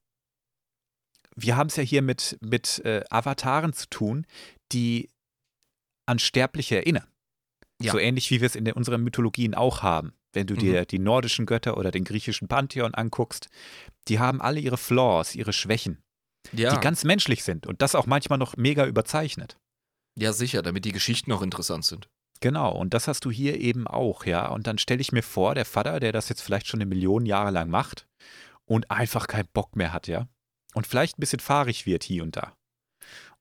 [1.34, 4.26] wir haben es ja hier mit, mit äh, Avataren zu tun,
[4.70, 5.10] die
[6.06, 7.06] an Sterbliche erinnern.
[7.80, 7.92] Ja.
[7.92, 10.12] So ähnlich wie wir es in unseren Mythologien auch haben.
[10.32, 13.48] Wenn du dir die nordischen Götter oder den griechischen Pantheon anguckst,
[14.06, 15.98] die haben alle ihre Flaws, ihre Schwächen,
[16.52, 16.74] Ja.
[16.74, 19.58] die ganz menschlich sind und das auch manchmal noch mega überzeichnet.
[20.16, 22.08] ja, sicher, damit die Geschichten auch interessant sind.
[22.40, 24.48] Genau, und das hast du hier eben auch, ja.
[24.48, 27.26] Und dann stelle ich mir vor, der Vater, der das jetzt vielleicht schon eine Million
[27.26, 28.06] Jahre lang macht
[28.64, 30.28] und einfach keinen Bock mehr hat, ja.
[30.74, 32.54] Und vielleicht ein bisschen fahrig wird hier und da.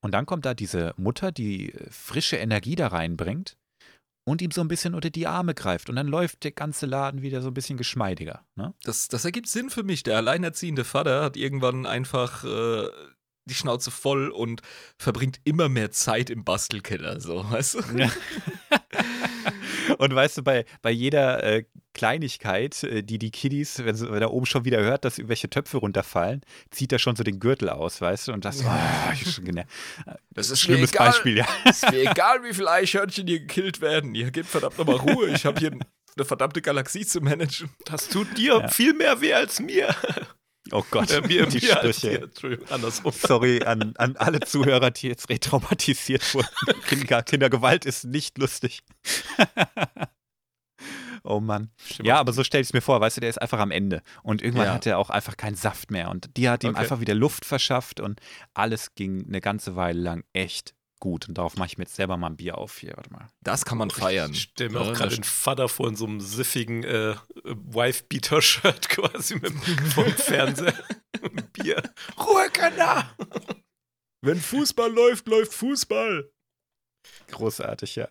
[0.02, 3.58] Und dann kommt da diese Mutter, die äh, frische Energie da reinbringt
[4.28, 5.90] und ihm so ein bisschen unter die Arme greift.
[5.90, 8.46] Und dann läuft der ganze Laden wieder so ein bisschen geschmeidiger.
[8.56, 8.74] Ne?
[8.84, 10.04] Das, das ergibt Sinn für mich.
[10.04, 12.90] Der alleinerziehende Vater hat irgendwann einfach äh,
[13.48, 14.62] die Schnauze voll und
[14.98, 17.80] verbringt immer mehr Zeit im Bastelkeller, so, weißt du?
[17.98, 18.12] Ja.
[19.98, 21.64] Und weißt du, bei, bei jeder äh,
[21.94, 25.50] Kleinigkeit, äh, die die Kiddies, wenn, sie, wenn er oben schon wieder hört, dass irgendwelche
[25.50, 26.42] Töpfe runterfallen,
[26.72, 28.34] zieht er schon so den Gürtel aus, weißt du?
[28.34, 29.70] Und das, oh, ich schon genervt.
[30.32, 31.48] Das ist Schlimmes Beispiel, ja.
[31.66, 34.14] Ist mir egal, wie viele Eichhörnchen hier gekillt werden.
[34.14, 35.30] Ihr gebt verdammt nochmal Ruhe.
[35.30, 37.70] Ich habe hier eine verdammte Galaxie zu managen.
[37.86, 38.68] Das tut dir Ja.
[38.68, 39.96] viel mehr weh als mir.
[40.72, 41.94] Oh Gott, Äh, mir, die mir.
[41.94, 42.30] Sprüche.
[42.70, 43.12] Andersrum.
[43.12, 46.48] Sorry an, an alle Zuhörer, die jetzt retraumatisiert wurden.
[46.88, 48.84] Kinder, Kindergewalt ist nicht lustig.
[51.24, 51.70] oh Mann.
[52.04, 54.02] Ja, aber so stell ich es mir vor, weißt du, der ist einfach am Ende.
[54.24, 54.74] Und irgendwann Ja.
[54.74, 56.10] hat er auch einfach keinen Saft mehr.
[56.10, 56.80] Und die hat ihm Okay.
[56.80, 58.20] einfach wieder Luft verschafft und
[58.54, 61.28] alles ging eine ganze Weile lang echt gut.
[61.28, 62.94] Und darauf mache ich mir jetzt selber mal ein Bier auf hier.
[62.96, 63.28] Warte mal.
[63.42, 64.32] Das kann man feiern.
[64.32, 68.90] Ich stelle mir Ja, auch gerade den Vater vor in so einem siffigen äh, Wife-Beater-Shirt
[68.90, 69.54] quasi mit
[69.94, 70.74] vom Fernseher.
[71.54, 71.82] Bier.
[72.20, 73.16] Ruhe, Kinder!
[74.22, 76.32] Wenn Fußball läuft, läuft Fußball.
[77.28, 78.10] Großartig, ja.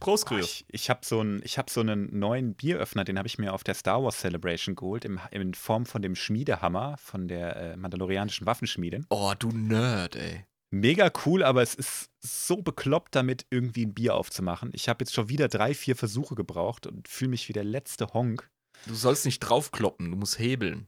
[0.00, 0.44] Prost, Oh, Krüger.
[0.44, 3.52] ich ich habe so, einen- ich hab so einen neuen Bieröffner, den habe ich mir
[3.52, 7.76] auf der Star Wars Celebration geholt, im, in Form von dem Schmiedehammer von der äh,
[7.76, 9.06] mandalorianischen Waffenschmiedin.
[9.10, 10.44] Oh, du Nerd, ey.
[10.70, 14.70] Mega cool, aber es ist so bekloppt, damit irgendwie ein Bier aufzumachen.
[14.74, 18.08] Ich habe jetzt schon wieder drei, vier Versuche gebraucht und fühle mich wie der letzte
[18.12, 18.50] Honk.
[18.86, 20.86] Du sollst nicht draufkloppen, du musst hebeln.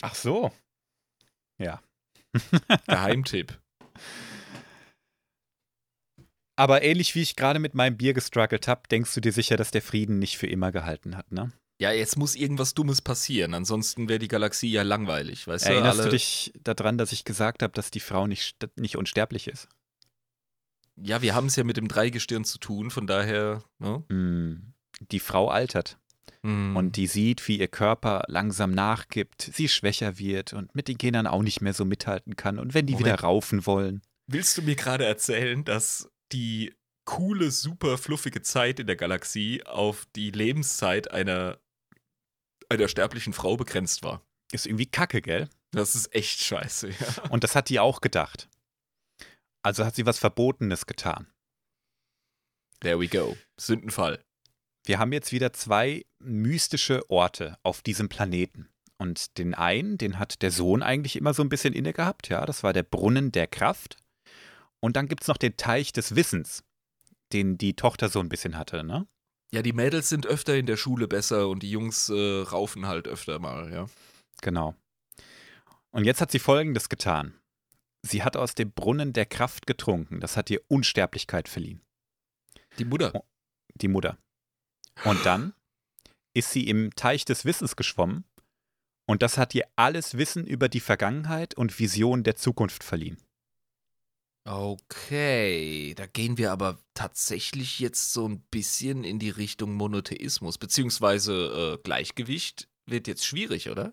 [0.00, 0.52] Ach so.
[1.58, 1.82] Ja.
[2.86, 3.58] Geheimtipp.
[6.58, 9.70] Aber ähnlich wie ich gerade mit meinem Bier gestruggelt habe, denkst du dir sicher, dass
[9.70, 11.52] der Frieden nicht für immer gehalten hat, ne?
[11.80, 16.02] Ja, jetzt muss irgendwas Dummes passieren, ansonsten wäre die Galaxie ja langweilig, weißt Erinnerst du?
[16.02, 19.68] du Alle- dich daran, dass ich gesagt habe, dass die Frau nicht, nicht unsterblich ist?
[20.96, 24.02] Ja, wir haben es ja mit dem Dreigestirn zu tun, von daher, ne?
[24.08, 24.72] Hm.
[25.12, 25.96] Die Frau altert.
[26.42, 26.74] Hm.
[26.74, 31.28] Und die sieht, wie ihr Körper langsam nachgibt, sie schwächer wird und mit den Kindern
[31.28, 32.58] auch nicht mehr so mithalten kann.
[32.58, 33.22] Und wenn die wieder Moment.
[33.22, 34.02] raufen wollen.
[34.26, 36.74] Willst du mir gerade erzählen, dass die
[37.04, 41.58] coole, super fluffige Zeit in der Galaxie auf die Lebenszeit einer,
[42.68, 44.22] einer sterblichen Frau begrenzt war?
[44.52, 45.48] Ist irgendwie kacke, gell?
[45.72, 47.22] Das ist echt scheiße, ja.
[47.30, 48.48] Und das hat die auch gedacht.
[49.62, 51.26] Also hat sie was Verbotenes getan.
[52.80, 53.36] There we go.
[53.58, 54.22] Sündenfall.
[54.86, 58.68] Wir haben jetzt wieder zwei mystische Orte auf diesem Planeten.
[58.98, 62.44] Und den einen, den hat der Sohn eigentlich immer so ein bisschen inne gehabt, ja,
[62.46, 63.96] das war der Brunnen der Kraft.
[64.80, 66.64] Und dann gibt es noch den Teich des Wissens,
[67.32, 69.06] den die Tochter so ein bisschen hatte, ne?
[69.50, 73.08] Ja, die Mädels sind öfter in der Schule besser und die Jungs äh, raufen halt
[73.08, 73.86] öfter mal, ja.
[74.42, 74.74] Genau.
[75.90, 77.34] Und jetzt hat sie Folgendes getan.
[78.02, 80.20] Sie hat aus dem Brunnen der Kraft getrunken.
[80.20, 81.80] Das hat ihr Unsterblichkeit verliehen.
[82.78, 83.12] Die Mutter.
[83.14, 83.24] Oh.
[83.74, 84.18] Die Mutter.
[85.04, 85.54] Und dann
[86.34, 88.24] ist sie im Teich des Wissens geschwommen
[89.06, 93.16] und das hat ihr alles Wissen über die Vergangenheit und Vision der Zukunft verliehen.
[94.50, 101.76] Okay, da gehen wir aber tatsächlich jetzt so ein bisschen in die Richtung Monotheismus, beziehungsweise
[101.76, 103.92] äh, Gleichgewicht wird jetzt schwierig, oder?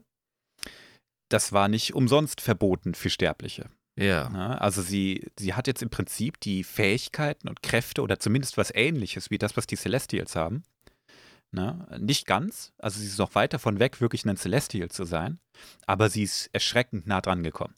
[1.29, 3.69] Das war nicht umsonst verboten für Sterbliche.
[3.99, 4.31] Ja.
[4.31, 8.73] Ja, also sie, sie hat jetzt im Prinzip die Fähigkeiten und Kräfte oder zumindest was
[8.73, 10.63] ähnliches wie das, was die Celestials haben.
[11.51, 15.39] Na, nicht ganz, also sie ist noch weit davon weg, wirklich ein Celestial zu sein,
[15.85, 17.75] aber sie ist erschreckend nah dran gekommen.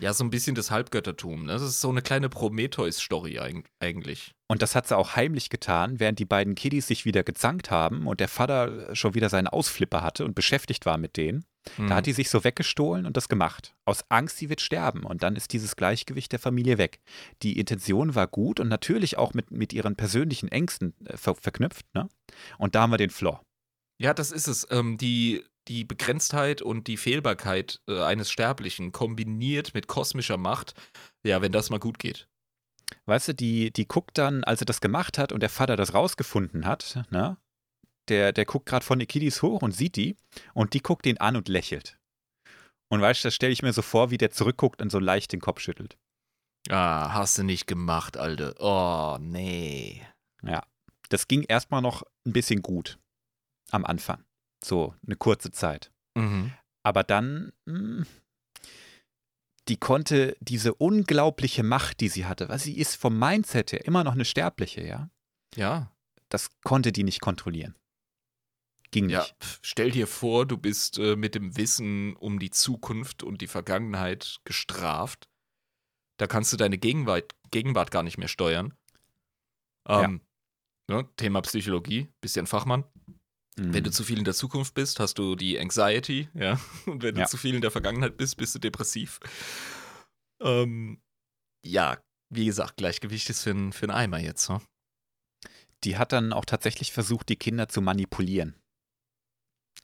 [0.00, 1.44] Ja, so ein bisschen das Halbgöttertum.
[1.44, 1.52] Ne?
[1.52, 3.38] Das ist so eine kleine Prometheus-Story
[3.78, 4.32] eigentlich.
[4.48, 8.06] Und das hat sie auch heimlich getan, während die beiden Kiddies sich wieder gezankt haben
[8.06, 11.44] und der Vater schon wieder seinen Ausflipper hatte und beschäftigt war mit denen.
[11.76, 11.88] Hm.
[11.88, 13.74] Da hat die sich so weggestohlen und das gemacht.
[13.84, 15.04] Aus Angst, sie wird sterben.
[15.04, 17.00] Und dann ist dieses Gleichgewicht der Familie weg.
[17.42, 21.84] Die Intention war gut und natürlich auch mit, mit ihren persönlichen Ängsten äh, ver verknüpft.
[21.94, 22.08] Ne?
[22.56, 23.40] Und da haben wir den Flaw.
[24.00, 24.66] Ja, das ist es.
[24.70, 30.74] Ähm, die, die Begrenztheit und die Fehlbarkeit äh, eines Sterblichen kombiniert mit kosmischer Macht,
[31.22, 32.28] ja, wenn das mal gut geht.
[33.06, 35.94] Weißt du, die, die guckt dann, als sie das gemacht hat und der Vater das
[35.94, 37.36] rausgefunden hat, ne?
[38.08, 40.16] Der, der guckt gerade von den Kiddies hoch und sieht die
[40.52, 41.98] und die guckt ihn an und lächelt.
[42.88, 45.32] Und weißt du, das stelle ich mir so vor, wie der zurückguckt und so leicht
[45.32, 45.96] den Kopf schüttelt.
[46.68, 48.54] Ah, hast du nicht gemacht, Alte.
[48.58, 50.04] Oh, nee.
[50.42, 50.64] Ja.
[51.08, 52.98] Das ging erstmal noch ein bisschen gut.
[53.70, 54.24] Am Anfang.
[54.62, 55.90] So eine kurze Zeit.
[56.16, 56.52] Mhm.
[56.82, 58.04] Aber dann, mh,
[59.68, 64.04] die konnte diese unglaubliche Macht, die sie hatte, weil sie ist vom Mindset her immer
[64.04, 65.10] noch eine Sterbliche, ja,
[65.54, 65.92] Ja.
[66.28, 67.76] das konnte die nicht kontrollieren.
[68.90, 69.36] Ging Ja, nicht.
[69.62, 74.38] stell dir vor, du bist äh, mit dem Wissen um die Zukunft und die Vergangenheit
[74.44, 75.28] gestraft.
[76.16, 78.74] Da kannst du deine Gegenwart, Gegenwart gar nicht mehr steuern.
[79.86, 80.20] Ähm,
[80.88, 82.84] ne, Thema Psychologie, bist ja ein Fachmann.
[83.62, 83.92] Wenn du Mhm.
[83.92, 86.58] zu viel in der Zukunft bist, hast du die Anxiety, ja.
[86.86, 87.26] Und wenn du Ja.
[87.26, 89.20] zu viel in der Vergangenheit bist, bist du depressiv.
[90.40, 91.02] Ähm,
[91.64, 91.98] ja,
[92.30, 94.48] wie gesagt, Gleichgewicht ist für, ein- für einen Eimer jetzt.
[94.48, 94.60] Ne?
[95.84, 98.54] Die hat dann auch tatsächlich versucht, die Kinder zu manipulieren.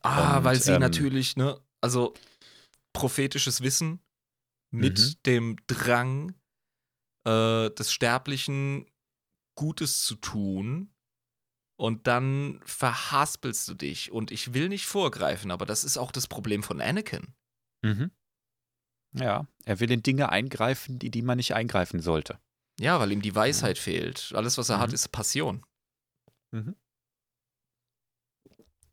[0.01, 2.13] Ah, Und, weil sie ähm, natürlich, ne, also
[2.93, 3.99] prophetisches Wissen
[4.71, 5.13] mit Mhm.
[5.25, 6.33] dem Drang
[7.25, 8.89] äh, des Sterblichen
[9.55, 10.93] Gutes zu tun.
[11.79, 14.11] Und dann verhaspelst du dich.
[14.11, 17.27] Und ich will nicht vorgreifen, aber das ist auch das Problem von Anakin.
[17.83, 18.11] Mhm.
[19.13, 22.39] Ja, er will in Dinge eingreifen, die, die man nicht eingreifen sollte.
[22.79, 24.31] Ja, weil ihm die Weisheit fehlt.
[24.35, 24.95] Alles, was er hat, Mhm.
[24.95, 25.65] ist Passion.
[26.51, 26.75] Mhm.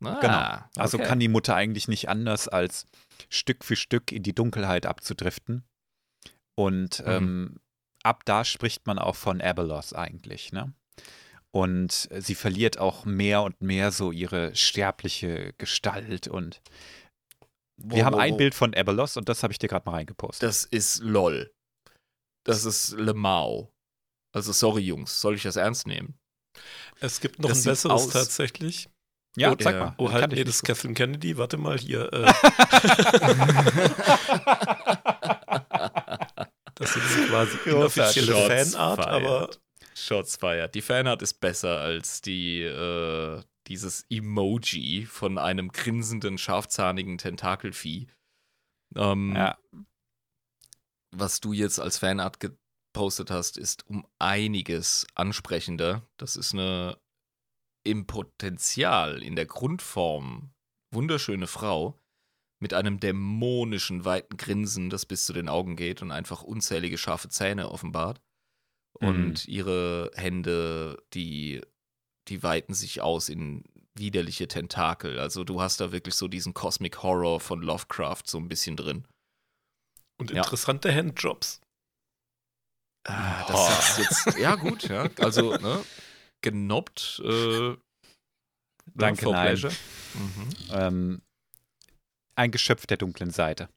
[0.03, 0.81] Ah, Genau.
[0.83, 1.07] Also okay.
[1.07, 2.85] kann die Mutter eigentlich nicht anders, als
[3.29, 5.63] Stück für Stück in die Dunkelheit abzudriften.
[6.55, 7.05] Und Mhm.
[7.07, 7.59] ähm,
[8.03, 10.73] ab da spricht man auch von Abelos eigentlich, ne?
[11.55, 16.27] Und äh, sie verliert auch mehr und mehr so ihre sterbliche Gestalt.
[16.27, 16.61] Und
[17.77, 18.37] wir Wow, haben wow, ein wow.
[18.37, 20.43] Bild von Abelos und das habe ich dir gerade mal reingepostet.
[20.45, 21.53] Das ist LOL.
[22.43, 23.71] Das ist Le Mao.
[24.33, 26.19] Also, sorry, Jungs, soll ich das ernst nehmen?
[26.99, 28.89] Es gibt noch Das ein besseres aus- tatsächlich.
[29.37, 29.95] ja, oh, zeig der- mal.
[29.97, 31.37] Oh, halt, nee, das ist Kathleen Kennedy.
[31.37, 32.11] Warte mal hier.
[32.11, 32.25] Äh,
[36.75, 39.07] das ist quasi inoffizielle Fanart, fired.
[39.07, 39.49] aber
[39.95, 40.75] Shots fired.
[40.75, 48.07] Die Fanart ist besser als die, äh, dieses Emoji von einem grinsenden, scharfzahnigen Tentakelvieh.
[48.95, 49.57] Ähm, Ja,
[51.11, 56.05] Was du jetzt als Fanart gepostet hast, ist um einiges ansprechender.
[56.17, 56.97] Das ist eine
[57.85, 60.51] im Potenzial, in der Grundform
[60.91, 61.99] wunderschöne Frau
[62.59, 67.29] mit einem dämonischen, weiten Grinsen, das bis zu den Augen geht und einfach unzählige scharfe
[67.29, 68.21] Zähne offenbart.
[68.99, 71.61] Und ihre Hände, die,
[72.27, 73.63] die weiten sich aus in
[73.97, 75.19] widerliche Tentakel.
[75.19, 79.05] Also du hast da wirklich so diesen Cosmic Horror von Lovecraft so ein bisschen drin.
[80.17, 80.43] und Ja.
[80.43, 81.59] interessante Handjobs.
[83.07, 83.51] Ah, Oh.
[83.51, 85.09] das ist jetzt, ja gut, ja.
[85.19, 85.83] Also, ne,
[86.41, 87.21] genobbt.
[87.23, 87.75] Äh,
[88.95, 89.47] Danke, for nein.
[89.47, 89.73] pleasure.
[90.13, 90.49] Mhm.
[90.71, 91.21] ähm,
[92.35, 93.69] ein Geschöpf der dunklen Seite.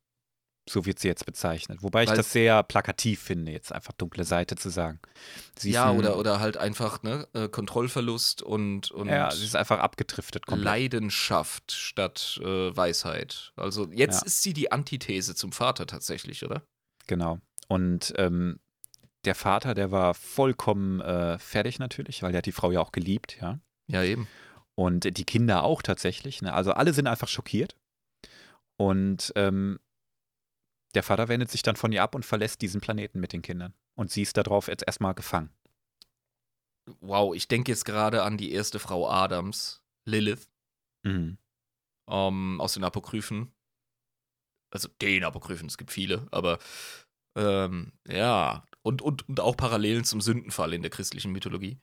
[0.68, 1.82] So wird sie jetzt bezeichnet.
[1.82, 5.00] Wobei ich Weil- das sehr plakativ finde, jetzt einfach dunkle Seite zu sagen.
[5.56, 9.78] Sie ja, oder, oder halt einfach ne, äh, Kontrollverlust und, und ja, sie ist einfach
[9.78, 10.64] abgedriftet komplett.
[10.64, 13.52] Leidenschaft statt äh, Weisheit.
[13.56, 14.26] Also jetzt Ja.
[14.26, 16.62] ist sie die Antithese zum Vater tatsächlich, oder?
[17.06, 17.38] Genau.
[17.68, 18.60] Und ähm,
[19.24, 22.92] der Vater, der war vollkommen äh, fertig natürlich, weil er hat die Frau ja auch
[22.92, 23.58] geliebt, ja.
[23.88, 24.28] Ja, eben.
[24.74, 26.40] Und die Kinder auch tatsächlich.
[26.40, 26.52] Ne?
[26.52, 27.74] Also alle sind einfach schockiert.
[28.76, 29.80] Und ähm,
[30.94, 33.74] der Vater wendet sich dann von ihr ab und verlässt diesen Planeten mit den Kindern.
[33.94, 35.50] Und sie ist darauf jetzt erstmal gefangen.
[37.00, 40.48] Wow, ich denke jetzt gerade an die erste Frau Adams, Lilith,
[41.04, 41.38] Mhm.
[42.08, 43.52] ähm, aus den Apokryphen.
[44.70, 46.58] Also den Apokryphen, es gibt viele, aber
[47.36, 48.64] ähm, ja.
[48.82, 51.78] Und, und, und auch Parallelen zum Sündenfall in der christlichen Mythologie.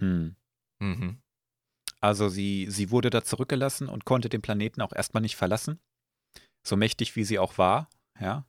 [0.00, 0.36] Mhm.
[0.80, 1.18] Mhm.
[2.00, 5.80] Also sie, sie wurde da zurückgelassen und konnte den Planeten auch erstmal nicht verlassen.
[6.66, 7.88] So mächtig wie sie auch war,
[8.20, 8.46] ja.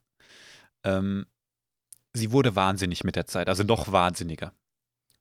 [0.84, 1.26] Ähm,
[2.12, 4.52] sie wurde wahnsinnig mit der Zeit, also noch wahnsinniger.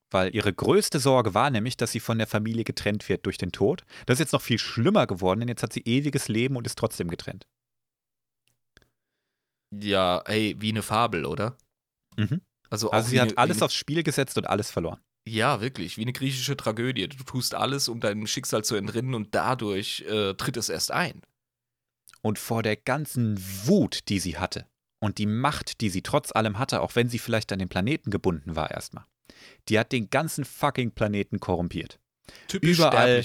[0.10, 3.52] Weil ihre größte Sorge war nämlich, dass sie von der Familie getrennt wird durch den
[3.52, 3.84] Tod.
[4.06, 6.78] Das ist jetzt noch viel schlimmer geworden, denn jetzt hat sie ewiges Leben und ist
[6.78, 7.46] trotzdem getrennt.
[9.76, 11.58] Ja, hey, wie eine Fabel, oder?
[12.16, 12.42] Mhm.
[12.70, 15.02] Also, Also sie eine, hat alles eine, aufs Spiel gesetzt und alles verloren.
[15.28, 17.10] Ja, wirklich, wie eine griechische Tragödie.
[17.10, 21.22] Du tust alles, um deinem Schicksal zu entrinnen und dadurch äh, tritt es erst ein.
[22.28, 24.66] Und vor der ganzen Wut, die sie hatte
[25.00, 28.12] und die Macht, die sie trotz allem hatte, auch wenn sie vielleicht an den Planeten
[28.12, 29.06] gebunden war erstmal,
[29.70, 32.02] die hat den ganzen fucking Planeten korrumpiert.
[32.50, 33.24] Typisch Überall-.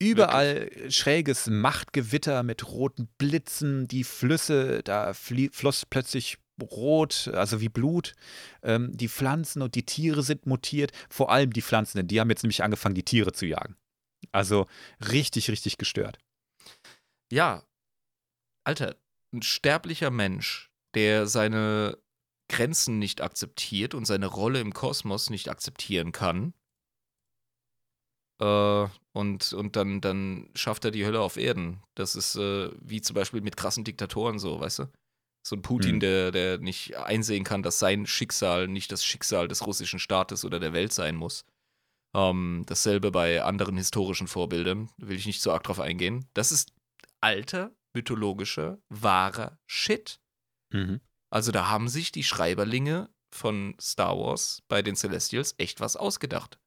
[0.00, 8.14] Überall schräges Machtgewitter mit roten Blitzen, die Flüsse, da floss plötzlich rot, also wie Blut.
[8.62, 12.30] Ähm, die Pflanzen und die Tiere sind mutiert, vor allem die Pflanzen, denn die haben
[12.30, 13.76] jetzt nämlich angefangen, die Tiere zu jagen.
[14.32, 14.66] Also
[15.12, 16.18] richtig, richtig gestört.
[17.30, 17.67] Ja,
[18.68, 18.96] Alter,
[19.32, 21.96] ein sterblicher Mensch, der seine
[22.50, 26.52] Grenzen nicht akzeptiert und seine Rolle im Kosmos nicht akzeptieren kann.
[28.40, 31.82] Äh, und und dann, dann schafft er die Hölle auf Erden.
[31.94, 34.92] Das ist äh, wie zum Beispiel mit krassen Diktatoren so, weißt du?
[35.42, 36.00] So ein Putin, Hm.
[36.00, 40.60] der, der nicht einsehen kann, dass sein Schicksal nicht das Schicksal des russischen Staates oder
[40.60, 41.46] der Welt sein muss.
[42.14, 46.26] Ähm, dasselbe bei anderen historischen Vorbildern, will ich nicht so arg drauf eingehen.
[46.34, 46.72] Das ist
[47.22, 50.20] alter, mythologischer, wahrer Shit.
[50.72, 51.00] Mhm.
[51.30, 56.58] Also da haben sich die Schreiberlinge von Star Wars bei den Celestials echt was ausgedacht.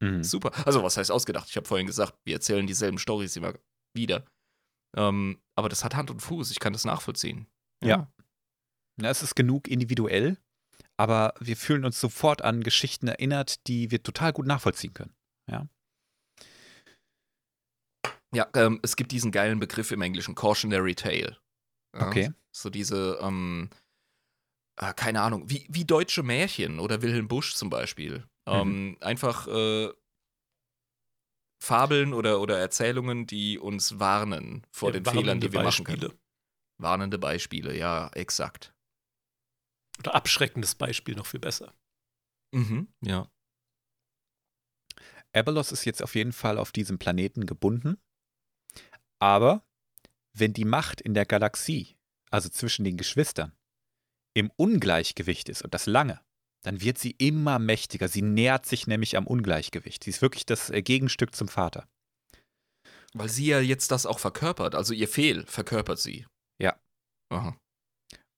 [0.00, 0.22] Mhm.
[0.22, 0.52] Super.
[0.66, 1.48] Also was heißt ausgedacht?
[1.48, 3.54] Ich habe vorhin gesagt, wir erzählen dieselben Storys immer
[3.94, 4.26] wieder.
[4.96, 7.46] Ähm, aber das hat Hand und Fuß, ich kann das nachvollziehen.
[7.82, 8.12] Ja.
[9.00, 10.36] Ja, es ist genug individuell,
[10.98, 15.14] aber wir fühlen uns sofort an Geschichten erinnert, die wir total gut nachvollziehen können.
[15.50, 15.66] Ja,
[18.54, 21.36] ähm, es gibt diesen geilen Begriff im Englischen, Cautionary Tale.
[21.94, 22.32] Ja, Okay.
[22.52, 23.70] So diese, ähm,
[24.76, 28.24] äh, keine Ahnung, wie, wie deutsche Märchen oder Wilhelm Busch zum Beispiel.
[28.46, 29.90] Ähm, einfach äh,
[31.62, 36.08] Fabeln oder, oder Erzählungen, die uns warnen vor Ja, den Fehlern, die wir machen Beispiele.
[36.08, 36.18] können.
[36.78, 38.74] Warnende Beispiele, ja, exakt.
[40.00, 41.72] Oder abschreckendes Beispiel noch viel besser.
[42.52, 43.30] Mhm, ja.
[45.34, 47.96] Abelos ist jetzt auf jeden Fall auf diesem Planeten gebunden.
[49.22, 49.64] Aber
[50.36, 51.96] wenn die Macht in der Galaxie,
[52.32, 53.52] also zwischen den Geschwistern,
[54.34, 56.20] im Ungleichgewicht ist und das lange,
[56.64, 58.08] dann wird sie immer mächtiger.
[58.08, 60.02] Sie nähert sich nämlich am Ungleichgewicht.
[60.02, 61.86] Sie ist wirklich das äh, Gegenstück zum Vater.
[63.14, 66.26] Weil sie ja jetzt das auch verkörpert, also ihr Fehl verkörpert sie.
[66.60, 66.76] Ja.
[67.28, 67.56] Aha.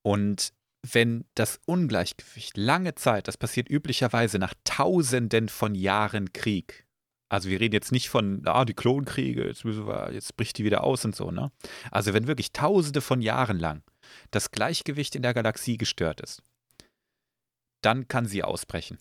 [0.02, 0.52] Und
[0.82, 6.86] wenn das Ungleichgewicht lange Zeit, das passiert üblicherweise nach Tausenden von Jahren Krieg.
[7.28, 10.64] Also wir reden jetzt nicht von, ah, die Klonkriege, jetzt, müssen wir, jetzt bricht die
[10.64, 11.50] wieder aus und so, ne?
[11.90, 13.82] Also wenn wirklich Tausende von Jahren lang
[14.30, 16.42] das Gleichgewicht in der Galaxie gestört ist,
[17.82, 18.98] dann kann sie ausbrechen.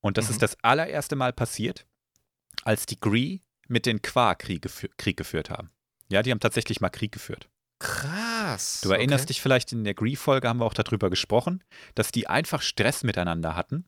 [0.00, 0.32] Und das Mhm.
[0.32, 1.86] ist das allererste Mal passiert,
[2.64, 4.68] als die Gree mit den Qua Krieg,
[4.98, 5.70] Krieg geführt haben.
[6.10, 7.48] Ja, die haben tatsächlich mal Krieg geführt.
[7.78, 8.80] Krass.
[8.82, 9.28] Du erinnerst okay.
[9.28, 11.64] dich vielleicht, in der Gree-Folge haben wir auch darüber gesprochen,
[11.94, 13.86] dass die einfach Stress miteinander hatten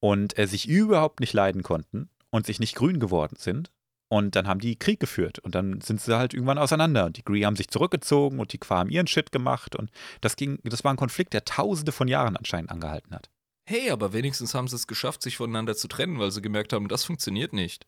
[0.00, 3.70] und äh, sich überhaupt nicht leiden konnten und sich nicht grün geworden sind.
[4.10, 7.04] Und dann haben die Krieg geführt und dann sind sie halt irgendwann auseinander.
[7.04, 9.76] Und die Gree haben sich zurückgezogen und die Qua haben ihren Shit gemacht.
[9.76, 9.90] Und
[10.22, 13.28] das ging, das war ein Konflikt, der tausende von Jahren anscheinend angehalten hat.
[13.68, 16.88] Hey, aber wenigstens haben sie es geschafft, sich voneinander zu trennen, weil sie gemerkt haben,
[16.88, 17.86] das funktioniert nicht.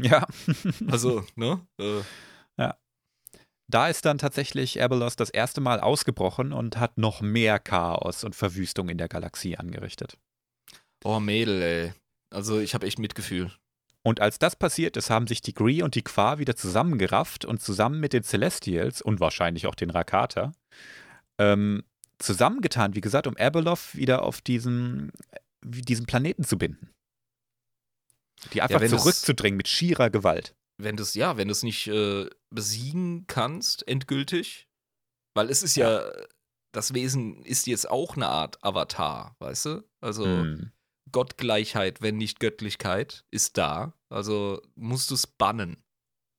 [0.00, 0.26] Ja.
[0.88, 1.64] Also, ne?
[1.78, 2.02] Äh,
[3.68, 8.36] Da ist dann tatsächlich Abelos das erste Mal ausgebrochen und hat noch mehr Chaos und
[8.36, 10.18] Verwüstung in der Galaxie angerichtet.
[11.04, 11.92] oh, Mädel, ey.
[12.30, 13.52] Also, ich habe echt Mitgefühl.
[14.02, 17.60] Und als das passiert ist, haben sich die Gree und die Qua wieder zusammengerafft und
[17.60, 20.52] zusammen mit den Celestials und wahrscheinlich auch den Rakata
[21.38, 21.82] ähm,
[22.18, 25.10] zusammengetan, wie gesagt, um Abeloth wieder auf diesen,
[25.64, 26.90] diesen Planeten zu binden.
[28.52, 30.54] Die einfach das- zurückzudrängen mit schierer Gewalt.
[30.78, 34.68] wenn du es, ja, wenn du es nicht äh, besiegen kannst, endgültig,
[35.34, 36.04] weil es ist ja,
[36.72, 39.84] das Wesen ist jetzt auch eine Art Avatar, weißt du?
[40.00, 40.70] Also Hm.
[41.12, 43.92] Gottgleichheit, wenn nicht Göttlichkeit, ist da.
[44.08, 45.82] Also musst du es bannen.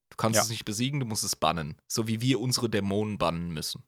[0.09, 0.43] Du kannst Ja.
[0.43, 1.77] es nicht besiegen, du musst es bannen.
[1.87, 3.83] So wie wir unsere Dämonen bannen müssen.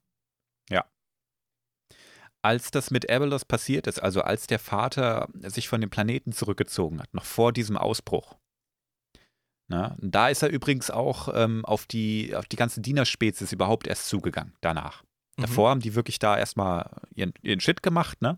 [2.41, 7.01] Als das mit Abelos passiert ist, also als der Vater sich von dem Planeten zurückgezogen
[7.01, 8.37] hat, noch vor diesem Ausbruch,
[9.67, 14.07] na, da ist er übrigens auch ähm, auf, die, auf die ganze Dienerspezies überhaupt erst
[14.07, 15.03] zugegangen, danach.
[15.35, 15.41] Mhm.
[15.41, 18.37] Davor haben die wirklich da erstmal ihren, ihren Shit gemacht, ne?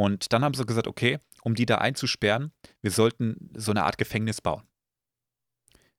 [0.00, 3.98] Und dann haben sie gesagt, okay, um die da einzusperren, wir sollten so eine Art
[3.98, 4.62] Gefängnis bauen.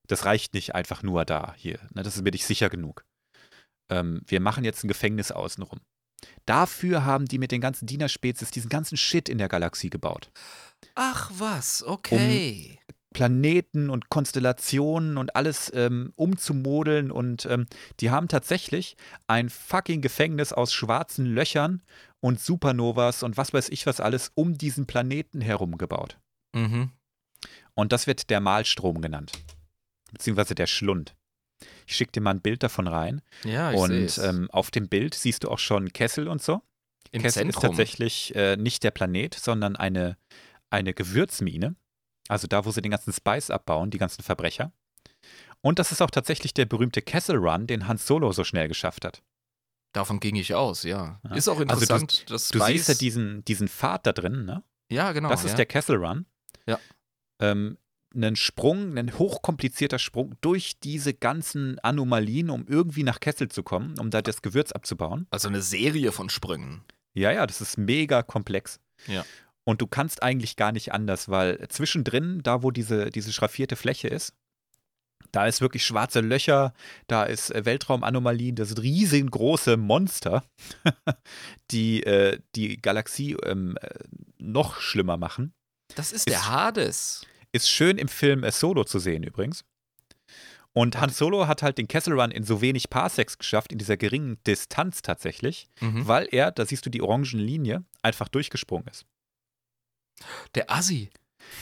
[0.07, 1.77] Das reicht nicht einfach nur da hier.
[1.93, 2.01] Ne?
[2.01, 3.05] Das ist mir nicht sicher genug.
[3.91, 5.81] Ähm, wir machen jetzt ein Gefängnis außenrum.
[6.47, 10.31] Dafür haben die mit den ganzen Dienerspezies diesen ganzen Shit in der Galaxie gebaut.
[10.95, 12.79] Ach was, okay.
[13.13, 17.67] Planeten und Konstellationen und alles ähm, umzumodeln und ähm,
[17.99, 18.95] die haben tatsächlich
[19.27, 21.81] ein fucking Gefängnis aus schwarzen Löchern
[22.21, 26.17] und Supernovas und was weiß ich was alles um diesen Planeten herum gebaut.
[26.53, 26.91] Mhm.
[27.73, 29.31] Und das wird der Malstrom genannt.
[30.11, 31.15] Beziehungsweise der Schlund.
[31.88, 33.21] Ich schicke dir mal ein Bild davon rein.
[33.43, 36.61] Ja, ich und ähm, auf dem Bild siehst du auch schon Kessel und so.
[37.11, 37.61] Im Kessel ist Zentrum.
[37.63, 40.17] tatsächlich äh, nicht der Planet, sondern eine,
[40.69, 41.75] eine Gewürzmine.
[42.31, 44.71] Also da, wo sie den ganzen Spice abbauen, die ganzen Verbrecher.
[45.59, 49.03] Und das ist auch tatsächlich der berühmte Kessel Run, den Han Solo so schnell geschafft
[49.03, 49.21] hat.
[49.93, 51.19] Davon ging ich aus, ja.
[51.23, 51.35] Ja.
[51.35, 54.45] Ist auch Also du- interessant, dass Du Spice, siehst ja diesen, diesen Pfad da drin,
[54.45, 54.63] ne?
[54.89, 55.27] Ja, genau.
[55.29, 55.57] das ist ja.
[55.57, 56.25] der Kessel Run.
[56.65, 56.79] Ja.
[57.41, 57.77] Ähm,
[58.15, 63.99] ein Sprung, ein hochkomplizierter Sprung durch diese ganzen Anomalien, um irgendwie nach Kessel zu kommen,
[63.99, 65.27] um da das Gewürz abzubauen.
[65.31, 66.83] Also eine Serie von Sprüngen.
[67.13, 68.79] Ja, ja, das ist mega komplex.
[69.07, 69.25] Ja.
[69.63, 74.07] Und du kannst eigentlich gar nicht anders, weil zwischendrin, da wo diese, diese schraffierte Fläche
[74.07, 74.33] ist,
[75.31, 76.73] da ist wirklich schwarze Löcher,
[77.07, 80.43] da ist äh, Weltraumanomalien, das sind riesengroße Monster,
[81.71, 83.99] die äh, die Galaxie ähm, äh,
[84.39, 85.53] noch schlimmer machen.
[85.95, 87.25] Das ist, Ist- der Hades.
[87.53, 89.63] Ist schön im Film äh, Solo zu sehen übrigens.
[90.73, 93.97] Und Han Solo hat halt den Kessel Run in so wenig Parsecs geschafft, in dieser
[93.97, 96.07] geringen Distanz tatsächlich, Mhm.
[96.07, 99.05] weil er, da siehst du die orangen Linie, einfach durchgesprungen ist.
[100.56, 101.10] Der Assi.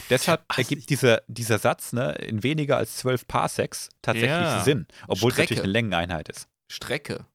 [0.10, 0.62] Deshalb Assi.
[0.62, 4.64] ergibt dieser, dieser Satz ne, in weniger als zwölf Parsecs tatsächlich Ja.
[4.64, 5.54] Sinn, obwohl es Strecke.
[5.54, 6.48] natürlich eine Längeneinheit ist.
[6.72, 7.26] Strecke.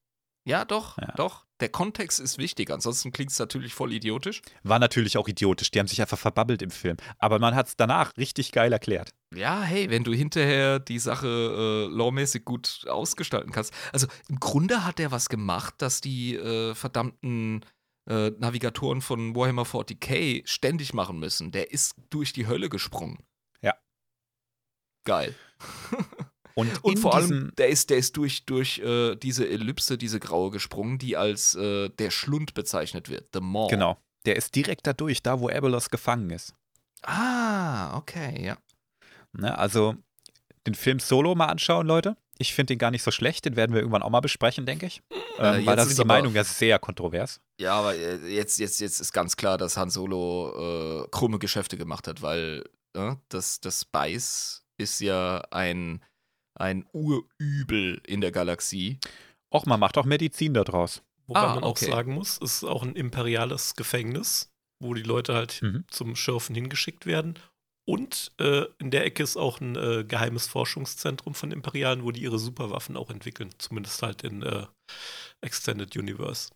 [0.47, 1.13] Ja, doch, Ja.
[1.17, 1.45] doch.
[1.61, 2.71] Der Kontext ist wichtig.
[2.71, 4.43] Ansonsten klingt es natürlich voll idiotisch.
[4.65, 6.97] War natürlich auch idiotisch, die haben sich einfach verbabbelt im Film.
[7.19, 9.15] Aber man hat es danach richtig geil erklärt.
[9.35, 13.73] Ja, hey, wenn du hinterher die Sache äh, lawmäßig gut ausgestalten kannst.
[13.93, 17.65] Also im Grunde hat er was gemacht, dass die äh, verdammten
[18.07, 21.53] äh, Navigatoren von Warhammer 40k ständig machen müssen.
[21.53, 23.25] Der ist durch die Hölle gesprungen.
[23.63, 23.75] Ja.
[25.05, 25.35] Geil.
[26.55, 30.51] Und, Und vor allem, der ist, der ist durch, durch äh, diese Ellipse, diese graue
[30.51, 33.31] gesprungen, die als äh, der Schlund bezeichnet wird.
[33.33, 33.69] The Maw.
[33.69, 36.55] genau, der ist direkt da durch, da wo Abelos gefangen ist.
[37.03, 38.57] Ah, okay, ja.
[39.33, 39.97] Ne, also
[40.67, 42.17] den Film Solo mal anschauen, Leute.
[42.39, 44.87] Ich finde den gar nicht so schlecht, den werden wir irgendwann auch mal besprechen, denke
[44.87, 45.03] ich.
[45.11, 47.41] Äh, Ähm, weil jetzt da ist sind die aber- Meinungen ja sehr kontrovers.
[47.61, 51.77] Ja, aber äh, jetzt, jetzt, jetzt ist ganz klar, dass Han Solo äh, krumme Geschäfte
[51.77, 52.65] gemacht hat, weil
[52.97, 56.03] äh, das, das Spice ist ja ein,
[56.59, 58.99] ein Urübel in der Galaxie.
[59.53, 61.03] Och, man macht auch Medizin daraus.
[61.27, 61.87] Wobei Ah, man okay.
[61.87, 64.51] auch sagen muss, es ist auch ein imperiales Gefängnis,
[64.81, 65.85] wo die Leute halt Mhm.
[65.89, 67.39] zum Schürfen hingeschickt werden.
[67.87, 72.23] Und äh, in der Ecke ist auch ein äh, geheimes Forschungszentrum von Imperialen, wo die
[72.23, 73.51] ihre Superwaffen auch entwickeln.
[73.59, 74.67] Zumindest halt in äh,
[75.43, 76.51] Extended Universe.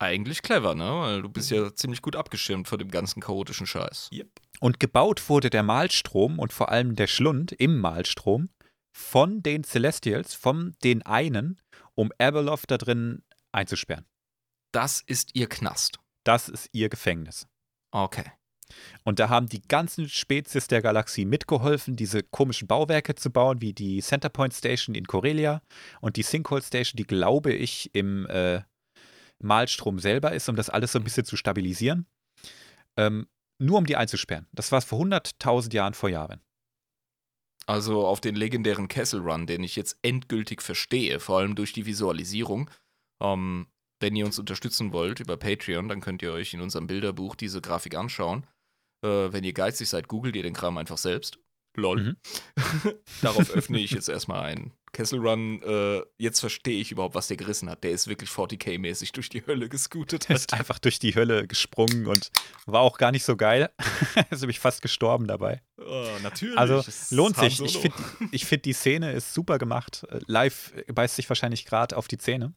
[0.00, 0.84] Eigentlich clever, ne?
[0.84, 4.08] Weil du bist ja ziemlich gut abgeschirmt von dem ganzen chaotischen Scheiß.
[4.12, 4.30] Yep.
[4.58, 8.48] Und gebaut wurde der Malstrom und vor allem der Schlund im Malstrom
[8.96, 11.60] von den Celestials, von den einen,
[11.94, 13.22] um Abeloth da drin
[13.52, 14.06] einzusperren.
[14.72, 15.98] Das ist ihr Knast.
[16.24, 17.46] Das ist ihr Gefängnis.
[17.92, 18.32] Okay.
[19.04, 23.72] Und da haben die ganzen Spezies der Galaxie mitgeholfen, diese komischen Bauwerke zu bauen, wie
[23.72, 25.62] die Centerpoint Station in Corellia
[26.00, 28.62] und die Sinkhole Station, die, glaube ich, im äh,
[29.38, 32.06] Malstrom selber ist, um das alles so ein bisschen zu stabilisieren.
[32.96, 33.26] Ähm,
[33.58, 34.46] nur um die einzusperren.
[34.52, 36.40] Das war es vor 100.000 Jahren vor Jahren.
[37.66, 41.86] Also auf den legendären Castle Run, den ich jetzt endgültig verstehe, vor allem durch die
[41.86, 42.70] Visualisierung.
[43.22, 43.66] Ähm,
[44.00, 47.60] wenn ihr uns unterstützen wollt über Patreon, dann könnt ihr euch in unserem Bilderbuch diese
[47.60, 48.46] Grafik anschauen.
[49.02, 51.38] Äh, wenn ihr geizig seid, googelt ihr den Kram einfach selbst.
[51.76, 52.02] Lol.
[52.02, 52.16] Mhm.
[53.22, 54.72] Darauf öffne ich jetzt erstmal einen.
[54.92, 57.84] Kessel Run, äh, jetzt verstehe ich überhaupt, was der gerissen hat.
[57.84, 60.28] Der ist wirklich 40k-mäßig durch die Hölle gescootet.
[60.28, 62.32] Er ist einfach durch die Hölle gesprungen und
[62.66, 63.70] war auch gar nicht so geil.
[64.30, 65.62] ist nämlich fast gestorben dabei.
[65.78, 66.58] Oh, natürlich.
[66.58, 67.60] Also lohnt sich.
[67.60, 70.04] Ich finde, find, die Szene ist super gemacht.
[70.10, 72.52] Äh, Live beißt sich wahrscheinlich gerade auf die Zähne.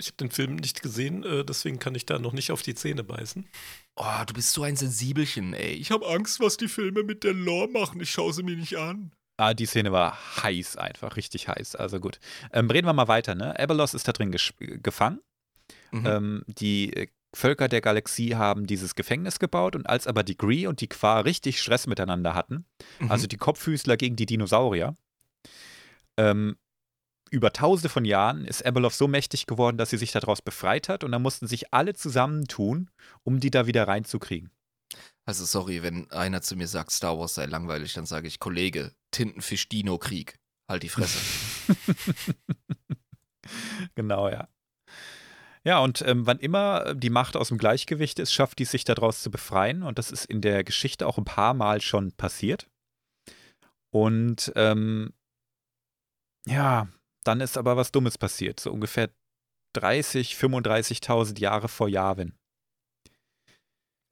[0.00, 2.74] Ich habe den Film nicht gesehen, äh, deswegen kann ich da noch nicht auf die
[2.74, 3.48] Zähne beißen.
[3.96, 5.72] Oh, du bist so ein Sensibelchen, ey.
[5.72, 8.00] Ich habe Angst, was die Filme mit der Lore machen.
[8.00, 9.10] Ich schaue sie mir nicht an.
[9.38, 11.74] Ah, die Szene war heiß einfach, richtig heiß.
[11.76, 12.20] Also gut.
[12.52, 13.58] Ähm, reden wir mal weiter, ne?
[13.58, 14.52] Abelos ist da drin ges-
[14.82, 15.20] gefangen.
[15.90, 16.06] Mhm.
[16.06, 20.66] Ähm, die äh, Völker der Galaxie haben dieses Gefängnis gebaut und als aber die Gree
[20.66, 22.64] und die Qua richtig Stress miteinander hatten,
[23.00, 23.10] Mhm.
[23.10, 24.96] also die Kopffüßler gegen die Dinosaurier,
[26.16, 26.56] ähm,
[27.30, 31.04] über tausende von Jahren ist Abeloth so mächtig geworden, dass sie sich daraus befreit hat
[31.04, 32.90] und dann mussten sich alle zusammentun,
[33.22, 34.50] um die da wieder reinzukriegen.
[35.24, 38.92] Also sorry, wenn einer zu mir sagt, Star Wars sei langweilig, dann sage ich, Kollege,
[39.10, 40.38] Tintenfisch-Dino-Krieg.
[40.68, 41.18] Halt die Fresse.
[43.94, 44.48] Genau, ja.
[45.64, 49.22] Ja, und ähm, wann immer die Macht aus dem Gleichgewicht ist, schafft die sich daraus
[49.22, 49.82] zu befreien.
[49.82, 52.68] Und das ist in der Geschichte auch ein paar Mal schon passiert.
[53.90, 55.12] Und ähm,
[56.46, 56.88] ja,
[57.24, 58.60] dann ist aber was Dummes passiert.
[58.60, 59.10] So ungefähr
[59.74, 62.34] 30, 35.000 Jahre vor Yavin.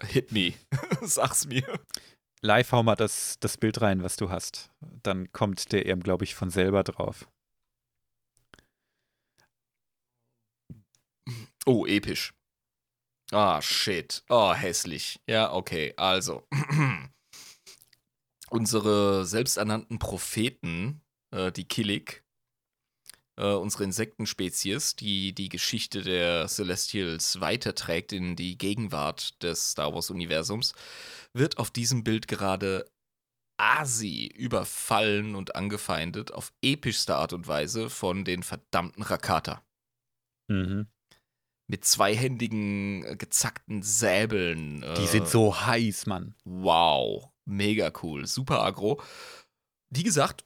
[0.03, 0.55] Hit me.
[1.03, 1.65] Sag's mir.
[2.43, 4.71] Live hau mal das, das Bild rein, was du hast.
[5.03, 7.29] Dann kommt der eben, glaube ich, von selber drauf.
[11.65, 12.33] Oh, episch.
[13.33, 14.23] Ah, shit.
[14.29, 15.19] Oh, hässlich.
[15.27, 15.95] Ja, okay.
[15.97, 16.47] Also.
[18.51, 21.01] Unsere selbsternannten Propheten,
[21.33, 22.23] äh, die Killik,
[23.37, 30.75] äh, unsere Insektenspezies, die die Geschichte der Celestials weiterträgt in die Gegenwart des Star Wars-Universums,
[31.33, 32.91] wird auf diesem Bild gerade
[33.59, 39.63] Asi überfallen und angefeindet auf epischste Art und Weise von den verdammten Rakata
[40.49, 40.87] Mhm.
[41.69, 44.83] mit zweihändigen, äh, gezackten Säbeln.
[44.83, 46.37] Die äh, sind so heiß, Mann.
[46.45, 49.03] Wow, mega cool, super aggro.
[49.91, 50.45] Wie gesagt,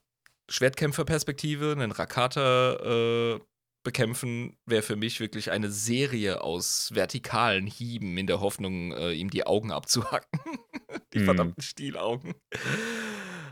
[0.51, 3.41] Schwertkämpferperspektive, einen Rakata äh,
[3.83, 9.31] bekämpfen, wäre für mich wirklich eine Serie aus vertikalen Hieben in der Hoffnung, äh, ihm
[9.31, 10.29] die Augen abzuhacken.
[11.15, 11.25] die Mm.
[11.25, 12.35] verdammten Stielaugen.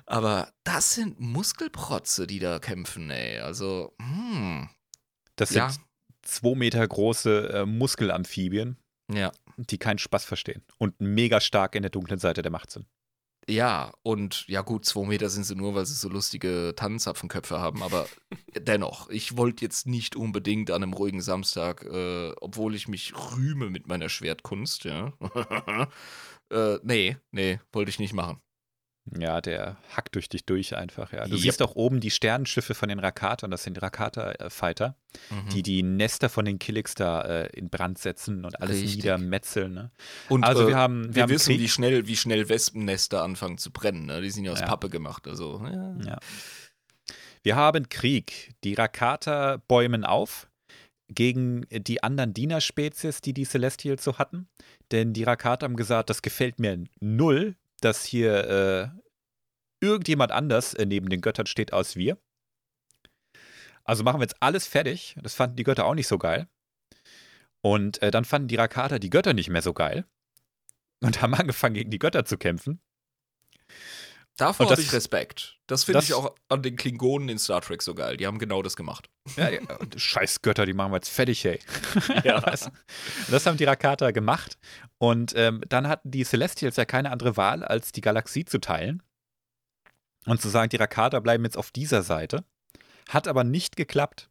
[0.06, 3.38] Aber das sind Muskelprotze, die da kämpfen, ey.
[3.40, 4.68] Also, hm.
[5.36, 5.70] Das sind Ja.
[6.22, 8.76] zwei Meter große äh, Muskelamphibien,
[9.12, 9.32] Ja.
[9.56, 12.86] die keinen Spaß verstehen und mega stark in der dunklen Seite der Macht sind.
[13.48, 17.82] Ja, und ja gut, zwei Meter sind sie nur, weil sie so lustige Tannenzapfenköpfe haben,
[17.82, 18.06] aber
[18.60, 23.70] dennoch, ich wollte jetzt nicht unbedingt an einem ruhigen Samstag, äh, obwohl ich mich rühme
[23.70, 25.14] mit meiner Schwertkunst, ja.
[26.50, 28.38] äh, nee, nee, wollte ich nicht machen.
[29.18, 31.24] Ja, der hackt durch dich durch einfach, ja.
[31.26, 31.40] Du Yep.
[31.40, 34.96] siehst auch oben die Sternenschiffe von den Rakatern, das sind Rakata-Fighter,
[35.30, 35.48] Mhm.
[35.50, 38.96] die die Nester von den Killix da äh, in Brand setzen und alles Richtig.
[38.96, 39.90] niedermetzeln, ne?
[40.28, 41.60] Und also äh, wir haben, wir wir haben wissen, Krieg.
[41.60, 44.20] wie schnell, wie schnell Wespennester anfangen zu brennen, ne?
[44.20, 44.66] Die sind ja aus Ja.
[44.66, 45.96] Pappe gemacht, also, ja.
[46.04, 46.18] Ja.
[47.42, 48.52] Wir haben Krieg.
[48.64, 50.48] Die Rakata bäumen auf
[51.08, 54.48] gegen die anderen Dienerspezies, die die Celestials so hatten.
[54.90, 58.92] Denn die Rakata haben gesagt, das gefällt mir null, dass hier
[59.82, 62.18] äh, irgendjemand anders äh, neben den Göttern steht als wir.
[63.84, 65.16] Also machen wir jetzt alles fertig.
[65.22, 66.48] Das fanden die Götter auch nicht so geil.
[67.62, 70.04] Und äh, dann fanden die Rakata die Götter nicht mehr so geil.
[71.00, 72.80] Und haben angefangen, gegen die Götter zu kämpfen.
[74.38, 75.58] Davor habe ich Respekt.
[75.66, 78.16] Das finde ich auch an den Klingonen in Star Trek so geil.
[78.16, 79.10] Die haben genau das gemacht.
[79.36, 79.60] Ja, ja,
[79.96, 81.58] scheiß Götter, die machen wir jetzt fertig, hey.
[82.24, 82.40] Ja.
[82.46, 82.70] Was?
[83.28, 84.56] Das haben die Rakata gemacht.
[84.98, 89.02] Und ähm, dann hatten die Celestials ja keine andere Wahl, als die Galaxie zu teilen.
[90.24, 92.44] Und zu sagen, die Rakata bleiben jetzt auf dieser Seite.
[93.08, 94.30] Hat aber nicht geklappt.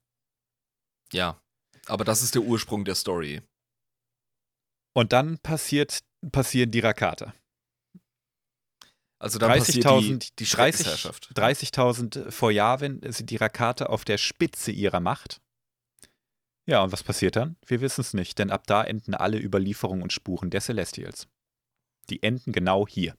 [1.12, 1.42] Ja.
[1.86, 3.42] Aber das ist der Ursprung der Story.
[4.94, 6.00] Und dann passiert,
[6.32, 7.34] passieren die Rakata.
[9.20, 11.32] Also dann passiert die, 30.000 die 30 Schreckensherrschaft.
[11.36, 15.42] 30.000 vor Yavin sind die Rakata auf der Spitze ihrer Macht.
[16.68, 17.56] Ja, und was passiert dann?
[17.66, 21.28] Wir wissen es nicht, denn ab da enden alle Überlieferungen und Spuren der Celestials.
[22.10, 23.16] Die enden genau hier.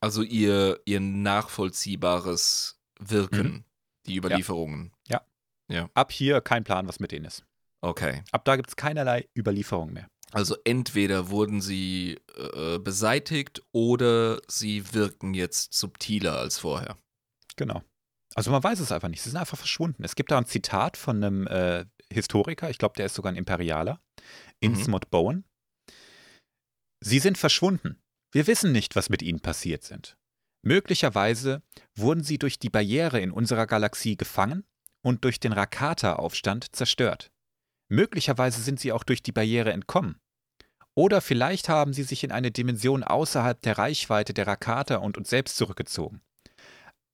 [0.00, 3.64] Also ihr, ihr nachvollziehbares Wirken, Mhm.
[4.06, 4.92] die Überlieferungen.
[5.94, 7.44] Ab hier kein Plan, was mit denen ist.
[7.82, 8.22] Okay.
[8.32, 10.08] Ab da gibt es keinerlei Überlieferung mehr.
[10.32, 16.98] Also entweder wurden sie äh, beseitigt oder sie wirken jetzt subtiler als vorher.
[17.56, 17.82] Genau.
[18.34, 19.22] Also man weiß es einfach nicht.
[19.22, 20.04] Sie sind einfach verschwunden.
[20.04, 23.36] Es gibt da ein Zitat von einem äh, Historiker, ich glaube, der ist sogar ein
[23.36, 24.00] Imperialer,
[24.60, 25.44] Innsmouth Bowen.
[27.00, 28.00] Sie sind verschwunden.
[28.32, 30.16] Wir wissen nicht, was mit ihnen passiert sind.
[30.62, 31.62] Möglicherweise
[31.96, 34.64] wurden sie durch die Barriere in unserer Galaxie gefangen
[35.02, 37.30] und durch den Rakata-Aufstand zerstört.
[37.88, 40.20] Möglicherweise sind sie auch durch die Barriere entkommen.
[40.94, 45.30] Oder vielleicht haben sie sich in eine Dimension außerhalb der Reichweite der Rakata und uns
[45.30, 46.22] selbst zurückgezogen.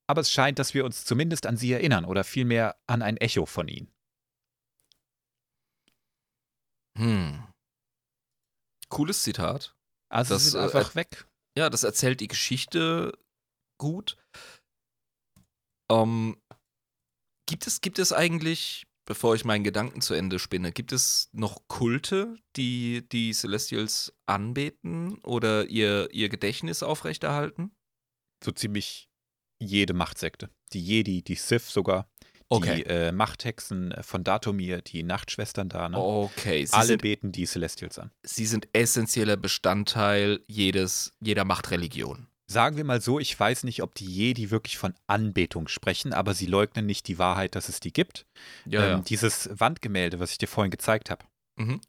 [0.07, 3.47] Aber es scheint, dass wir uns zumindest an sie erinnern oder vielmehr an ein Echo
[3.47, 3.93] von ihnen.
[6.97, 7.47] Hm.
[8.89, 9.75] Cooles Zitat.
[10.11, 11.27] Also Das, sie sind äh, einfach weg.
[11.57, 13.17] Ja, das erzählt die Geschichte
[13.79, 14.17] gut.
[15.91, 16.41] Ähm,
[17.47, 21.63] gibt, es, gibt es eigentlich, bevor ich meinen Gedanken zu Ende spinne, gibt es noch
[21.69, 27.73] Kulte, die die Celestials anbeten oder ihr, ihr Gedächtnis aufrechterhalten?
[28.43, 29.09] So ziemlich
[29.59, 30.51] jede Machtsekte.
[30.73, 32.11] Die Jedi, die Sith sogar,
[32.51, 32.77] Okay.
[32.77, 35.99] die äh, Machthexen von Datomir, die Nachtschwestern da, ne?
[35.99, 38.11] Okay, sie Alle sind, beten die Celestials an.
[38.23, 42.29] sie sind essentieller Bestandteil jedes, jeder Machtreligion.
[42.47, 46.35] Sagen wir mal so, ich weiß nicht, ob die Jedi wirklich von Anbetung sprechen, aber
[46.35, 48.27] sie leugnen nicht die Wahrheit, dass es die gibt.
[48.66, 51.25] Ja, ähm, Dieses Wandgemälde, was ich dir vorhin gezeigt habe,
[51.59, 51.81] Mhm.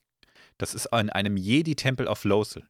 [0.57, 2.63] das ist in einem Jedi-Tempel auf Lothal.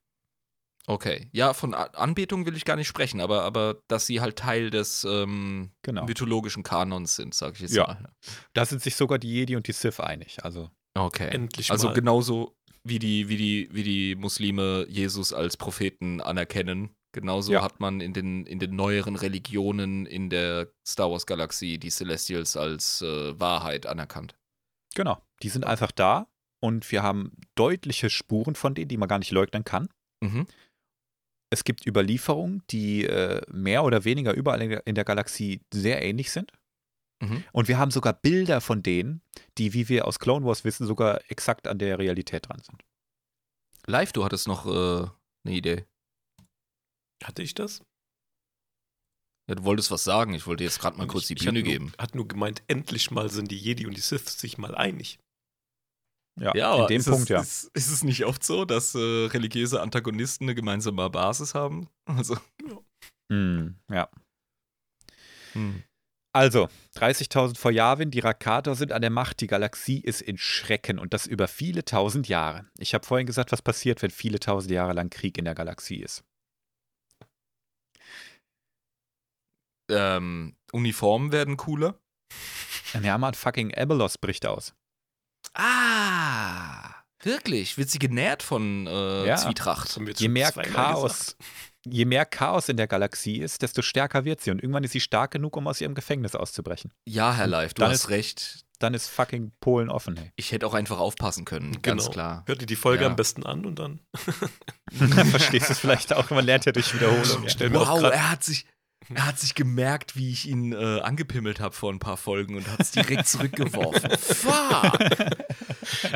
[0.88, 1.30] Okay.
[1.32, 5.04] Ja, von Anbetung will ich gar nicht sprechen, aber, aber dass sie halt Teil des
[5.04, 6.06] ähm, Genau.
[6.06, 7.88] mythologischen Kanons sind, sage ich jetzt Ja.
[7.88, 8.12] mal.
[8.54, 10.44] Da sind sich sogar die Jedi und die Sith einig.
[10.44, 11.28] Also, Okay.
[11.30, 11.94] Endlich Also mal.
[11.94, 17.64] genauso wie die, wie die, wie die Muslime Jesus als Propheten anerkennen, genauso Ja.
[17.64, 22.56] hat man in den, in den neueren Religionen in der Star Wars Galaxie die Celestials
[22.56, 24.36] als äh, Wahrheit anerkannt.
[24.94, 25.22] genau.
[25.44, 26.28] Die sind einfach da
[26.62, 29.90] und wir haben deutliche Spuren von denen, die man gar nicht leugnen kann.
[30.22, 30.48] Mhm.
[31.50, 36.02] Es gibt Überlieferungen, die äh, mehr oder weniger überall in der- in der Galaxie sehr
[36.02, 36.52] ähnlich sind.
[37.22, 37.44] Mhm.
[37.52, 39.22] Und wir haben sogar Bilder von denen,
[39.58, 42.82] die, wie wir aus Clone Wars wissen, sogar exakt an der Realität dran sind.
[43.88, 45.08] Live, du hattest noch äh,
[45.46, 45.86] eine Idee.
[47.24, 47.82] Hatte ich das?
[49.48, 50.34] Ja, du wolltest was sagen.
[50.34, 51.94] Ich wollte jetzt gerade mal Und kurz ich, die ich Bühne hat nur, geben.
[51.98, 55.20] Hat nur gemeint, endlich mal sind die Jedi und die Sith sich mal einig.
[56.38, 57.40] Ja, in dem ist Punkt, es, ja.
[57.40, 61.88] Ist, ist es nicht oft so, dass äh, religiöse Antagonisten eine gemeinsame Basis haben?
[62.06, 62.38] Also.
[63.32, 64.10] Hm, ja.
[65.54, 65.84] Hm.
[66.36, 66.68] Also,
[66.98, 71.14] 30.000 vor Yavin, die Rakator sind an der Macht, die Galaxie ist in Schrecken und
[71.14, 72.70] das über viele tausend Jahre.
[72.78, 76.02] Ich habe vorhin gesagt, was passiert, wenn viele tausend Jahre lang Krieg in der Galaxie
[76.02, 76.26] ist.
[79.90, 82.00] Ähm, Uniformen werden cooler.
[83.02, 84.74] Ja, man, fucking Abelos bricht aus.
[85.54, 86.94] Ah,
[87.24, 87.78] wirklich?
[87.78, 89.36] Wird sie genährt von äh, Ja.
[89.38, 90.00] Zwietracht?
[90.18, 91.36] Je mehr Chaos,
[91.86, 95.00] je mehr Chaos in der Galaxie ist, desto stärker wird sie und irgendwann ist sie
[95.00, 96.92] stark genug, um aus ihrem Gefängnis auszubrechen.
[97.08, 98.62] Ja, Herr Live, du Dann hast ist- recht.
[98.80, 100.32] Dann ist fucking Polen offen, hey.
[100.36, 102.12] Ich hätte auch einfach aufpassen können, ganz Genau.
[102.12, 102.44] klar.
[102.46, 103.10] Hört ihr die Folge Ja.
[103.10, 104.02] am besten an und dann.
[105.32, 106.30] Verstehst du es vielleicht auch?
[106.32, 107.46] Man lernt ja durch Wiederholung.
[107.48, 107.74] Ja.
[107.74, 108.66] Wow, er hat sich,
[109.14, 112.68] er hat sich gemerkt, wie ich ihn äh, angepimmelt habe vor ein paar Folgen und
[112.68, 114.10] hat es direkt zurückgeworfen.
[114.18, 115.00] Fuck!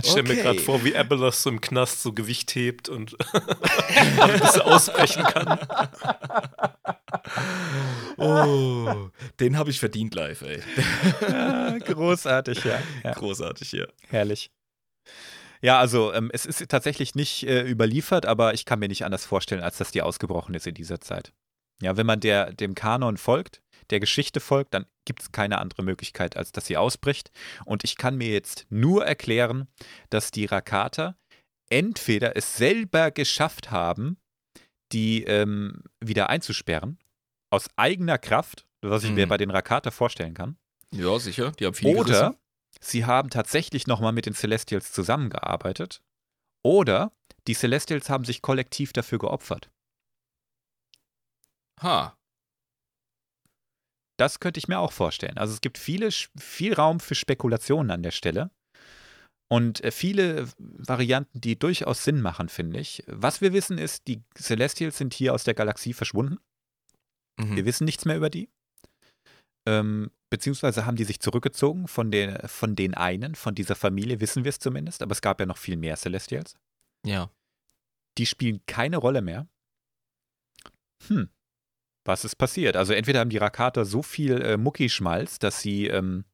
[0.04, 0.42] Ich stelle mir Okay.
[0.42, 3.16] gerade vor, wie Abelos so im Knast so Gewicht hebt und
[4.40, 5.60] bisschen ausbrechen kann.
[8.18, 9.10] Oh,
[9.40, 10.62] den habe ich verdient live, ey.
[11.22, 12.80] Ja, großartig, ja.
[13.04, 13.14] ja.
[13.14, 13.88] Großartig hier.
[14.10, 14.52] Herrlich.
[15.62, 19.26] Ja, also ähm, es ist tatsächlich nicht äh, überliefert, aber ich kann mir nicht anders
[19.26, 21.34] vorstellen, als dass die ausgebrochen ist in dieser Zeit.
[21.82, 25.82] Ja, wenn man der, dem Kanon folgt, der Geschichte folgt, dann gibt es keine andere
[25.84, 27.32] Möglichkeit, als dass sie ausbricht.
[27.66, 29.68] Und ich kann mir jetzt nur erklären,
[30.10, 31.16] dass die Rakata
[31.70, 34.18] entweder es selber geschafft haben,
[34.92, 36.98] die ähm, wieder einzusperren,
[37.52, 39.30] aus eigener Kraft, was ich mir Mhm.
[39.30, 40.58] bei den Rakata vorstellen kann.
[40.94, 41.52] Ja, sicher.
[41.60, 42.36] Die haben viel Oder gerissen.
[42.82, 46.02] sie haben tatsächlich nochmal mit den Celestials zusammengearbeitet.
[46.64, 47.12] Oder
[47.48, 49.70] die Celestials haben sich kollektiv dafür geopfert.
[51.82, 52.16] Ha.
[54.18, 55.38] Das könnte ich mir auch vorstellen.
[55.38, 58.52] Also es gibt viele, viel Raum für Spekulationen an der Stelle.
[59.52, 63.04] Und äh, viele Varianten, die durchaus Sinn machen, finde ich.
[63.08, 66.38] Was wir wissen ist, die Celestials sind hier aus der Galaxie verschwunden.
[67.40, 67.56] Mhm.
[67.56, 68.50] Wir wissen nichts mehr über die.
[69.68, 74.44] Ähm, beziehungsweise haben die sich zurückgezogen von, den, von den einen, von dieser Familie, wissen
[74.44, 75.02] wir es zumindest.
[75.02, 76.56] Aber es gab ja noch viel mehr Celestials.
[77.06, 77.32] Ja.
[78.18, 79.48] Die spielen keine Rolle mehr.
[81.08, 81.30] Hm.
[82.10, 82.76] Was ist passiert?
[82.76, 86.26] Also entweder haben die Rakata so viel äh, Muckischmalz, dass sie ähm,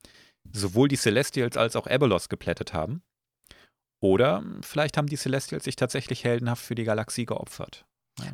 [0.54, 3.04] sowohl die Celestials als auch Abelos geplättet haben.
[4.02, 7.86] Oder vielleicht haben die Celestials sich tatsächlich heldenhaft für die Galaxie geopfert.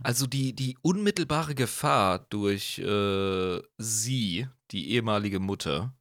[0.03, 5.95] Also die, die unmittelbare Gefahr durch äh, sie, die ehemalige Mutter,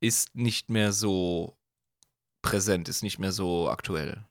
[0.00, 1.56] ist nicht mehr so
[2.42, 4.24] präsent, ist nicht mehr so aktuell.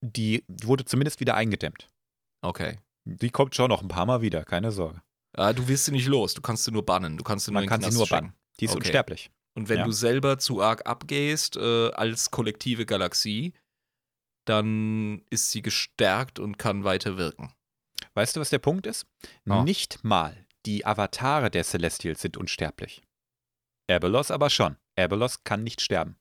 [0.00, 1.88] Die wurde zumindest wieder eingedämmt.
[2.40, 2.78] Okay.
[3.04, 5.02] Die kommt schon noch ein paar Mal wieder, keine Sorge.
[5.36, 7.62] Ja, du wirst sie nicht los, du kannst sie nur bannen, du kannst sie nur
[7.62, 8.34] Man kann sie nur bannen.
[8.60, 8.78] Die ist Okay.
[8.78, 9.30] unsterblich.
[9.54, 9.84] Und wenn Ja.
[9.84, 13.54] du selber zu arg abgehst äh, als kollektive Galaxie,
[14.46, 17.54] dann ist sie gestärkt und kann weiter wirken.
[18.14, 19.06] Weißt du, was der Punkt ist?
[19.48, 19.62] Ah.
[19.62, 23.02] Nicht mal die Avatare der Celestials sind unsterblich.
[23.90, 24.76] Abelos aber schon.
[24.96, 26.16] Abelos kann nicht sterben.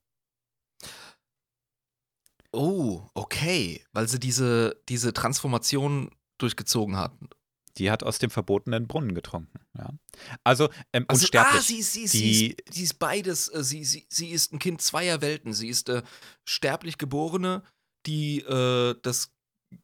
[2.53, 3.83] Oh, okay.
[3.93, 7.29] Weil sie diese, diese Transformation durchgezogen hatten.
[7.77, 9.59] Die hat aus dem verbotenen Brunnen getrunken.
[9.77, 9.91] Ja.
[10.43, 11.59] Also, ähm, Also, unsterblich.
[11.59, 13.47] ah, sie, sie, sie, ist, sie ist beides.
[13.47, 15.53] äh, Sie, sie, sie ist ein Kind zweier Welten.
[15.53, 16.03] Sie ist äh,
[16.43, 17.63] sterblich Geborene,
[18.05, 19.31] die äh, das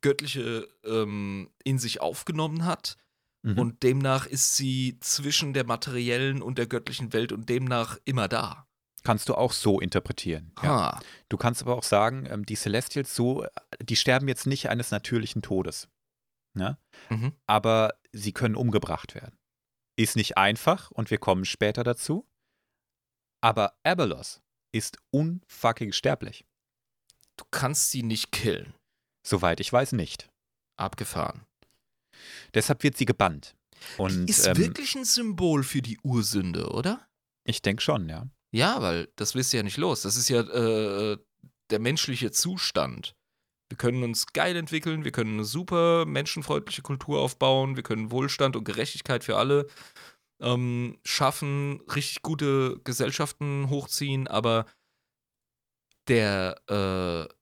[0.01, 2.97] Göttliche ähm, in sich aufgenommen hat.
[3.43, 3.57] Mhm.
[3.57, 8.67] Und demnach ist sie zwischen der materiellen und der göttlichen Welt und demnach immer da.
[9.03, 10.51] Kannst du auch so interpretieren.
[10.61, 10.99] Ja.
[11.29, 13.49] Du kannst aber auch sagen, ähm, die Celestials so, äh,
[13.81, 15.87] die sterben jetzt nicht eines natürlichen Todes.
[16.57, 16.77] Ne?
[17.09, 17.33] Mhm.
[17.45, 19.37] Aber sie können umgebracht werden.
[19.95, 22.27] Ist nicht einfach und wir kommen später dazu.
[23.41, 26.45] Aber Abelos ist unfucking sterblich.
[27.37, 28.73] Du kannst sie nicht killen.
[29.25, 30.29] Soweit ich weiß nicht.
[30.77, 31.45] Abgefahren.
[32.53, 33.55] Deshalb wird sie gebannt.
[33.97, 37.07] Und die ist ähm, wirklich ein Symbol für die Ursünde, oder?
[37.47, 38.27] ich denke schon, ja.
[38.51, 40.01] Ja, weil das wirst du ja nicht los.
[40.01, 41.17] Das ist ja äh,
[41.69, 43.15] der menschliche Zustand.
[43.69, 48.55] Wir können uns geil entwickeln, wir können eine super menschenfreundliche Kultur aufbauen, wir können Wohlstand
[48.55, 49.67] und Gerechtigkeit für alle
[50.39, 54.65] ähm, schaffen, richtig gute Gesellschaften hochziehen, aber
[56.07, 57.33] der, äh,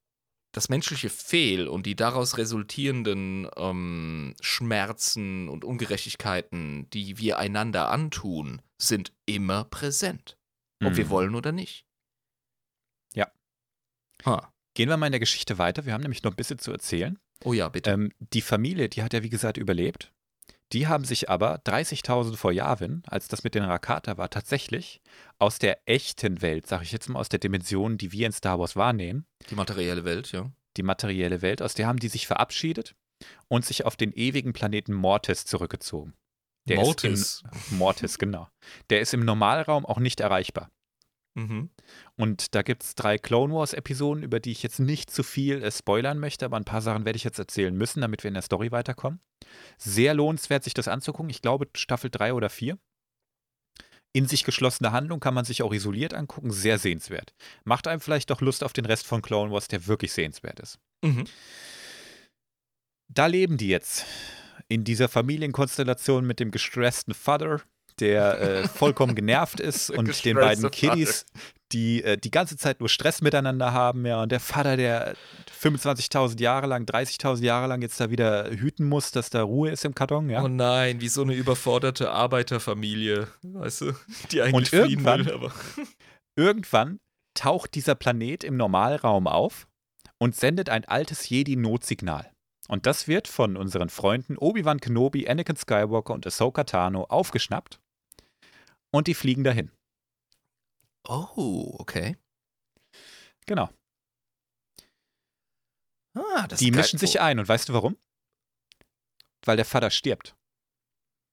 [0.52, 8.61] das menschliche Fehl und die daraus resultierenden ähm, Schmerzen und Ungerechtigkeiten, die wir einander antun,
[8.81, 10.38] sind immer präsent.
[10.84, 11.10] Ob wir Mhm.
[11.10, 11.85] wollen oder nicht.
[13.14, 13.31] Ja.
[14.26, 14.52] Ha.
[14.76, 15.85] Gehen wir mal in der Geschichte weiter.
[15.85, 17.18] Wir haben nämlich noch ein bisschen zu erzählen.
[17.43, 17.91] Oh ja, bitte.
[17.91, 20.11] Ähm, die Familie, die hat ja wie gesagt überlebt.
[20.73, 25.02] Die haben sich aber 30.000 vor Yavin, als das mit den Rakata war, tatsächlich
[25.39, 28.60] aus der echten Welt, sag ich jetzt mal aus der Dimension, die wir in Star
[28.60, 30.52] Wars wahrnehmen, die materielle Welt, ja.
[30.76, 32.95] die materielle Welt, aus der haben die sich verabschiedet
[33.47, 36.14] und sich auf den ewigen Planeten Mortis zurückgezogen.
[36.68, 37.43] Der Mortis.
[37.43, 38.49] Ist im, Mortis, genau.
[38.89, 40.72] Der ist im Normalraum auch nicht erreichbar.
[41.36, 41.70] Mhm.
[42.16, 45.72] Und da gibt es drei Clone Wars-Episoden, über die ich jetzt nicht zu viel äh,
[45.72, 48.44] spoilern möchte, aber ein paar Sachen werde ich jetzt erzählen müssen, damit wir in der
[48.44, 49.20] Story weiterkommen.
[49.78, 51.30] Sehr lohnenswert, sich das anzugucken.
[51.30, 52.78] Ich glaube, Staffel 3 oder 4.
[54.14, 57.34] In sich geschlossene Handlung kann man sich auch isoliert angucken, sehr sehenswert.
[57.66, 60.80] Macht einem vielleicht doch Lust auf den Rest von Clone Wars, der wirklich sehenswert ist.
[61.03, 61.26] Mhm.
[63.10, 64.06] Da leben die jetzt
[64.70, 67.62] in dieser Familienkonstellation mit dem gestressten Vater,
[67.99, 71.26] der äh, vollkommen genervt ist und den beiden Kiddies,
[71.72, 75.15] die äh, die ganze Zeit nur Stress miteinander haben, ja, und der Vater, der
[75.61, 79.85] 25.000 Jahre lang, 30.000 Jahre lang jetzt da wieder hüten muss, dass da Ruhe ist
[79.85, 80.43] im Karton, ja.
[80.43, 83.93] Oh nein, wie so eine überforderte Arbeiterfamilie, weißt du,
[84.31, 85.51] die eigentlich Und fliehen will, aber.
[86.38, 86.99] Irgendwann
[87.34, 89.67] taucht dieser Planet im Normalraum auf
[90.19, 92.31] und sendet ein altes Jedi-Notsignal.
[92.67, 97.80] Und das wird von unseren Freunden Obi-Wan Kenobi, Anakin Skywalker und Ahsoka Tano aufgeschnappt.
[98.95, 99.72] Und die fliegen dahin.
[101.03, 102.15] Oh, okay.
[103.45, 103.69] Genau.
[106.13, 107.38] Ah, das die ist mischen sich ein.
[107.38, 107.97] Und weißt du warum?
[109.43, 110.38] Weil der Vater stirbt.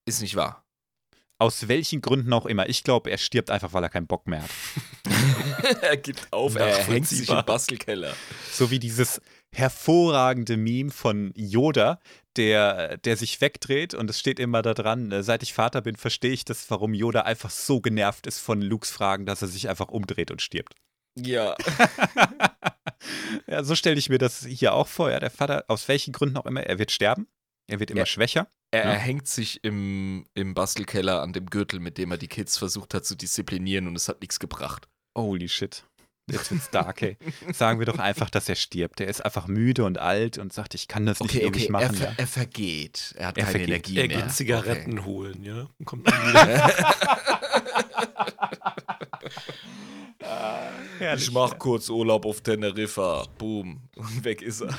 [0.06, 0.66] Ist nicht wahr.
[1.39, 2.68] Aus welchen Gründen auch immer.
[2.68, 4.51] Ich glaube, er stirbt einfach, weil er keinen Bock mehr hat.
[5.82, 8.16] er gibt auf, er hängt sich im Bastelkeller.
[8.51, 9.20] So wie dieses
[9.55, 11.99] hervorragende Meme von Yoda,
[12.37, 15.97] der, der sich wegdreht und es steht immer da dran, äh, seit ich Vater bin,
[15.97, 19.69] verstehe ich das, warum Yoda einfach so genervt ist von Lukes Fragen, dass er sich
[19.69, 20.74] einfach umdreht und stirbt.
[21.19, 21.55] Ja.
[23.47, 25.11] ja, so stelle ich mir das hier auch vor.
[25.11, 27.27] Ja, der Vater, aus welchen Gründen auch immer, er wird sterben.
[27.69, 28.07] Er wird immer Ja.
[28.07, 28.49] schwächer.
[28.70, 28.91] Er, Ja.
[28.93, 32.95] er hängt sich im, im Bastelkeller an dem Gürtel, mit dem er die Kids versucht
[32.95, 34.89] hat zu disziplinieren und es hat nichts gebracht.
[35.16, 35.85] Holy shit.
[36.32, 37.16] Jetzt wird's dark, ey.
[37.52, 39.00] Sagen wir doch einfach, dass er stirbt.
[39.00, 41.72] Er ist einfach müde und alt und sagt, ich kann das nicht Okay, ewig okay,
[41.72, 41.84] machen.
[41.84, 43.14] er, ver er vergeht.
[43.16, 43.68] Er hat Er keine vergeht.
[43.68, 44.22] Energie Er mehr.
[44.22, 45.68] geht Zigaretten holen, ja.
[45.78, 46.74] Und kommt dann wieder.
[50.98, 53.24] Herrlich, Ich mach kurz Urlaub auf Teneriffa.
[53.38, 53.88] Boom.
[53.96, 54.76] Und weg ist er.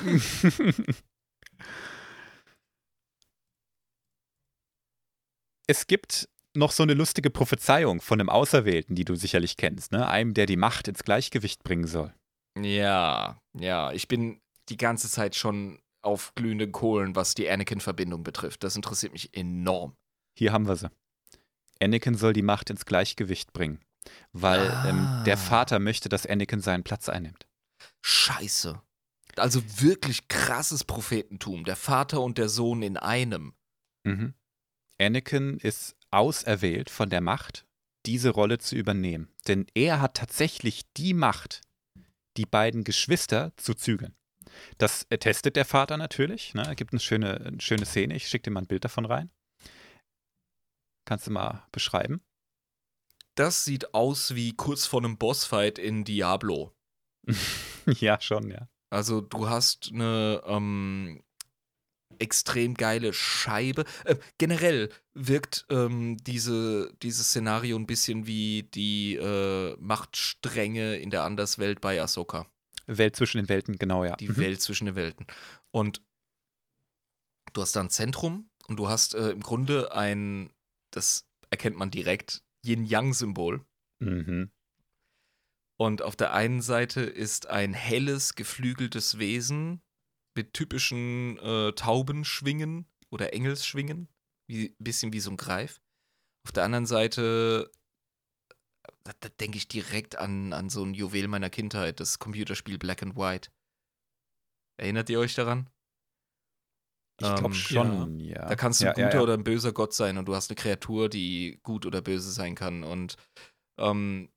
[5.66, 10.08] Es gibt noch so eine lustige Prophezeiung von einem Auserwählten, die du sicherlich kennst, ne?
[10.08, 12.14] Einem, der die Macht ins Gleichgewicht bringen soll.
[12.60, 13.92] Ja, ja.
[13.92, 18.62] Ich bin die ganze Zeit schon auf glühenden Kohlen, was die Anakin-Verbindung betrifft.
[18.62, 19.96] Das interessiert mich enorm.
[20.38, 20.90] Hier haben wir sie.
[21.82, 23.80] Anakin soll die Macht ins Gleichgewicht bringen,
[24.32, 25.22] weil ähm, Ah.
[25.24, 27.46] der Vater möchte, dass Anakin seinen Platz einnimmt.
[28.02, 28.80] Scheiße.
[29.36, 31.64] Also wirklich krasses Prophetentum.
[31.64, 33.54] Der Vater und der Sohn in einem.
[34.04, 34.34] Mhm.
[35.00, 37.66] Anakin ist auserwählt von der Macht,
[38.06, 39.32] diese Rolle zu übernehmen.
[39.48, 41.62] Denn er hat tatsächlich die Macht,
[42.36, 44.14] die beiden Geschwister zu zügeln.
[44.78, 46.54] Das testet der Vater natürlich.
[46.54, 46.74] Ne?
[46.76, 48.14] Gibt eine schöne, eine schöne Szene.
[48.14, 49.30] Ich schicke dir mal ein Bild davon rein.
[51.06, 52.22] Kannst du mal beschreiben?
[53.34, 56.72] Das sieht aus wie kurz vor einem Bossfight in Diablo.
[57.86, 58.68] ja, schon, ja.
[58.90, 61.22] Also du hast eine ähm,
[62.24, 63.84] extrem geile Scheibe.
[64.04, 71.22] Äh, generell wirkt ähm, diese, dieses Szenario ein bisschen wie die äh, Machtstränge in der
[71.22, 72.46] Anderswelt bei Ahsoka.
[72.86, 74.16] Welt zwischen den Welten, genau, ja.
[74.16, 74.36] Die mhm.
[74.38, 75.26] Welt zwischen den Welten.
[75.70, 76.02] Und
[77.52, 80.50] du hast da ein Zentrum und du hast äh, im Grunde ein,
[80.90, 83.64] das erkennt man direkt, Yin-Yang-Symbol.
[84.00, 84.50] Mhm.
[85.76, 89.82] Und auf der einen Seite ist ein helles, geflügeltes Wesen
[90.34, 94.08] mit typischen äh, Taubenschwingen oder Engelsschwingen,
[94.50, 95.80] ein bisschen wie so ein Greif.
[96.46, 97.70] Auf der anderen Seite,
[99.04, 103.02] da, da denke ich direkt an, an so ein Juwel meiner Kindheit, das Computerspiel Black
[103.02, 103.50] and White.
[104.78, 105.70] Erinnert ihr euch daran?
[107.20, 108.34] Ich glaube ähm, schon, ja.
[108.34, 108.48] ja.
[108.48, 109.20] Da kannst du ein guter ja, ja.
[109.22, 112.56] oder ein böser Gott sein und du hast eine Kreatur, die gut oder böse sein
[112.56, 112.82] kann.
[112.82, 113.16] Und
[113.78, 114.32] ähm,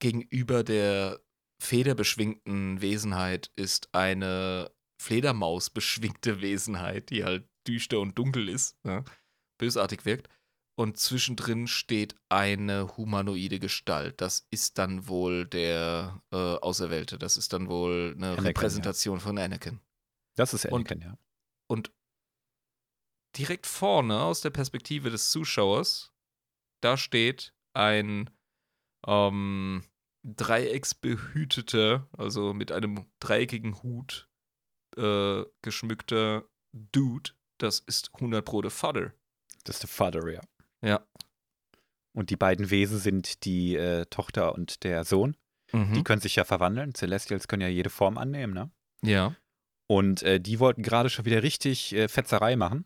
[0.00, 1.20] gegenüber der
[1.62, 4.70] federbeschwingten Wesenheit ist eine
[5.00, 9.02] Fledermaus beschwingte Wesenheit, die halt düster und dunkel ist, ja,
[9.58, 10.28] bösartig wirkt.
[10.76, 14.20] Und zwischendrin steht eine humanoide Gestalt.
[14.20, 17.18] Das ist dann wohl der äh, Auserwählte.
[17.18, 19.20] Das ist dann wohl eine Anakin, Repräsentation ja.
[19.20, 19.80] von Anakin.
[20.36, 21.18] Das ist Anakin, und, ja.
[21.66, 21.92] Und
[23.36, 26.12] direkt vorne aus der Perspektive des Zuschauers,
[26.82, 28.30] da steht ein
[29.06, 29.82] ähm,
[30.24, 34.29] dreiecksbehüteter, also mit einem dreieckigen Hut
[34.96, 37.30] äh, geschmückter Dude.
[37.58, 39.12] Das ist 100 Pro der Vater.
[39.64, 40.40] Das ist der Vater, ja.
[40.82, 41.06] Ja.
[42.12, 45.36] Und die beiden Wesen sind die äh, Tochter und der Sohn.
[45.72, 45.94] Mhm.
[45.94, 46.94] Die können sich ja verwandeln.
[46.94, 48.70] Celestials können ja jede Form annehmen, ne?
[49.02, 49.36] Ja.
[49.86, 52.84] Und äh, die wollten gerade schon wieder richtig äh, Fetzerei machen.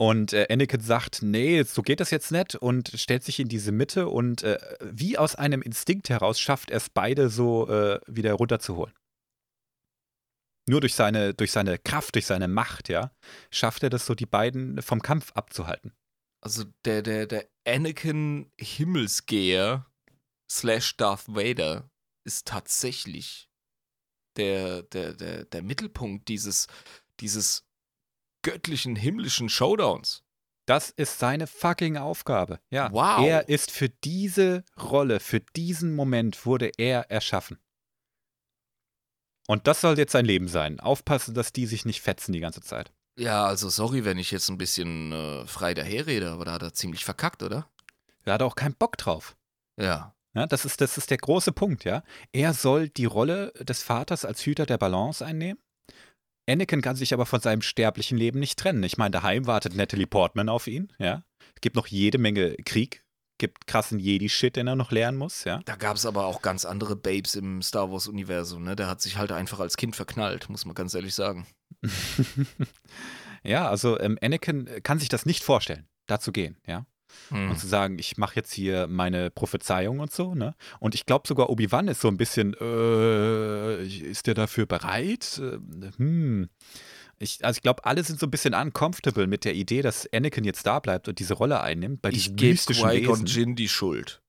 [0.00, 3.72] Und äh, Anakin sagt, nee, so geht das jetzt nicht und stellt sich in diese
[3.72, 8.34] Mitte und äh, wie aus einem Instinkt heraus schafft er es beide so äh, wieder
[8.34, 8.94] runterzuholen.
[10.68, 13.10] Nur durch seine, durch seine Kraft, durch seine Macht, ja,
[13.50, 15.94] schafft er das so, die beiden vom Kampf abzuhalten.
[16.40, 19.86] Also der, der, der Anakin Himmelsgeher
[20.50, 21.90] slash Darth Vader
[22.24, 23.48] ist tatsächlich
[24.36, 26.66] der, der, der, der Mittelpunkt dieses,
[27.20, 27.66] dieses
[28.42, 30.22] göttlichen, himmlischen Showdowns.
[30.66, 32.60] Das ist seine fucking Aufgabe.
[32.68, 32.92] Ja.
[32.92, 33.26] Wow.
[33.26, 37.58] Er ist für diese Rolle, für diesen Moment wurde er erschaffen.
[39.50, 40.78] Und das soll jetzt sein Leben sein.
[40.78, 42.92] Aufpassen, dass die sich nicht fetzen die ganze Zeit.
[43.18, 46.74] Ja, also sorry, wenn ich jetzt ein bisschen äh, frei daherrede, aber da hat er
[46.74, 47.68] ziemlich verkackt, oder?
[48.24, 49.36] Er hat auch keinen Bock drauf.
[49.80, 50.14] Ja.
[50.34, 52.02] ja das, ist, das ist der große Punkt, ja.
[52.32, 55.58] Er soll die Rolle des Vaters als Hüter der Balance einnehmen.
[56.48, 58.82] Anakin kann sich aber von seinem sterblichen Leben nicht trennen.
[58.82, 61.24] Ich meine, daheim wartet Natalie Portman auf ihn, ja.
[61.54, 63.02] Es gibt noch jede Menge Krieg
[63.38, 65.60] gibt krassen Jedi-Shit, den er noch lernen muss, ja.
[65.64, 68.76] Da gab es aber auch ganz andere Babes im Star Wars-Universum, ne?
[68.76, 71.46] Der hat sich halt einfach als Kind verknallt, muss man ganz ehrlich sagen.
[73.42, 76.84] ja, also ähm, Anakin kann sich das nicht vorstellen, da zu gehen, ja.
[77.30, 77.50] Hm.
[77.50, 80.54] Und zu sagen, ich mache jetzt hier meine Prophezeiung und so, ne?
[80.78, 85.40] Und ich glaube sogar Obi-Wan ist so ein bisschen, äh, ist der dafür bereit?
[85.42, 86.48] Äh, hm.
[87.18, 90.44] Ich, also ich glaube, alle sind so ein bisschen uncomfortable mit der Idee, dass Anakin
[90.44, 94.22] jetzt da bleibt und diese Rolle einnimmt bei ich mystischen Qui-Gon Jinn die Schuld.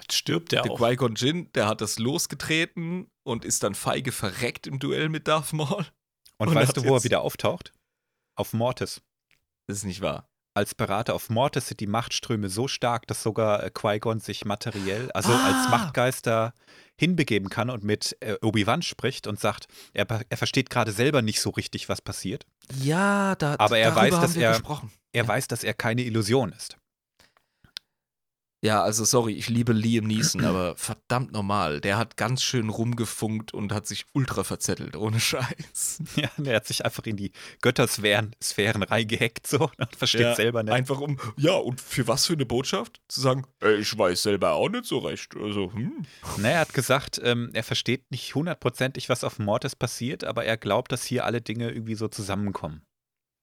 [0.00, 0.78] Jetzt stirbt der, der auch.
[0.78, 5.52] Qui-Gon Jinn, der hat das losgetreten und ist dann feige verreckt im Duell mit Darth
[5.52, 5.86] Maul.
[6.38, 7.72] Und, und weißt du, wo er wieder auftaucht?
[8.36, 9.02] Auf Mortis.
[9.66, 13.64] Das ist nicht wahr als Berater auf Mortis sind die Machtströme so stark, dass sogar
[13.64, 15.44] äh, Qui-Gon sich materiell, also ah.
[15.44, 16.54] als Machtgeister
[16.96, 21.40] hinbegeben kann und mit äh, Obi-Wan spricht und sagt, er, er versteht gerade selber nicht
[21.40, 22.46] so richtig, was passiert.
[22.80, 24.92] Ja, da, aber er weiß, dass er, gesprochen.
[25.12, 25.28] er ja.
[25.28, 26.78] weiß, dass er keine Illusion ist.
[28.64, 31.82] Ja, also sorry, ich liebe Liam Neeson, aber verdammt normal.
[31.82, 36.02] Der hat ganz schön rumgefunkt und hat sich ultra verzettelt, ohne Scheiß.
[36.16, 40.62] Ja, der hat sich einfach in die Göttersphären Sphären reingehackt so und versteht ja, selber
[40.62, 40.72] nicht.
[40.72, 43.02] Einfach um, ja, und für was für eine Botschaft?
[43.08, 45.36] Zu sagen, ey, ich weiß selber auch nicht so recht.
[45.36, 46.06] Also, hm.
[46.38, 50.56] Na, er hat gesagt, ähm, er versteht nicht hundertprozentig, was auf Mortis passiert, aber er
[50.56, 52.80] glaubt, dass hier alle Dinge irgendwie so zusammenkommen.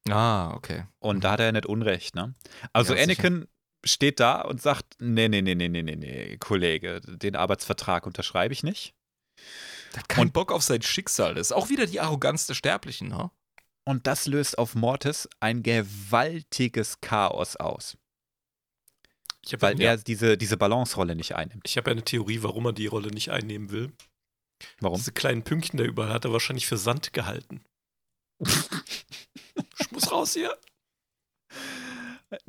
[0.10, 0.86] Ah, okay.
[1.00, 1.22] Und mhm.
[1.22, 2.34] da hat er nicht Unrecht, ne?
[2.74, 3.48] Also ja, Anakin
[3.84, 8.54] steht da und sagt, nee, nee, nee, nee, nee, nee, nee, Kollege, den Arbeitsvertrag unterschreibe
[8.54, 8.94] ich nicht.
[9.94, 11.36] Der hat keinen und, Bock auf sein Schicksal.
[11.36, 13.32] Das ist auch wieder die Arroganz der Sterblichen, ne?
[13.84, 17.98] Und das löst auf Mortis ein gewaltiges Chaos aus.
[19.58, 21.64] weil ja, er diese, diese Balance-Rolle nicht einnimmt.
[21.66, 23.92] ich habe ja eine Theorie, warum er die Rolle nicht einnehmen will.
[24.80, 24.98] Warum?
[24.98, 27.64] Diese kleinen Pünktchen da überall hat er wahrscheinlich für Sand gehalten.
[28.40, 30.56] ich muss raus hier.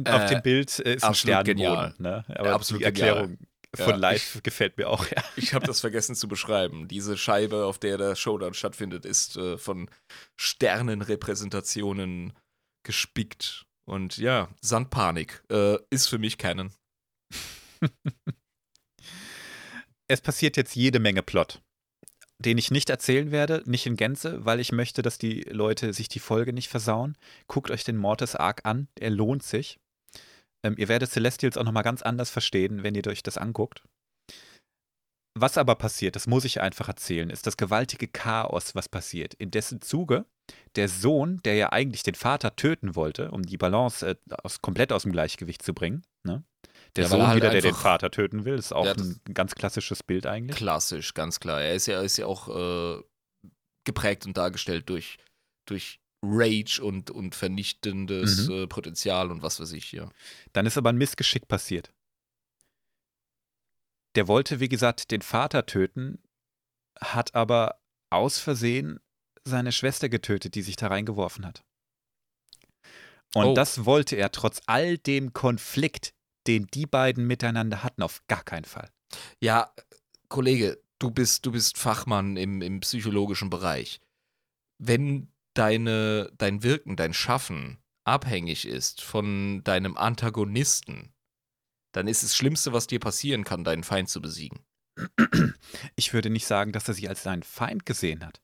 [0.04, 1.56] Auf Äh, dem Bild ist ein Sternenboden.
[1.56, 1.94] genial.
[1.98, 2.24] Ne?
[2.28, 3.38] Aber Absolut die Erklärung
[3.76, 3.84] Ja.
[3.86, 5.06] von Live gefällt mir auch.
[5.08, 5.22] Ja.
[5.36, 6.88] Ich habe das vergessen zu beschreiben.
[6.88, 9.88] Diese Scheibe, auf der der Showdown stattfindet, ist äh, von
[10.38, 12.32] Sternenrepräsentationen
[12.84, 13.66] gespickt.
[13.84, 16.72] Und ja, Sandpanik äh, ist für mich Canon.
[20.08, 21.62] Es passiert jetzt jede Menge Plot,
[22.42, 26.08] den ich nicht erzählen werde, nicht in Gänze, weil ich möchte, dass die Leute sich
[26.08, 27.16] die Folge nicht versauen.
[27.46, 29.78] Guckt euch den Mortis Arc an, er lohnt sich.
[30.64, 33.82] Ähm, ihr werdet Celestials auch nochmal ganz anders verstehen, wenn ihr euch das anguckt.
[35.34, 39.32] Was aber passiert, das muss ich einfach erzählen, ist das gewaltige Chaos, was passiert.
[39.34, 40.26] In dessen Zuge
[40.76, 44.92] der Sohn, der ja eigentlich den Vater töten wollte, um die Balance äh, aus, komplett
[44.92, 46.44] aus dem Gleichgewicht zu bringen, ne?
[46.96, 49.54] Der Ja, Sohn halt wieder, der den Vater töten will, ist auch Ja, ein ganz
[49.54, 50.56] klassisches Bild eigentlich.
[50.56, 51.60] Klassisch, ganz klar.
[51.62, 53.02] Er ist ja, ist ja auch äh,
[53.84, 55.18] geprägt und dargestellt durch,
[55.66, 58.54] durch Rage und, und vernichtendes Mhm.
[58.54, 60.10] äh, Potenzial und was weiß ich, ja.
[60.52, 61.90] Dann ist aber ein Missgeschick passiert.
[64.14, 66.22] Der wollte, wie gesagt, den Vater töten,
[67.00, 69.00] hat aber aus Versehen
[69.44, 71.64] seine Schwester getötet, die sich da reingeworfen hat.
[73.34, 73.54] Und Oh.
[73.54, 76.12] das wollte er trotz all dem Konflikt,
[76.46, 78.90] den die beiden miteinander hatten, auf gar keinen Fall.
[79.40, 79.72] Ja,
[80.28, 84.00] Kollege, du bist, du bist Fachmann im, im psychologischen Bereich.
[84.78, 91.12] Wenn deine, dein Wirken, dein Schaffen abhängig ist von deinem Antagonisten,
[91.92, 94.60] dann ist das Schlimmste, was dir passieren kann, deinen Feind zu besiegen.
[95.96, 98.40] Ich würde nicht sagen, dass er sie als seinen Feind gesehen hat.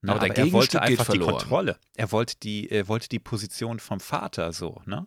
[0.00, 1.18] Na, Aber aber, der er wollte einfach die.
[1.18, 1.78] Kontrolle.
[1.96, 5.06] Er wollte die, er wollte die Position vom Vater so, ne?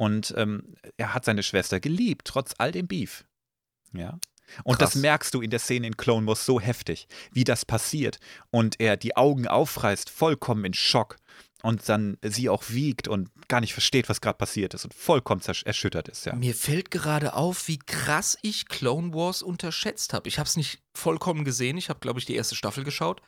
[0.00, 3.26] Und ähm, er hat seine Schwester geliebt, trotz all dem Beef.
[3.92, 4.18] Ja.
[4.64, 4.92] Und Krass.
[4.92, 8.18] das merkst du in der Szene in Clone Wars so heftig, wie das passiert.
[8.50, 11.16] Und er die Augen aufreißt, vollkommen in Schock.
[11.62, 15.42] Und dann sie auch wiegt und gar nicht versteht, was gerade passiert ist und vollkommen
[15.66, 16.34] erschüttert ist, ja.
[16.34, 20.28] Mir fällt gerade auf, wie krass ich Clone Wars unterschätzt habe.
[20.28, 21.76] Ich habe es nicht vollkommen gesehen.
[21.76, 23.20] Ich habe, glaube ich, die erste Staffel geschaut.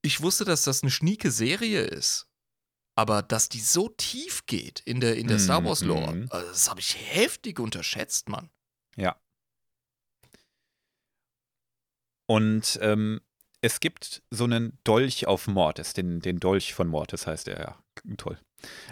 [0.00, 2.27] Ich wusste, dass das eine schnieke Serie ist.
[2.98, 6.26] Aber dass die so tief geht in der, in der Star Wars Lore, Mhm.
[6.30, 8.50] also das habe ich heftig unterschätzt, Mann.
[12.30, 13.20] Und ähm,
[13.62, 17.82] es gibt so einen Dolch auf Mortis, den, den Dolch von Mortis heißt er, ja.
[18.18, 18.38] Toll.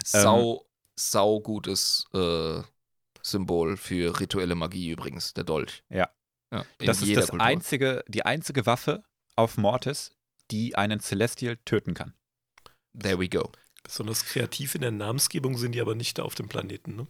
[0.03, 0.65] Sau,
[0.95, 2.63] sau gutes äh,
[3.21, 5.83] Symbol für rituelle Magie übrigens, der Dolch.
[5.89, 6.09] Ja.
[6.51, 7.45] ja Das ist das Kultur.
[7.45, 9.03] einzige, die einzige Waffe
[9.35, 10.11] auf Mortis,
[10.49, 12.15] die einen Celestial töten kann.
[12.99, 13.51] There we go.
[13.87, 17.07] Besonders kreativ in der Namensgebung sind die aber nicht da auf dem Planeten, ne?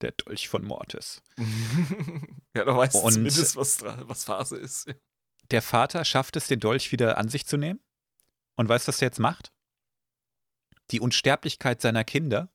[0.00, 1.22] Der Dolch von Mortis.
[2.54, 4.88] ja, da weißt du Und- zumindest, was, was Phase ist.
[5.50, 7.80] Der Vater schafft es, den Dolch wieder an sich zu nehmen.
[8.56, 9.52] Und weißt du, was er jetzt macht?
[10.90, 12.50] Die Unsterblichkeit seiner Kinder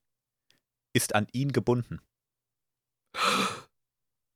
[0.94, 2.02] ist an ihn gebunden.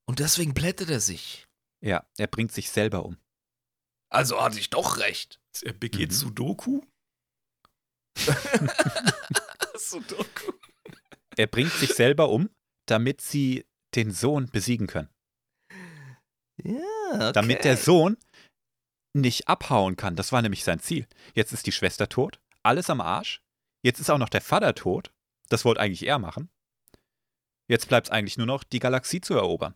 [0.08, 1.48] Und deswegen plättet er sich.
[1.82, 3.18] Ja, er bringt sich selber um.
[4.10, 5.42] Also hatte ich doch recht.
[5.64, 6.16] Er begeht Mhm.
[6.16, 6.82] Sudoku.
[9.78, 10.54] Sudoku.
[11.38, 12.50] Er bringt sich selber um,
[12.86, 13.66] damit sie
[13.96, 15.10] den Sohn besiegen können.
[16.64, 16.80] Ja,
[17.14, 17.32] okay.
[17.34, 18.18] damit der Sohn
[19.14, 20.16] nicht abhauen kann.
[20.16, 21.08] Das war nämlich sein Ziel.
[21.34, 23.42] Jetzt ist die Schwester tot, alles am Arsch.
[23.84, 25.12] Jetzt ist auch noch der Vater tot.
[25.50, 26.50] Das wollte eigentlich er machen.
[27.68, 29.74] Jetzt bleibt es eigentlich nur noch, die Galaxie zu erobern.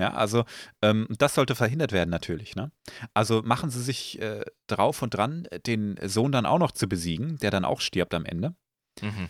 [0.00, 0.44] Ja, also
[0.82, 2.56] ähm, das sollte verhindert werden natürlich.
[2.56, 2.72] Ne?
[3.14, 7.38] Also machen sie sich äh, drauf und dran, den Sohn dann auch noch zu besiegen,
[7.38, 8.54] der dann auch stirbt am Ende.
[9.00, 9.28] Mhm.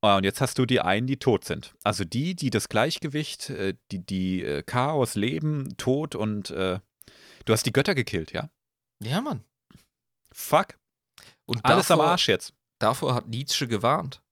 [0.00, 1.74] Ah, Und jetzt hast du die einen, die tot sind.
[1.82, 6.78] Also die, die das Gleichgewicht, äh, die, die äh, Chaos leben, Tod und äh,
[7.44, 8.50] du hast die Götter gekillt, ja?
[9.02, 9.44] Ja, Mann.
[10.32, 10.78] Fuck.
[11.46, 12.54] Und Alles am davor, Arsch jetzt.
[12.80, 14.22] Davor hat Nietzsche gewarnt.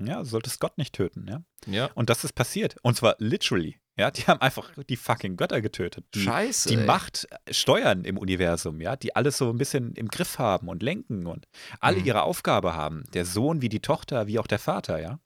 [0.00, 1.44] Ja, du solltest Gott nicht töten, ja?
[1.66, 1.90] Ja.
[1.94, 2.76] Und das ist passiert.
[2.82, 3.78] Und zwar literally.
[3.98, 6.06] Ja, die haben einfach die fucking Götter getötet.
[6.14, 6.68] Die, Scheiße.
[6.70, 6.84] die ey.
[6.86, 11.26] Macht steuern im Universum, ja, die alles so ein bisschen im Griff haben und lenken
[11.26, 11.46] und
[11.80, 12.06] alle Mhm.
[12.06, 13.04] ihre Aufgabe haben.
[13.12, 15.20] Der Sohn wie die Tochter, wie auch der Vater, ja.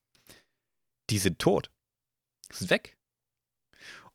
[1.10, 1.70] Die sind tot.
[2.48, 2.96] Ist weg.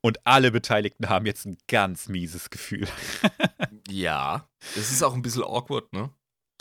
[0.02, 2.88] Und alle Beteiligten haben jetzt ein ganz mieses Gefühl.
[3.90, 4.48] Ja.
[4.76, 6.12] Das ist auch ein bisschen awkward, ne?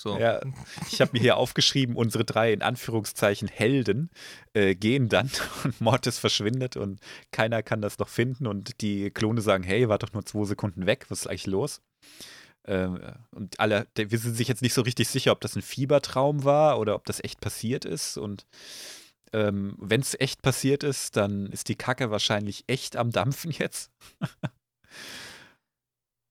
[0.00, 0.18] So.
[0.18, 0.40] Ja,
[0.90, 4.10] ich habe mir hier aufgeschrieben, unsere drei in Anführungszeichen Helden
[4.54, 5.30] äh, gehen dann
[5.64, 7.00] und Mortis verschwindet und
[7.32, 10.86] keiner kann das noch finden und die Klone sagen, hey, war doch nur zwei Sekunden
[10.86, 11.82] weg, was ist eigentlich los?
[12.66, 12.98] Ähm,
[13.30, 16.78] und alle, wir sind sich jetzt nicht so richtig sicher, ob das ein Fiebertraum war
[16.78, 18.16] oder ob das echt passiert ist.
[18.16, 18.46] Und
[19.34, 23.90] ähm, wenn es echt passiert ist, dann ist die Kacke wahrscheinlich echt am Dampfen jetzt.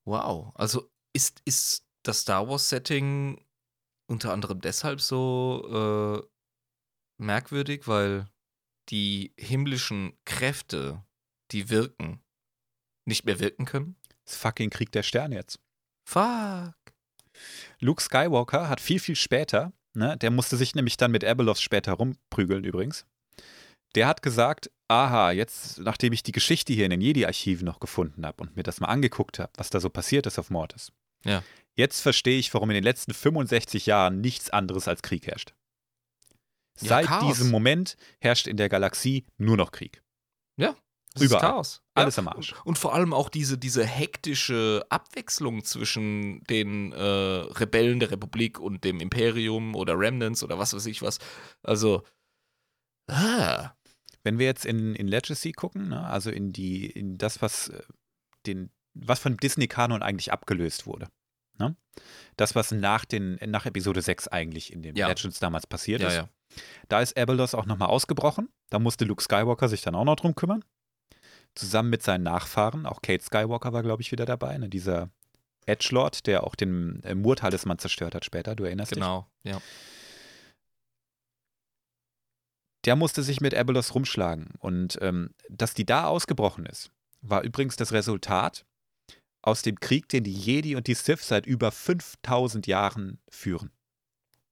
[0.06, 0.52] wow.
[0.56, 3.40] Also ist, ist das Star Wars-Setting
[4.10, 8.28] unter anderem deshalb so äh, merkwürdig, weil
[8.90, 11.04] die himmlischen Kräfte,
[11.52, 12.22] die wirken,
[13.06, 13.96] nicht mehr wirken können?
[14.26, 15.60] Das fucking Krieg der Sterne jetzt.
[16.08, 16.76] Fuck.
[17.80, 21.94] Luke Skywalker hat viel, viel später, ne, der musste sich nämlich dann mit Abelos später
[21.94, 23.06] rumprügeln übrigens.
[23.96, 28.26] Der hat gesagt, aha, jetzt, nachdem ich die Geschichte hier in den Jedi-Archiven noch gefunden
[28.26, 30.92] habe und mir das mal angeguckt habe, was da so passiert ist auf Mortis.
[31.24, 31.44] Ja.
[31.80, 35.54] Jetzt verstehe ich, warum in den letzten 65 Jahren nichts anderes als Krieg herrscht.
[36.82, 37.38] Ja, Seit Chaos.
[37.38, 40.04] diesem Moment herrscht in der Galaxie nur noch Krieg.
[40.58, 40.76] Ja.
[41.14, 41.42] Das Überall.
[41.42, 41.82] Ist Chaos.
[41.94, 42.24] Alles ja.
[42.24, 42.54] am Arsch.
[42.66, 48.84] Und vor allem auch diese, diese hektische Abwechslung zwischen den äh, Rebellen der Republik und
[48.84, 51.20] dem Imperium oder Remnants oder was weiß ich was.
[51.64, 52.04] Also,
[53.10, 53.72] ah,
[54.24, 57.82] Wenn wir jetzt in, in Legacy gucken, ne, also in die, in das, was äh,
[58.46, 61.08] den, was von Disney-Kanon eigentlich abgelöst wurde.
[61.60, 61.76] Ne?
[62.38, 65.08] Das, was nach, den, nach Episode 6 eigentlich in den Ja.
[65.08, 66.16] Legends damals passiert ja, ist.
[66.16, 66.30] ja.
[66.88, 68.50] Da ist Abelos auch nochmal ausgebrochen.
[68.70, 70.64] Da musste Luke Skywalker sich dann auch noch drum kümmern.
[71.56, 72.86] Zusammen mit seinen Nachfahren.
[72.86, 74.58] Auch Kate Skywalker war, glaube ich, wieder dabei.
[74.58, 74.70] Ne?
[74.70, 75.10] Dieser
[75.66, 78.56] Edgelord, der auch den äh, Mur-Talisman zerstört hat später.
[78.56, 78.98] Du erinnerst dich?
[78.98, 79.62] Genau, ja.
[82.86, 84.54] der musste sich mit Abelos rumschlagen.
[84.60, 86.92] Und ähm, dass die da ausgebrochen ist,
[87.22, 88.66] war übrigens das Resultat
[89.42, 93.72] aus dem Krieg, den die Jedi und die Sith seit über 5000 Jahren führen.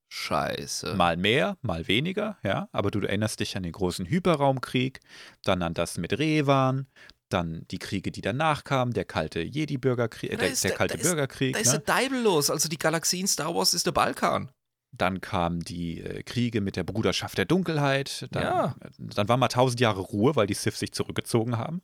[0.09, 0.95] Scheiße.
[0.95, 2.69] Mal mehr, mal weniger, ja.
[2.71, 5.01] Aber du erinnerst dich an den großen Hyperraumkrieg,
[5.43, 6.87] dann an das mit Revan,
[7.29, 11.01] dann die Kriege, die danach kamen, der kalte Jedi-Bürgerkrieg, äh, der, ist der kalte da
[11.01, 11.53] ist- Bürgerkrieg.
[11.55, 11.79] Da ist ne?
[11.79, 12.49] der Deibel los.
[12.49, 14.49] Also die Galaxie in Star Wars ist der Balkan.
[14.93, 18.27] Dann kamen die äh, Kriege mit der Bruderschaft der Dunkelheit.
[18.31, 18.75] Dann, Ja.
[18.79, 21.81] äh, dann war mal tausend Jahre Ruhe, weil die Sith sich zurückgezogen haben.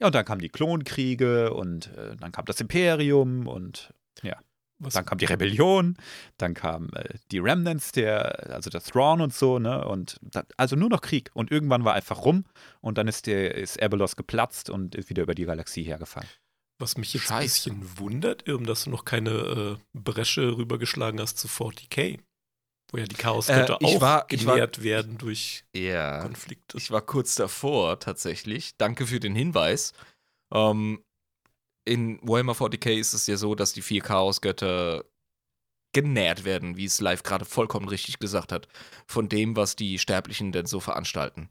[0.00, 3.92] Ja, und dann kamen die Klonkriege und äh, dann kam das Imperium und
[4.82, 5.98] Was, dann kam die Rebellion,
[6.38, 9.86] dann kamen äh, die Remnants, der, also der Thrawn und so, ne?
[9.86, 11.30] Und da, also nur noch Krieg.
[11.34, 12.46] Und irgendwann war einfach rum
[12.80, 16.28] und dann ist der ist Abelos geplatzt und ist wieder über die Galaxie hergefahren.
[16.78, 17.70] was mich jetzt Scheiße.
[17.70, 22.20] ein bisschen wundert, Irm, dass du noch keine äh, Bresche rübergeschlagen hast zu 40k.
[22.92, 26.22] Wo ja die Chaosgötter Äh, auch war- ich war- genährt werden durch Ja.
[26.22, 26.76] Konflikte.
[26.76, 28.76] Ich war kurz davor, tatsächlich.
[28.76, 29.92] Danke für den Hinweis.
[30.52, 31.04] Ähm,
[31.86, 35.04] in Warhammer 40k ist es ja so, dass die vier Chaosgötter
[35.92, 38.68] genährt werden, wie es live gerade vollkommen richtig gesagt hat,
[39.06, 41.48] von dem, was die Sterblichen denn so veranstalten.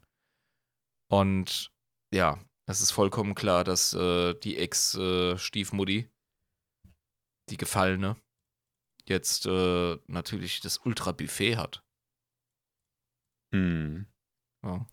[1.10, 1.70] Und
[2.14, 6.08] ja, es ist vollkommen klar, dass äh, die Ex-Stiefmutti,
[7.50, 8.16] die Gefallene,
[9.08, 11.82] jetzt äh, natürlich das Ultra-Buffet hat.
[13.52, 14.06] Hm.
[14.64, 14.86] Ja.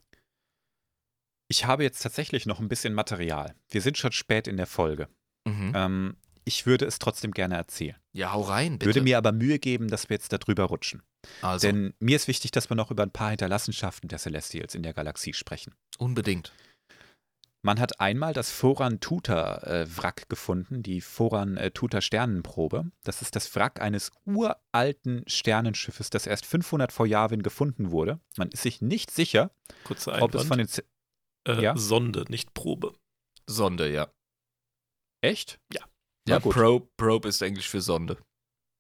[1.49, 3.55] Ich habe jetzt tatsächlich noch ein bisschen Material.
[3.69, 5.07] Wir sind schon spät in der Folge.
[5.45, 5.71] Mhm.
[5.75, 7.97] Ähm, ich würde es trotzdem gerne erzählen.
[8.13, 8.85] Ja, hau rein, bitte.
[8.85, 11.03] Würde mir aber Mühe geben, dass wir jetzt darüber rutschen.
[11.41, 14.83] also, Denn mir ist wichtig, dass wir noch über ein paar Hinterlassenschaften der Celestials in
[14.83, 15.75] der Galaxie sprechen.
[15.97, 16.53] unbedingt.
[17.67, 22.93] Man hat einmal das Foran Tuta äh, Wrack gefunden, die Foran äh, Tuta Sternenprobe.
[23.03, 28.21] Das ist das Wrack eines uralten Sternenschiffes, das erst 500 vor Yavin gefunden wurde.
[28.37, 29.51] Man ist sich nicht sicher,
[29.83, 30.85] Kurzer ob es von den Z
[31.45, 31.75] äh, ja?
[31.75, 32.93] Sonde, nicht Probe.
[33.47, 34.13] Sonde, ja.
[35.19, 35.59] echt?
[35.73, 35.81] Ja.
[36.25, 36.39] Ja.
[36.39, 38.17] Probe, Probe ist Englisch für Sonde.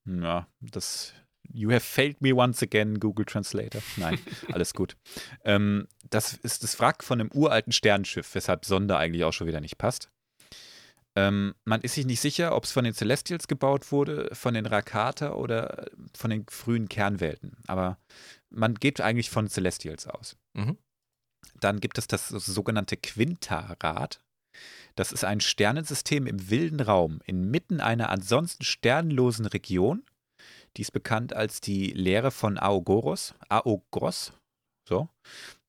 [0.05, 1.13] Ja, das.
[1.53, 3.81] You have failed me once again, Google Translator.
[3.97, 4.19] Nein,
[4.51, 4.95] alles gut.
[5.43, 9.61] Ähm, das ist das Wrack von einem uralten Sternenschiff, weshalb Sonde eigentlich auch schon wieder
[9.61, 10.09] nicht passt.
[11.15, 14.67] Ähm, man ist sich nicht sicher, ob es von den Celestials gebaut wurde, von den
[14.67, 17.57] Rakata oder von den frühen Kernwelten.
[17.65, 17.97] Aber
[18.51, 20.37] man geht eigentlich von Celestials aus.
[20.53, 20.77] Mhm.
[21.59, 24.19] Dann gibt es das sogenannte Quintarad.
[24.95, 30.03] Das ist ein Sternensystem im wilden Raum inmitten einer ansonsten sternlosen Region.
[30.77, 33.33] Die ist bekannt als die Lehre von Aogoros.
[33.49, 34.33] Aogoros.
[34.87, 35.09] So.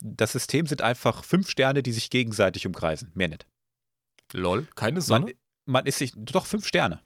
[0.00, 3.10] Das System sind einfach fünf Sterne, die sich gegenseitig umkreisen.
[3.14, 3.46] Mehr nicht.
[4.32, 5.24] Lol, keine Sonne?
[5.24, 6.12] Man, man ist sich.
[6.14, 7.00] Doch, fünf Sterne.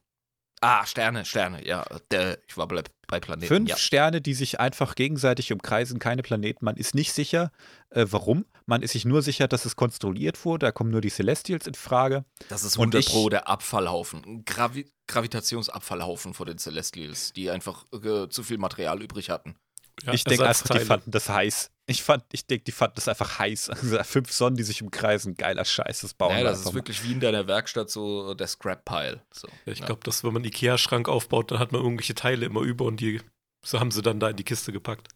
[0.60, 1.84] ah, Sterne, Sterne, ja.
[2.10, 3.46] Der, ich war bei, bei Planeten.
[3.46, 3.76] Fünf ja.
[3.76, 6.64] Sterne, die sich einfach gegenseitig umkreisen, keine Planeten.
[6.64, 7.52] Man ist nicht sicher,
[7.90, 8.44] äh, warum.
[8.66, 10.66] Man ist sich nur sicher, dass es konstruiert wurde.
[10.66, 12.24] Da kommen nur die Celestials in Frage.
[12.48, 14.24] Das ist Und 100 ich- Pro der Abfallhaufen.
[14.24, 19.56] Ein Gravi Gravitationsabfallhaufen von den Celestials, die einfach äh, zu viel Material übrig hatten.
[20.04, 21.70] Ja, ich denke einfach, die fanden das heiß.
[21.86, 23.68] Ich fand, ich denke, die fanden das einfach heiß.
[23.82, 27.04] Also fünf Sonnen, die sich umkreisen, geiler Scheiß, das bauen Naja, wir das ist wirklich
[27.04, 29.22] wie in deiner Werkstatt so der Scrap-Pile.
[29.32, 29.48] So.
[29.66, 29.86] Ja, ich Ja.
[29.86, 33.00] glaube, dass wenn man einen Ikea-Schrank aufbaut, dann hat man irgendwelche Teile immer über und
[33.00, 33.20] die
[33.64, 35.08] so haben sie dann da in die Kiste gepackt.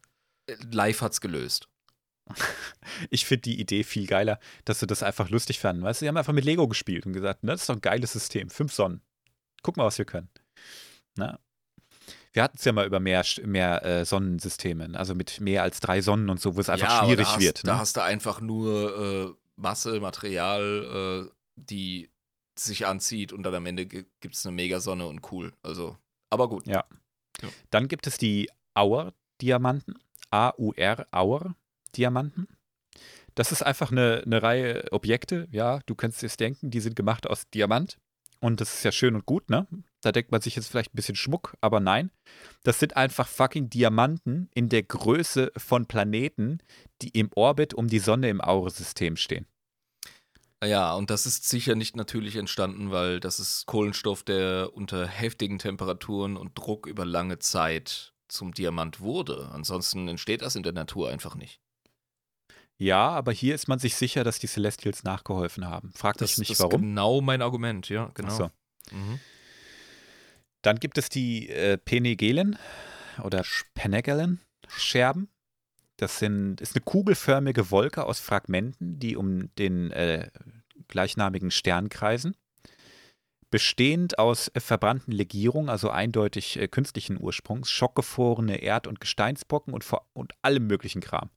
[0.71, 1.69] Live hat's gelöst.
[3.11, 5.83] Ich finde die Idee viel geiler, dass sie das einfach lustig fanden.
[5.83, 7.81] Weißt du, sie haben einfach mit Lego gespielt und gesagt, ne, das ist doch ein
[7.81, 8.49] geiles System.
[8.51, 9.01] Fünf Sonnen.
[9.63, 10.29] Guck mal, was wir können.
[11.17, 11.39] Na?
[12.33, 16.01] Wir hatten es ja mal über mehr, mehr äh, Sonnensystemen, also mit mehr als drei
[16.03, 17.67] Sonnen und so, wo es einfach ja, schwierig da hast, wird.
[17.67, 17.79] Da Ne?
[17.79, 22.11] hast du einfach nur äh, Masse, Material, äh, die
[22.59, 25.53] sich anzieht und dann am Ende gibt es eine Megasonne und cool.
[25.63, 25.97] Also,
[26.31, 26.67] aber gut.
[26.67, 26.85] Ja.
[27.71, 29.95] Dann gibt es die Auer-Diamanten.
[30.31, 31.07] A-U-R,
[31.97, 32.49] Auer-Diamanten.
[33.35, 37.27] Das ist einfach eine, eine Reihe Objekte, ja, du kannst es denken, die sind gemacht
[37.27, 37.99] aus Diamant.
[38.41, 39.67] Und das ist ja schön und gut, ne?
[40.03, 42.11] Da denkt man sich jetzt vielleicht ein bisschen Schmuck, aber nein.
[42.63, 46.59] Das sind einfach fucking Diamanten in der Größe von Planeten,
[47.03, 49.47] die im Orbit um die Sonne im Aure-System stehen.
[50.63, 55.59] Ja, und das ist sicher nicht natürlich entstanden, weil das ist Kohlenstoff, der unter heftigen
[55.59, 59.51] Temperaturen und Druck über lange Zeit zum Diamant wurde.
[59.53, 61.61] Ansonsten entsteht das in der Natur einfach nicht.
[62.79, 65.93] Ja, aber hier ist man sich sicher, dass die Celestials nachgeholfen haben.
[65.93, 66.73] Fragt Das, mich nicht, das warum.
[66.83, 68.37] ist genau mein Argument, ja, genau.
[68.37, 68.51] So.
[68.93, 69.19] Mhm.
[70.63, 72.59] Dann gibt es die äh, Penegelen
[73.23, 73.45] oder
[73.75, 75.29] Penegelen-Scherben.
[75.97, 80.29] Das sind, ist eine kugelförmige Wolke aus Fragmenten, die um den äh,
[80.89, 82.37] gleichnamigen Stern kreisen.
[83.51, 89.87] Bestehend aus äh, verbrannten Legierungen, also eindeutig äh, künstlichen Ursprungs, schockgefrorene Erd- und Gesteinsbrocken und,
[90.13, 91.31] und allem möglichen Kram.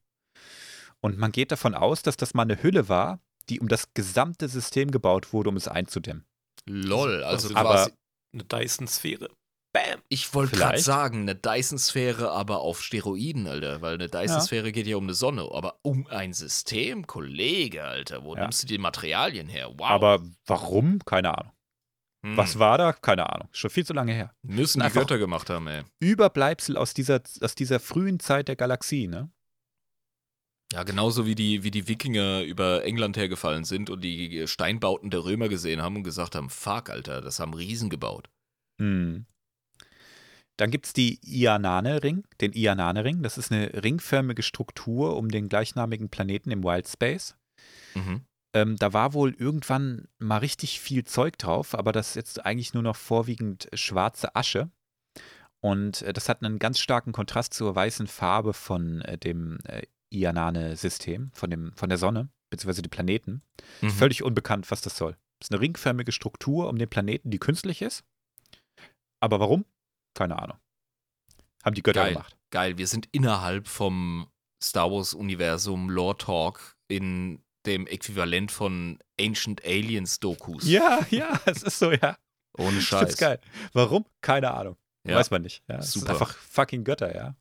[1.02, 4.48] Und man geht davon aus, dass das mal eine Hülle war, die um das gesamte
[4.48, 6.24] System gebaut wurde, um es einzudämmen.
[6.66, 7.90] Lol, also Also, aber- quasi,
[8.32, 9.28] Eine Dyson-Sphäre.
[9.72, 10.00] Bam!
[10.08, 14.96] ich wollte gerade sagen, eine Dyson-Sphäre, aber auf Steroiden, Alter, weil eine Dyson-Sphäre geht ja
[14.96, 18.42] um eine Sonne, aber um ein System, Kollege, Alter, wo Ja.
[18.42, 19.70] nimmst du die Materialien her?
[19.76, 19.88] Wow.
[19.90, 20.98] Aber warum?
[21.04, 21.52] Keine Ahnung.
[22.26, 22.36] Hm.
[22.36, 22.92] Was war da?
[22.92, 23.48] Keine Ahnung.
[23.52, 24.34] Schon viel zu lange her.
[24.42, 25.84] müssen die einfach- Götter gemacht haben, ey.
[26.00, 29.30] Überbleibsel aus dieser, aus dieser frühen Zeit der Galaxie, ne?
[30.72, 35.24] Ja, genauso wie die, wie die Wikinger über England hergefallen sind und die Steinbauten der
[35.24, 38.30] Römer gesehen haben und gesagt haben, fuck, Alter, das haben Riesen gebaut.
[38.80, 39.26] Hm.
[40.56, 43.22] Dann gibt es die Ianane-Ring, den Ianane-Ring.
[43.22, 47.34] Das ist eine ringförmige Struktur um den gleichnamigen Planeten im Wild Space.
[47.94, 48.26] Mhm.
[48.52, 52.74] Ähm, da war wohl irgendwann mal richtig viel Zeug drauf, aber das ist jetzt eigentlich
[52.74, 54.70] nur noch vorwiegend schwarze Asche.
[55.60, 59.82] Und äh, das hat einen ganz starken Kontrast zur weißen Farbe von äh, dem äh,
[60.10, 63.42] Ianane-System, von, dem- von der Sonne, beziehungsweise die Planeten.
[63.80, 63.90] Mhm.
[63.90, 65.12] Völlig unbekannt, was das soll.
[65.38, 68.04] Das ist eine ringförmige Struktur um den Planeten, die künstlich ist.
[69.20, 69.64] Aber warum?
[70.14, 70.58] Keine Ahnung.
[71.64, 72.12] Haben die Götter Geil.
[72.14, 72.36] gemacht.
[72.50, 74.28] Geil, wir sind innerhalb vom
[74.62, 80.66] Star Wars-Universum Lore Talk in dem Äquivalent von Ancient Aliens Dokus.
[80.66, 82.16] Ja, ja, es ist so, ja.
[82.58, 83.00] Ohne Scheiß.
[83.00, 83.40] find's geil.
[83.72, 84.04] Warum?
[84.22, 84.76] Keine Ahnung.
[85.06, 85.62] Ja, Weiß man nicht.
[85.68, 86.06] Ja, es Super.
[86.06, 87.36] ist einfach fucking Götter, ja.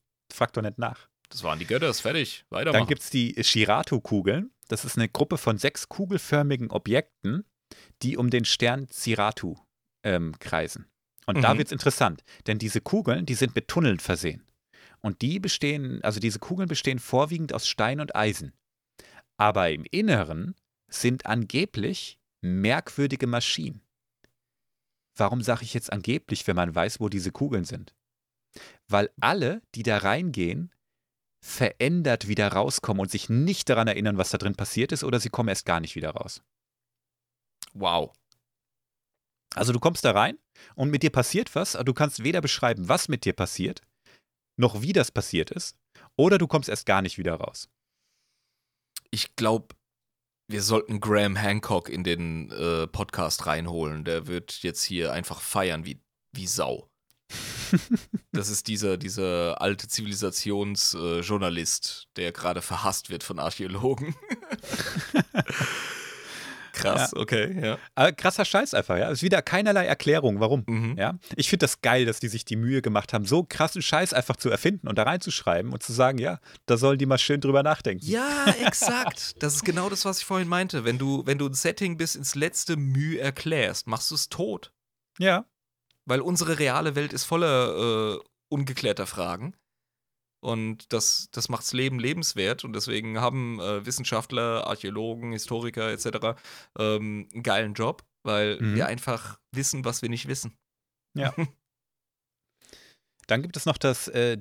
[0.54, 1.10] Doch nicht nach.
[1.30, 2.46] Das waren die Götter, ist fertig.
[2.50, 2.82] Weitermachen.
[2.82, 4.52] Dann gibt es die Shirato-Kugeln.
[4.68, 7.44] Das ist eine Gruppe von sechs kugelförmigen Objekten,
[8.02, 9.56] die um den Stern Ziratu
[10.04, 10.86] ähm, kreisen.
[11.26, 11.58] Und da Mhm.
[11.60, 14.44] wird es interessant, denn diese Kugeln, die sind mit Tunneln versehen.
[15.02, 18.54] Und die bestehen, also diese Kugeln bestehen vorwiegend aus Stein und Eisen.
[19.38, 20.56] Aber im Inneren
[20.90, 23.82] sind angeblich merkwürdige Maschinen.
[25.16, 27.94] Warum sage ich jetzt angeblich, wenn man weiß, wo diese Kugeln sind?
[28.88, 30.72] Weil alle, die da reingehen,
[31.42, 35.30] verändert wieder rauskommen und sich nicht daran erinnern, was da drin passiert ist, oder sie
[35.30, 36.42] kommen erst gar nicht wieder raus.
[37.74, 38.14] wow.
[39.56, 40.38] Also du kommst da rein
[40.76, 43.82] und mit dir passiert was, aber du kannst weder beschreiben, was mit dir passiert,
[44.58, 45.76] noch wie das passiert ist,
[46.16, 47.70] oder du kommst erst gar nicht wieder raus.
[49.10, 49.76] Ich glaube,
[50.50, 54.04] wir sollten Graham Hancock in den äh, Podcast reinholen.
[54.04, 56.02] Der wird jetzt hier einfach feiern wie,
[56.32, 56.90] wie Sau.
[58.32, 64.14] Das ist dieser, dieser alte Zivilisationsjournalist, äh, der gerade verhasst wird von Archäologen.
[66.80, 67.78] Krass, okay, ja.
[67.96, 69.10] Aber krasser Scheiß einfach, ja.
[69.10, 70.64] Ist wieder keinerlei Erklärung, warum.
[70.68, 70.96] Mhm.
[70.98, 74.14] Ja, ich finde das geil, dass die sich die Mühe gemacht haben, so krassen Scheiß
[74.14, 77.42] einfach zu erfinden und da reinzuschreiben und zu sagen, ja, da sollen die mal schön
[77.42, 78.06] drüber nachdenken.
[78.06, 79.42] Ja, exakt.
[79.44, 80.86] Das ist genau das, was ich vorhin meinte.
[80.86, 84.72] Wenn du, wenn du ein Setting bis ins letzte Mühe erklärst, machst du es tot.
[85.18, 85.46] Ja.
[86.10, 88.20] Weil unsere reale Welt ist voller äh,
[88.52, 89.56] ungeklärter Fragen.
[90.42, 92.64] Und das, das macht's Leben lebenswert.
[92.64, 96.40] Und deswegen haben äh, Wissenschaftler, Archäologen, Historiker etc.
[96.78, 98.76] Ähm, einen geilen Job, weil Mhm.
[98.76, 100.58] wir einfach wissen, was wir nicht wissen.
[103.28, 104.38] Dann gibt es noch das äh,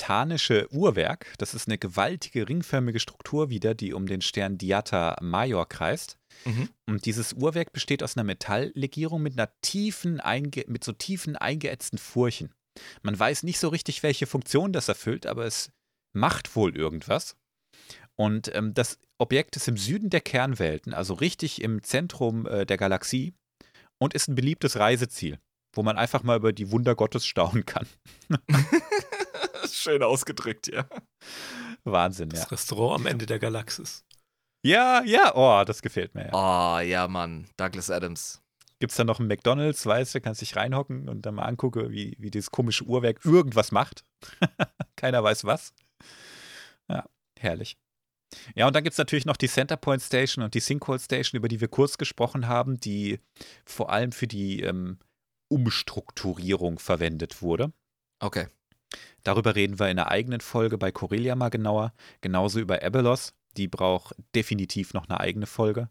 [0.00, 1.34] methanische Uhrwerk.
[1.38, 6.16] Das ist eine gewaltige ringförmige Struktur wieder, die um den Stern Diata Major kreist.
[6.46, 6.70] Mhm.
[6.86, 10.22] Und dieses Uhrwerk besteht aus einer Metalllegierung mit einer tiefen,
[10.68, 12.54] mit so tiefen eingeätzten Furchen.
[13.02, 15.70] Man weiß nicht so richtig, welche Funktion das erfüllt, aber es
[16.14, 17.36] macht wohl irgendwas.
[18.16, 22.78] Und ähm, das Objekt ist im Süden der Kernwelten, also richtig im Zentrum äh, der
[22.78, 23.34] Galaxie
[23.98, 25.38] und ist ein beliebtes Reiseziel,
[25.74, 27.86] wo man einfach mal über die Wunder Gottes staunen kann.
[29.74, 30.86] Schön ausgedrückt, ja.
[31.84, 32.40] Wahnsinn, ja.
[32.40, 34.04] Das Restaurant am Ende der Galaxis.
[34.62, 36.26] Ja, ja, oh, das gefällt mir.
[36.26, 36.32] Ja.
[36.32, 37.48] Oh, ja, Mann.
[37.56, 38.42] Douglas Adams.
[38.78, 41.90] Gibt es da noch einen McDonalds, weißt du, kannst dich reinhocken und dann mal angucken,
[41.90, 44.04] wie, wie dieses komische Uhrwerk irgendwas macht.
[44.96, 45.74] Keiner weiß was.
[46.88, 47.04] Ja,
[47.38, 47.78] herrlich.
[48.54, 51.48] Ja, und dann gibt es natürlich noch die Centerpoint Station und die Sinkhole Station, über
[51.48, 53.20] die wir kurz gesprochen haben, die
[53.64, 54.98] vor allem für die ähm,
[55.48, 57.72] Umstrukturierung verwendet wurde.
[58.20, 58.46] Okay.
[59.24, 61.92] Darüber reden wir in einer eigenen Folge bei Corellia mal genauer.
[62.20, 63.34] Genauso über Abelos.
[63.56, 65.88] Die braucht definitiv noch eine eigene Folge.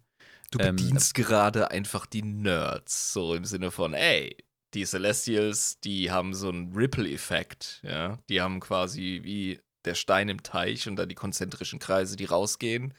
[0.51, 4.35] Du Ähm, bedienst gerade einfach die Nerds, so im Sinne von, ey,
[4.73, 8.17] die Celestials, die haben so einen Ripple-Effekt, ja.
[8.29, 12.93] Die haben quasi wie der Stein im Teich und dann die konzentrischen Kreise, die rausgehen.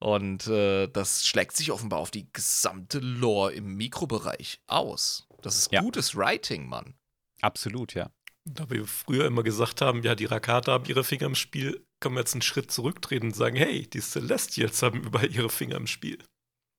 [0.00, 5.26] Und äh, das schlägt sich offenbar auf die gesamte Lore im Mikrobereich aus.
[5.42, 5.80] Das ist Ja.
[5.80, 6.94] gutes Writing, Mann.
[7.40, 8.10] Absolut, ja.
[8.46, 12.14] Da wir früher immer gesagt haben, ja, die Rakata haben ihre Finger im Spiel, können
[12.14, 15.86] wir jetzt einen Schritt zurücktreten und sagen, hey, die Celestials haben überall ihre Finger im
[15.86, 16.18] Spiel.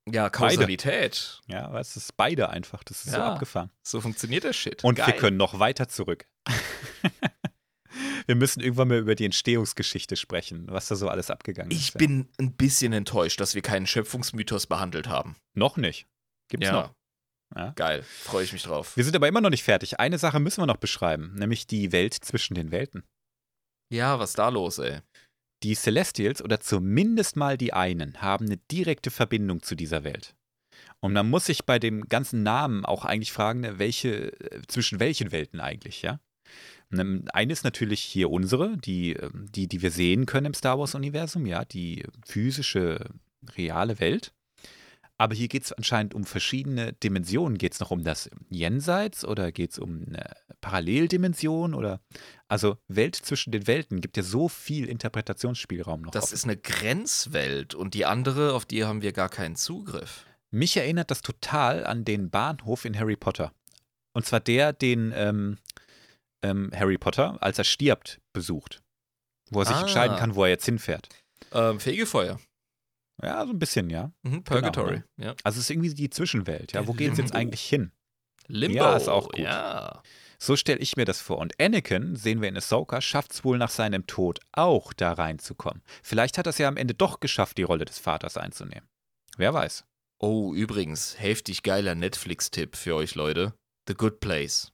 [0.08, 1.40] Ja, Kausalität.
[1.48, 2.84] Ja, aber es ist beide einfach.
[2.84, 3.32] Das ist so Ja.
[3.32, 3.70] abgefahren.
[3.82, 4.84] So funktioniert der Shit.
[4.84, 5.08] Und Geil.
[5.08, 6.28] wir können noch weiter zurück.
[8.26, 11.78] wir müssen irgendwann mal über die Entstehungsgeschichte sprechen, was da so alles abgegangen ist.
[11.80, 11.98] Ich ja.
[11.98, 15.34] bin ein bisschen enttäuscht, dass wir keinen Schöpfungsmythos behandelt haben.
[15.54, 16.06] Noch nicht.
[16.48, 16.72] Gibt's ja.
[16.72, 16.94] noch.
[17.54, 17.72] Ja.
[17.76, 18.02] Geil.
[18.02, 18.96] Freue ich mich drauf.
[18.96, 20.00] Wir sind aber immer noch nicht fertig.
[20.00, 23.04] Eine Sache müssen wir noch beschreiben, nämlich die Welt zwischen den Welten.
[23.92, 25.00] Ja, was da los, ey?
[25.62, 30.34] Die Celestials oder zumindest mal die einen haben eine direkte Verbindung zu dieser Welt.
[31.00, 35.00] Und man muss sich bei dem ganzen Namen auch eigentlich fragen, ne, welche, äh, zwischen
[35.00, 36.20] welchen Welten eigentlich, ja?
[36.92, 40.78] Ähm, Eine ist natürlich hier unsere, die, ähm, die, die wir sehen können im Star
[40.78, 43.10] Wars-Universum, ja, die physische,
[43.56, 44.32] reale Welt.
[45.18, 47.56] Aber hier geht es anscheinend um verschiedene Dimensionen.
[47.56, 50.30] Geht es noch um das Jenseits oder geht es um eine
[50.60, 52.00] Paralleldimension oder
[52.48, 56.10] also Welt zwischen den Welten gibt ja so viel Interpretationsspielraum noch.
[56.12, 56.34] Das offen.
[56.34, 60.26] ist eine Grenzwelt und die andere, auf die haben wir gar keinen Zugriff.
[60.50, 63.52] Mich erinnert das total an den Bahnhof in Harry Potter.
[64.12, 65.58] Und zwar der, den ähm,
[66.42, 68.82] ähm, Harry Potter, als er stirbt, besucht.
[69.50, 69.80] Wo er sich Ah.
[69.82, 71.08] entscheiden kann, wo er jetzt hinfährt.
[71.52, 72.38] Ähm, Fegefeuer.
[73.22, 74.12] Ja, so ein bisschen, ja.
[74.22, 75.02] Mhm, Purgatory.
[75.16, 75.34] Genau, Ja.
[75.42, 76.86] Also es ist irgendwie die Zwischenwelt, ja.
[76.86, 77.92] Wo geht es jetzt eigentlich hin?
[78.48, 78.76] Limbo.
[78.76, 79.38] Ja, ist auch gut.
[79.38, 80.02] Ja.
[80.38, 81.38] So stelle ich mir das vor.
[81.38, 85.82] Und Anakin, sehen wir in Ahsoka, schafft es wohl nach seinem Tod auch da reinzukommen.
[86.02, 88.86] Vielleicht hat er es ja am Ende doch geschafft, die Rolle des Vaters einzunehmen.
[89.38, 89.84] Wer weiß.
[90.18, 93.54] Oh, übrigens, heftig geiler Netflix-Tipp für euch Leute.
[93.88, 94.72] The Good Place.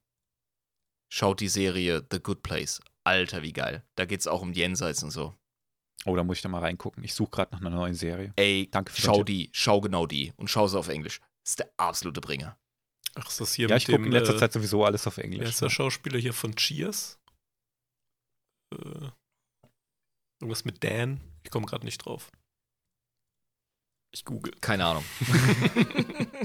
[1.09, 2.81] Schaut die Serie The Good Place.
[3.05, 3.85] Alter, wie geil.
[3.97, 5.35] Da geht's auch um Jenseits und so.
[6.05, 7.05] Oh, da muss ich da mal reingucken.
[7.05, 8.33] Ich suche gerade nach einer neuen Serie.
[8.37, 9.27] Ey, Danke für schau Tipp.
[9.27, 11.21] die, schau genau die und schau sie auf Englisch.
[11.47, 12.59] ist der absolute Bringer.
[13.15, 15.17] Ach, ist das hier Ja, mit ich gucke in letzter äh, Zeit sowieso alles auf
[15.19, 15.49] Wer Englisch.
[15.51, 17.21] ist der Schauspieler hier von Cheers?
[18.75, 19.11] Äh,
[20.41, 21.21] irgendwas mit Dan?
[21.45, 22.33] Ich komme gerade nicht drauf.
[24.15, 24.53] Ich google.
[24.61, 25.05] Keine Ahnung.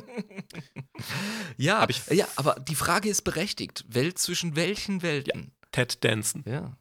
[1.58, 3.86] ja, Hab ich- ja, aber die Frage ist berechtigt.
[3.88, 5.52] Welt zwischen welchen Welten?
[5.72, 6.44] Ted Danson.
[6.46, 6.78] Ja.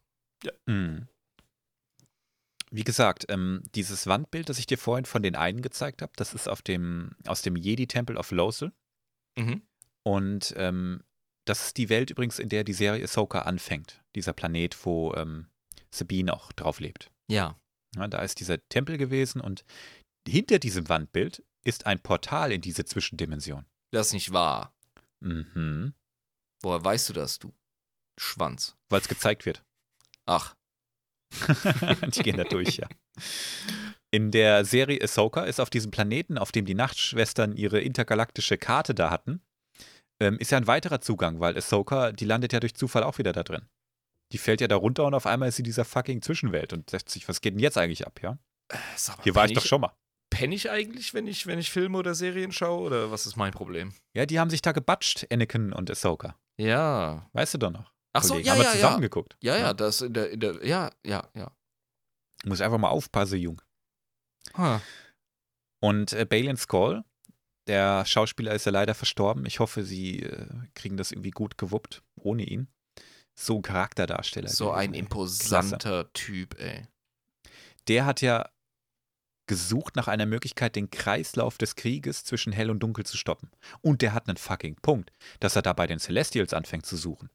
[0.66, 1.09] Mhm.
[2.77, 6.35] Wie gesagt, ähm, dieses Wandbild, das ich dir vorhin von den einen gezeigt habe, das
[6.35, 8.70] ist auf dem, aus dem Jedi-Tempel of Lothal.
[9.39, 9.62] Mhm.
[10.03, 11.03] Und ähm,
[11.47, 14.03] das ist die Welt übrigens, in der die Serie Ahsoka anfängt.
[14.15, 15.47] Dieser Planet, wo ähm,
[15.90, 17.11] Sabine auch drauf lebt.
[17.31, 17.59] Ja.
[17.97, 19.65] Ja, da ist dieser Tempel gewesen und
[20.28, 23.65] hinter diesem Wandbild ist ein Portal in diese Zwischendimension.
[23.90, 24.74] Das ist nicht wahr.
[25.20, 25.94] Mhm.
[26.61, 27.55] Woher weißt du das, du
[28.19, 28.77] Schwanz?
[28.90, 29.65] Weil es gezeigt wird.
[30.27, 30.57] Ach,
[32.15, 32.89] die gehen da durch, ja.
[34.11, 38.94] In der Serie Ahsoka ist auf diesem Planeten, auf dem die Nachtschwestern ihre intergalaktische Karte
[38.94, 39.40] da hatten,
[40.20, 43.32] ähm, ist ja ein weiterer Zugang, weil Ahsoka, die landet ja durch Zufall auch wieder
[43.32, 43.69] da drin.
[44.32, 46.90] Die fällt ja da runter und auf einmal ist sie in dieser fucking Zwischenwelt und
[46.90, 48.39] sagt sich, was geht denn jetzt eigentlich ab, ja?
[48.73, 49.93] äh, mal, Hier war ich penn doch schon mal.
[50.31, 52.81] Penne ich eigentlich, wenn ich, wenn ich Filme oder Serien schaue?
[52.81, 53.93] Oder was ist mein Problem?
[54.15, 56.36] Ja, die haben sich da gebatscht, Anakin und Ahsoka.
[56.59, 57.28] Ja.
[57.32, 57.93] Weißt du doch noch?
[58.16, 59.01] Ach so, ja, haben wir ja, zusammen ja.
[59.01, 59.36] geguckt.
[59.43, 61.51] Ja, ja, das in der, in der, ja, ja, ja.
[62.44, 63.62] Muss einfach mal aufpassen, Jung.
[64.56, 64.78] Huh.
[65.80, 67.05] Und äh, Balin Skull,
[67.66, 69.44] der Schauspieler ist ja leider verstorben.
[69.47, 72.68] Ich hoffe, sie äh, kriegen das irgendwie gut gewuppt, ohne ihn.
[73.34, 74.48] so ein Charakterdarsteller.
[74.48, 76.86] So ein imposanter Typ, ey.
[77.88, 78.48] Der hat ja
[79.47, 83.51] gesucht nach einer Möglichkeit, den Kreislauf des Krieges zwischen Hell und Dunkel zu stoppen.
[83.80, 87.30] Und der hat einen fucking Punkt, dass er da bei den Celestials anfängt zu suchen.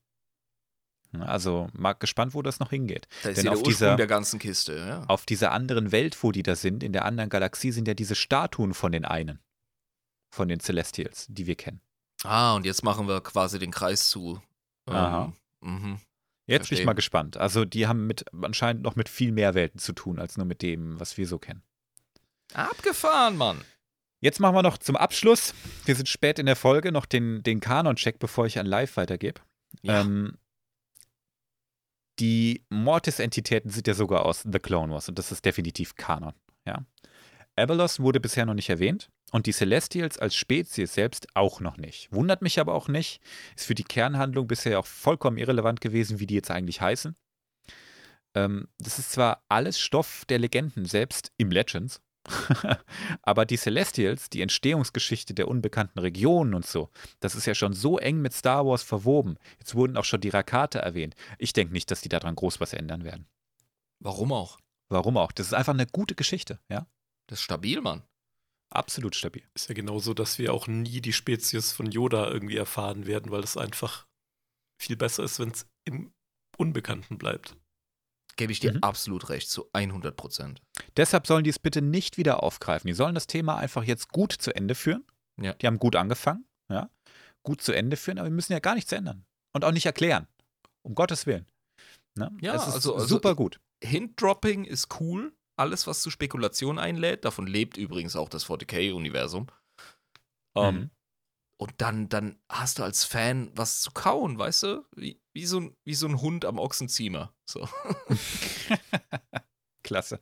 [1.20, 3.08] Also, mag gespannt, wo das noch hingeht.
[3.24, 5.04] Da ist Denn ja der auf Ursprung dieser- der ganzen Kiste, ja.
[5.08, 8.16] Auf dieser anderen Welt, wo die da sind, in der anderen Galaxie, sind ja diese
[8.16, 9.40] Statuen von den einen.
[10.34, 11.82] Von den Celestials, die wir kennen.
[12.24, 14.42] Ah, und jetzt machen wir quasi den Kreis zu.
[14.88, 15.34] Ähm, Aha.
[15.60, 16.00] Mhm.
[16.48, 17.36] Jetzt bin ich mal gespannt.
[17.38, 20.62] Also, die haben mit anscheinend noch mit viel mehr Welten zu tun, als nur mit
[20.62, 21.62] dem, was wir so kennen.
[22.54, 23.62] Abgefahren, Mann.
[24.20, 25.54] Jetzt machen wir noch zum Abschluss.
[25.86, 29.42] Wir sind spät in der Folge, noch den, den Kanon-Check, bevor ich an Live weitergebe.
[29.82, 30.02] Ja.
[30.02, 30.38] Ähm,
[32.22, 36.34] die Mortis-Entitäten sind ja sogar aus The Clone Wars und das ist definitiv Kanon.
[36.66, 36.86] Ja?
[37.56, 42.14] Abelos wurde bisher noch nicht erwähnt und die Celestials als Spezies selbst auch noch nicht.
[42.14, 43.22] Wundert mich aber auch nicht.
[43.56, 47.16] Ist für die Kernhandlung bisher auch vollkommen irrelevant gewesen, wie die jetzt eigentlich heißen.
[48.36, 52.02] Ähm, das ist zwar alles Stoff der Legenden, selbst im Legends.
[53.24, 56.90] aber die Celestials, die Entstehungsgeschichte der unbekannten Regionen und so,
[57.20, 59.38] das ist ja schon so eng mit Star Wars verwoben.
[59.60, 61.16] Jetzt wurden auch schon die Rakate erwähnt.
[61.40, 63.28] Ich denke nicht, dass die daran groß was ändern werden.
[64.00, 64.60] Warum auch?
[64.90, 65.32] Warum auch?
[65.32, 66.86] Das ist einfach eine gute Geschichte, ja?
[67.28, 68.04] Das ist stabil, Mann.
[68.70, 69.44] Absolut stabil.
[69.54, 73.44] Ist ja genauso, dass wir auch nie die Spezies von Yoda irgendwie erfahren werden, weil
[73.44, 74.08] es einfach
[74.80, 76.14] viel besser ist, wenn es im
[76.58, 77.56] Unbekannten bleibt.
[78.38, 78.84] Gebe ich dir Mhm.
[78.84, 80.62] absolut recht, zu 100 Prozent.
[80.98, 82.88] Deshalb sollen die es bitte nicht wieder aufgreifen.
[82.88, 85.06] Die sollen das Thema einfach jetzt gut zu Ende führen.
[85.40, 85.54] Ja.
[85.54, 86.90] Die haben gut angefangen, ja?
[87.44, 89.26] Gut zu Ende führen, aber wir müssen ja gar nichts ändern.
[89.54, 90.28] Und auch nicht erklären.
[90.84, 91.46] Um Gottes Willen.
[92.16, 92.32] Ne?
[92.42, 93.60] Ja, es ist also- also super gut.
[93.84, 95.34] Hint-Dropping ist cool.
[95.58, 97.26] Alles, was zu Spekulation einlädt.
[97.26, 99.48] Davon lebt übrigens auch das 40k-Universum.
[100.56, 100.90] Ähm, Mhm.
[101.58, 104.86] Und dann, dann hast du als Fan was zu kauen, weißt du?
[104.96, 107.36] Wie, wie, so, ein, wie so ein Hund am Ochsenziemer.
[107.46, 107.70] So.
[109.84, 110.20] Klasse.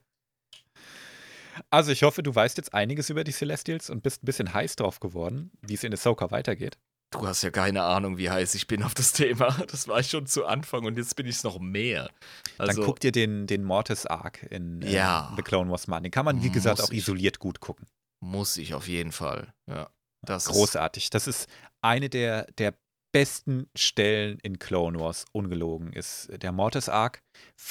[1.71, 4.75] Also ich hoffe, du weißt jetzt einiges über die Celestials und bist ein bisschen heiß
[4.75, 6.77] drauf geworden, wie es in Ahsoka weitergeht.
[7.11, 9.55] Du hast ja keine Ahnung, wie heiß ich bin auf das Thema.
[9.67, 12.09] Das war ich schon zu Anfang und jetzt bin ich es noch mehr.
[12.57, 15.33] Also, Dann guck dir den, den Mortis-Arc in äh, Ja.
[15.35, 16.03] The Clone Wars mal an.
[16.03, 16.99] Den kann man, wie gesagt, auch ich.
[16.99, 17.87] isoliert gut gucken.
[18.23, 19.53] muss ich auf jeden Fall.
[19.67, 19.89] Ja.
[20.21, 21.09] Das ist- Großartig.
[21.09, 21.47] Das ist
[21.81, 22.75] eine der, der
[23.11, 27.21] besten Stellen in Clone Wars, ungelogen, ist der Mortis-Arc,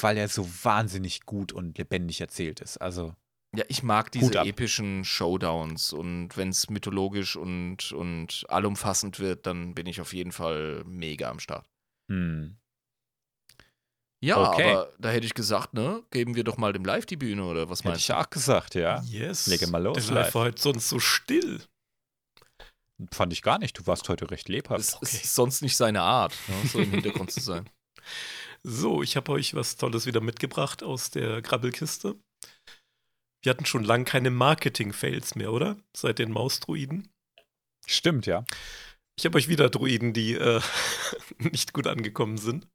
[0.01, 2.79] weil er so wahnsinnig gut und lebendig erzählt ist.
[2.79, 3.15] Also,
[3.57, 9.75] Ja, ich mag diese epischen Showdowns und wenn es mythologisch und, und allumfassend wird, dann
[9.75, 11.66] bin ich auf jeden Fall mega am Start.
[12.11, 12.57] hm.
[14.20, 14.65] Ja, Okay.
[14.73, 17.70] aber da hätte ich gesagt, ne, geben wir doch mal dem Live die Bühne oder
[17.70, 18.16] was hätte meinst ich du?
[18.19, 19.01] auch gesagt, ja.
[19.07, 19.47] Yes.
[19.47, 20.25] Lege mal los, Der live.
[20.27, 21.61] Live war heute sonst so still.
[23.12, 23.79] Fand ich gar nicht.
[23.79, 24.81] Du warst heute recht lebhaft.
[24.81, 25.05] Das Okay.
[25.23, 27.70] ist sonst nicht seine Art, ne, so im Hintergrund zu sein.
[28.65, 32.16] So, ich habe euch was Tolles wieder mitgebracht aus der Grabbelkiste.
[33.43, 35.77] Wir hatten schon lange keine Marketing-Fails mehr, oder?
[35.97, 37.09] Seit den Mausdruiden.
[37.86, 38.44] Stimmt, ja.
[39.19, 40.60] Ich habe euch wieder Druiden, die äh,
[41.39, 42.66] nicht gut angekommen sind.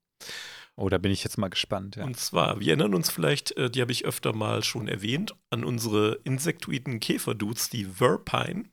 [0.76, 1.98] Oh, da bin ich jetzt mal gespannt.
[1.98, 2.04] Ja.
[2.06, 5.64] Und zwar, wir erinnern uns vielleicht, äh, die habe ich öfter mal schon erwähnt, an
[5.64, 8.64] unsere insektoiden Käferdudes, die Verpine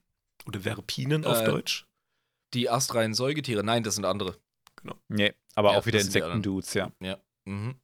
[0.47, 1.85] oder Verpinen auf Äh, Deutsch.
[2.55, 4.37] Die astreinen Säugetiere, nein, das sind andere.
[5.09, 6.01] Nee, aber Ja, auch wieder.
[6.01, 6.91] Insektendudes, ja.
[7.45, 7.75] Mhm.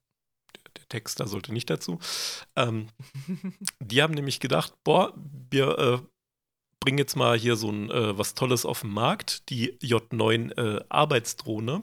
[0.88, 1.98] Text da sollte nicht dazu.
[2.54, 2.88] Ähm,
[3.80, 5.12] die haben nämlich gedacht, boah,
[5.50, 5.98] wir äh,
[6.80, 10.84] bringen jetzt mal hier so ein äh, was Tolles auf den Markt, die J9 äh,
[10.88, 11.82] Arbeitsdrohne.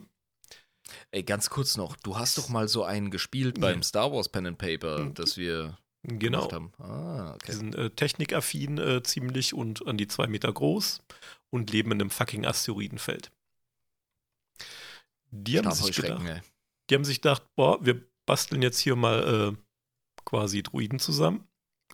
[1.10, 3.62] Ey, ganz kurz noch, du hast doch mal so einen gespielt Ja.
[3.62, 6.46] beim Star Wars Pen and Paper, das wir Genau.
[6.48, 6.72] gemacht haben.
[6.78, 7.52] Ah, Die okay.
[7.52, 11.00] sind äh, technikaffin äh, ziemlich und an die zwei Meter groß
[11.48, 13.30] und leben in einem fucking Asteroidenfeld.
[15.30, 16.42] Die haben, gedacht,
[16.90, 21.46] die haben sich gedacht, boah, wir basteln jetzt hier mal äh, quasi Druiden zusammen.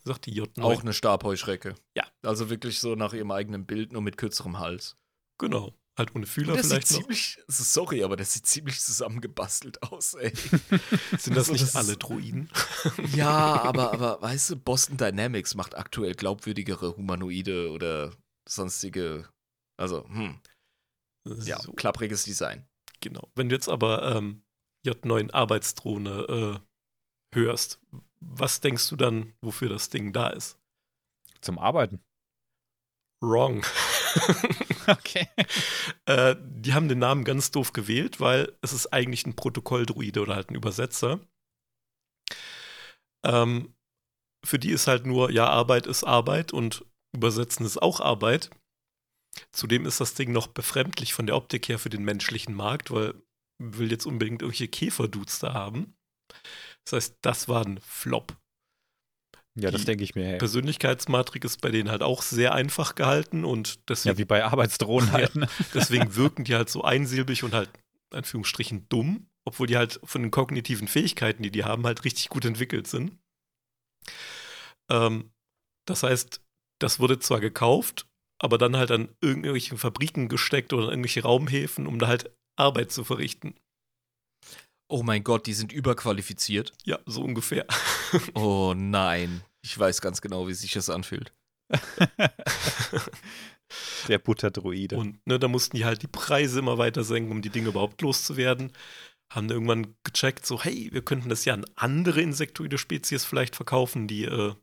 [0.05, 0.63] Sagt die J9.
[0.63, 1.75] Auch eine Stabheuschrecke.
[1.97, 2.05] Ja.
[2.23, 4.97] Also wirklich so nach ihrem eigenen Bild, nur mit kürzerem Hals.
[5.39, 5.75] Genau.
[5.99, 6.99] Halt ohne Fühler Das sieht vielleicht noch.
[7.01, 10.33] ziemlich, sorry, aber das sieht ziemlich zusammengebastelt aus, ey.
[11.19, 12.49] Sind das Also nicht das alle Druiden?
[13.15, 18.13] ja, aber, aber weißt du, Boston Dynamics macht aktuell glaubwürdigere Humanoide oder
[18.49, 19.29] sonstige,
[19.77, 20.41] also, hm,
[21.45, 22.67] ja, So, klappriges Design.
[23.01, 23.29] genau.
[23.35, 24.43] Wenn du jetzt aber ähm,
[24.87, 26.61] J9 Arbeitsdrohne
[27.35, 27.81] äh, hörst,
[28.21, 30.59] was denkst du dann, wofür das Ding da ist?
[31.41, 32.01] Zum Arbeiten.
[33.23, 33.65] Wrong.
[34.87, 35.29] Okay.
[36.07, 40.35] äh, die haben den Namen ganz doof gewählt, weil es ist eigentlich ein Protokolldruide oder
[40.35, 41.21] halt ein Übersetzer.
[43.25, 43.75] Ähm,
[44.45, 46.85] für die ist halt nur, ja, Arbeit ist Arbeit und
[47.15, 48.51] Übersetzen ist auch Arbeit.
[49.53, 53.15] Zudem ist das Ding noch befremdlich von der Optik her für den menschlichen Markt, weil
[53.61, 55.95] will jetzt unbedingt irgendwelche Käferdudes da haben.
[56.85, 58.37] Das heißt, das war ein Flop.
[59.57, 60.25] Ja, das denke ich mir.
[60.25, 60.39] Hey.
[60.39, 65.13] Persönlichkeitsmatrik ist bei denen halt auch sehr einfach gehalten und deswegen, Ja, wie bei Arbeitsdrohnen
[65.13, 65.35] halt.
[65.35, 65.49] Ne?
[65.75, 67.69] deswegen wirken die halt so einsilbig und halt,
[68.11, 72.29] in Anführungsstrichen, dumm, obwohl die halt von den kognitiven Fähigkeiten, die die haben, halt richtig
[72.29, 73.19] gut entwickelt sind.
[74.89, 75.33] Ähm,
[75.87, 76.43] das heißt,
[76.79, 78.07] das wurde zwar gekauft,
[78.41, 82.91] aber dann halt an irgendwelchen Fabriken gesteckt oder an irgendwelche Raumhäfen, um da halt Arbeit
[82.91, 83.55] zu verrichten.
[84.89, 86.73] Oh mein Gott, die sind überqualifiziert.
[86.85, 87.67] Ja, so ungefähr.
[88.35, 89.43] Oh nein.
[89.63, 91.33] Ich weiß ganz genau, wie sich das anfühlt.
[94.09, 94.97] Der Butterdruide.
[94.97, 98.03] Und ne, da mussten die halt die Preise immer weiter senken, um die Dinge überhaupt
[98.03, 98.73] loszuwerden.
[99.33, 103.55] Haben dann irgendwann gecheckt, so, hey, wir könnten das ja an andere insektoide Spezies vielleicht
[103.55, 104.55] verkaufen, die äh,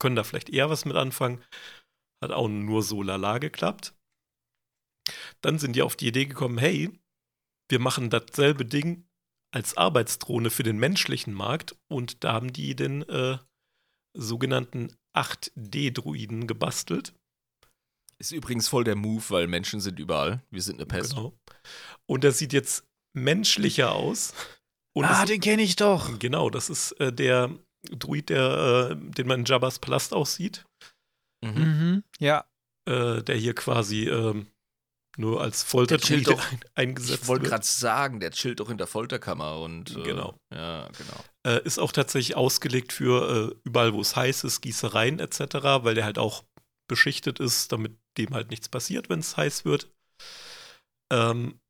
[0.00, 1.40] können da vielleicht eher was mit anfangen.
[2.24, 3.94] Hat auch nur so lala geklappt.
[5.42, 6.90] Dann sind die auf die Idee gekommen, hey,
[7.68, 9.06] wir machen dasselbe Ding
[9.54, 13.38] als Arbeitsdrohne für den menschlichen Markt und da haben die den äh,
[14.14, 17.14] sogenannten 8D-Druiden gebastelt.
[18.18, 20.42] Ist übrigens voll der Move, weil Menschen sind überall.
[20.50, 21.14] Wir sind eine Pest.
[21.14, 21.38] Genau.
[22.06, 24.32] Und das sieht jetzt menschlicher aus.
[24.96, 26.18] Und ah, den kenne ich doch.
[26.18, 27.50] genau, das ist äh, der
[27.90, 30.64] Druid, der, äh, den man in Jabba's Palast aussieht,
[31.44, 31.62] Mhm.
[31.62, 32.04] Mhm.
[32.18, 32.44] Ja.
[32.86, 34.46] äh, der hier quasi ähm,
[35.16, 39.58] nur als doch- ein, eingesetzt Ich wollte gerade sagen, der chillt doch in der Folterkammer
[39.60, 39.96] und.
[39.96, 40.38] Äh, Genau.
[40.52, 41.24] Ja, genau.
[41.46, 45.94] Äh, ist auch tatsächlich ausgelegt für äh, überall, wo es heiß ist, Gießereien etc., weil
[45.94, 46.44] der halt auch
[46.88, 49.90] beschichtet ist, damit dem halt nichts passiert, wenn es heiß wird.
[51.12, 51.60] Ähm,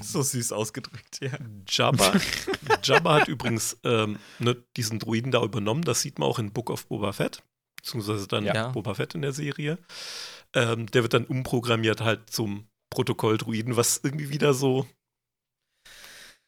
[0.00, 1.32] So süß ausgedrückt, ja.
[1.68, 2.12] Jabba,
[2.82, 5.82] Jabba hat übrigens ähm, ne, diesen Druiden da übernommen.
[5.82, 7.42] Das sieht man auch in Book of Boba Fett,
[7.82, 8.68] beziehungsweise dann Ja.
[8.68, 9.78] Boba Fett in der Serie.
[10.54, 14.86] Ähm, der wird dann umprogrammiert halt zum Protokoll-Druiden, was irgendwie wieder so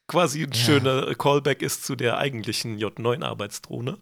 [0.07, 0.57] quasi ein Ja.
[0.57, 3.97] schöner Callback ist zu der eigentlichen J9-Arbeitsdrohne.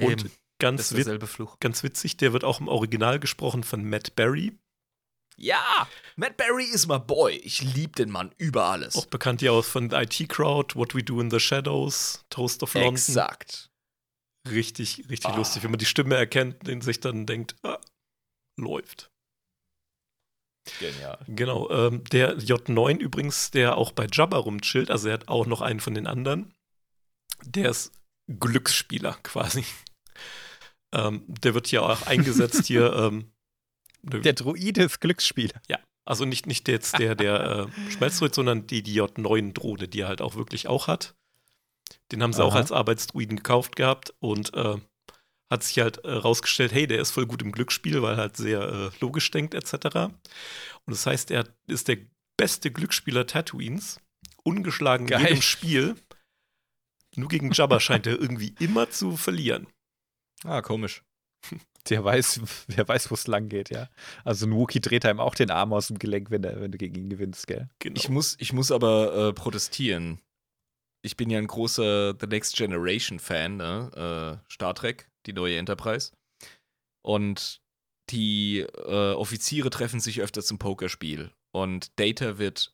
[0.00, 1.58] Und ganz, wit Fluch.
[1.60, 4.58] ganz witzig, der wird auch im Original gesprochen von Matt Berry,
[5.38, 7.32] Ja, Matt Berry ist my boy.
[7.36, 8.96] Ich liebe den Mann über alles.
[8.96, 12.74] auch bekannt hier aus von IT Crowd, What We Do in the Shadows, Toast of
[12.74, 12.94] London.
[12.94, 13.70] Exakt.
[14.48, 15.36] Richtig, richtig Ah.
[15.36, 17.78] lustig, wenn man die Stimme erkennt und sich dann denkt, ah,
[18.58, 19.10] läuft.
[20.78, 21.18] Genial.
[21.28, 25.60] Genau, ähm, der J9 übrigens, der auch bei Jabba rumchillt, also er hat auch noch
[25.60, 26.54] einen von den anderen,
[27.44, 27.92] der ist
[28.28, 29.64] Glücksspieler quasi.
[30.94, 33.32] Ähm, der wird hier auch eingesetzt hier, ähm,
[34.02, 35.58] Der Druide ist Glücksspieler.
[36.04, 40.20] also nicht, nicht jetzt der, der äh, Schmelzdruid, sondern die, die J9-Drohne, die er halt
[40.20, 41.14] auch wirklich auch hat.
[42.10, 42.60] Den haben sie auch Aha.
[42.60, 44.76] als Arbeitsdruiden gekauft gehabt und äh,
[45.50, 48.36] hat sich halt äh, rausgestellt, hey, der ist voll gut im Glücksspiel, weil er halt
[48.36, 49.74] sehr äh, logisch denkt, etc.
[49.74, 50.12] Und
[50.86, 51.98] das heißt, er ist der
[52.36, 54.00] beste Glücksspieler Tatooines,
[54.42, 55.22] ungeschlagen in Geil.
[55.28, 55.96] jedem Spiel.
[57.14, 59.66] Nur gegen Jabba scheint er irgendwie immer zu verlieren.
[60.44, 61.02] Ah, komisch.
[61.88, 63.88] Der weiß, wer weiß, wo es lang geht, ja.
[64.24, 66.78] Also ein Wookie dreht einem auch den Arm aus dem Gelenk, wenn, der, wenn du
[66.78, 67.68] gegen ihn gewinnst, gell?
[67.80, 67.96] Genau.
[67.96, 70.20] Ich muss, ich muss aber äh, protestieren.
[71.04, 74.40] Ich bin ja ein großer The Next Generation Fan, ne?
[74.46, 76.12] äh, Star Trek, die neue Enterprise.
[77.04, 77.60] Und
[78.10, 81.32] die äh, Offiziere treffen sich öfter zum Pokerspiel.
[81.52, 82.72] Und Data wird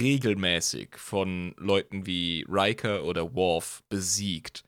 [0.00, 4.64] regelmäßig von Leuten wie Riker oder Worf besiegt,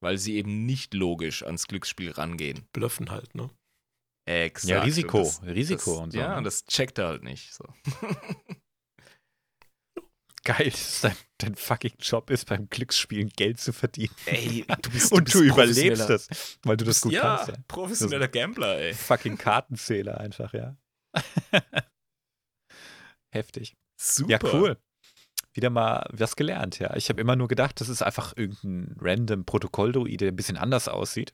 [0.00, 2.66] weil sie eben nicht logisch ans Glücksspiel rangehen.
[2.72, 3.50] Blöffen halt, ne?
[4.26, 4.70] Exakt.
[4.70, 5.18] Ja, Risiko.
[5.18, 6.18] Und das, Risiko das, und so.
[6.18, 6.38] Ja, ne?
[6.38, 7.52] und das checkt er halt nicht.
[7.52, 7.64] So.
[10.44, 14.14] Geil, dass dein, dein fucking Job ist, beim Glücksspielen Geld zu verdienen.
[14.26, 17.54] Ey, du bist Und du überlebst das, weil du das gut ja, kannst, ja.
[17.66, 18.92] professioneller Gambler, ey.
[18.94, 20.76] Fucking Kartenzähler einfach, ja.
[23.34, 23.74] Heftig.
[23.98, 24.30] Super.
[24.30, 24.78] Ja, cool.
[25.54, 26.94] Wieder mal was gelernt, ja.
[26.94, 30.88] Ich habe immer nur gedacht, das ist einfach irgendein random Protokolldruide, der ein bisschen anders
[30.88, 31.32] aussieht.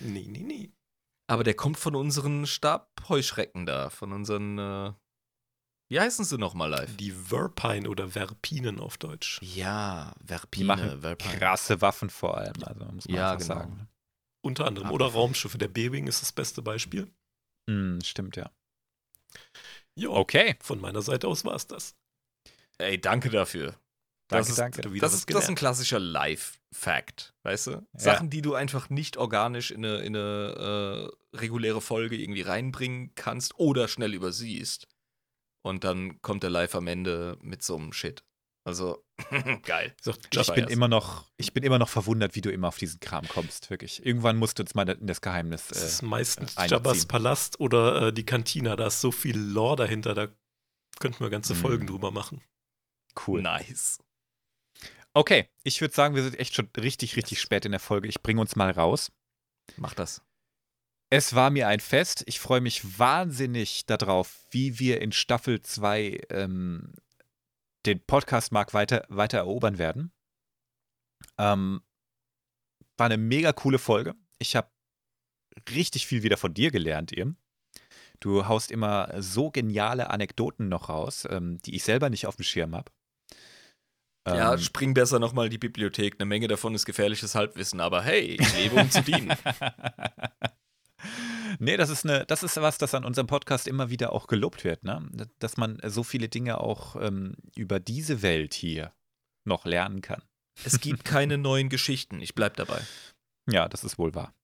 [0.00, 0.72] Nee, nee, nee.
[1.28, 4.92] Aber der kommt von unseren Stabheuschrecken da, von unseren, äh,
[5.92, 6.96] wie heißen sie nochmal live?
[6.96, 9.38] Die Verpine oder Verpinen auf Deutsch.
[9.42, 11.34] Ja, Die Verpine, machen Verpine.
[11.38, 13.60] krasse Waffen vor allem, also muss man Ja, einfach genau.
[13.60, 13.88] sagen.
[14.40, 14.90] Unter anderem.
[14.90, 15.58] Oder Raumschiffe.
[15.58, 17.12] Der B-Wing ist das beste Beispiel.
[17.68, 18.50] Hm, stimmt, ja.
[19.94, 20.56] Ja, Okay.
[20.62, 21.94] von meiner Seite aus war es das.
[22.78, 23.76] Ey, danke dafür.
[24.28, 24.92] Danke, das ist, danke.
[24.92, 27.86] Wieder Das ist, das ist ein klassischer Live-Fact, weißt du?
[27.92, 33.14] Sachen, die du einfach nicht organisch in eine, in eine äh, reguläre Folge irgendwie reinbringen
[33.14, 34.88] kannst oder schnell übersiehst.
[35.62, 38.24] Und dann kommt der Live am Ende mit so einem Shit.
[38.64, 39.04] Also,
[39.64, 39.94] geil.
[40.04, 43.00] Gesagt, Ich bin immer noch, ich bin immer noch verwundert, wie du immer auf diesen
[43.00, 44.04] Kram kommst, wirklich.
[44.06, 45.66] Irgendwann musst du uns mal in das Geheimnis.
[45.68, 46.76] Das ist Äh, meistens einziehen.
[46.76, 48.76] Jabbas Palast oder äh, die Kantina.
[48.76, 50.28] Da ist so viel Lore dahinter, da
[51.00, 51.58] könnten wir ganze Mhm.
[51.58, 52.40] Folgen drüber machen.
[53.26, 53.42] Cool.
[53.42, 53.98] Nice.
[55.14, 58.08] Okay, ich würde sagen, wir sind echt schon richtig, richtig spät in der Folge.
[58.08, 59.12] Ich bringe uns mal raus.
[59.76, 60.22] Mach das.
[61.14, 62.24] Es war mir ein Fest.
[62.24, 66.94] Ich freue mich wahnsinnig darauf, wie wir in Staffel 2 ähm,
[67.84, 70.10] den Podcast-Markt weiter, weiter erobern werden.
[71.36, 71.82] Ähm,
[72.96, 74.14] war eine mega coole Folge.
[74.38, 74.70] Ich habe
[75.68, 77.36] richtig viel wieder von dir gelernt, Irm.
[78.20, 82.46] Du haust immer so geniale Anekdoten noch raus, ähm, die ich selber nicht auf dem
[82.46, 82.90] Schirm habe.
[84.26, 86.14] Ja, Ähm, spring besser nochmal die Bibliothek.
[86.14, 89.36] Eine Menge davon ist gefährliches Halbwissen, aber hey, ich lebe, um zu dienen.
[91.58, 94.64] nee, das ist, eine, das ist was, das an unserem Podcast immer wieder auch gelobt
[94.64, 95.08] wird, ne?
[95.38, 98.92] Dass man so viele Dinge auch ähm, über diese Welt hier
[99.44, 100.22] noch lernen kann.
[100.64, 102.20] Es gibt keine neuen Geschichten.
[102.20, 102.80] Ich bleib dabei.
[103.50, 104.34] Ja, das ist wohl wahr.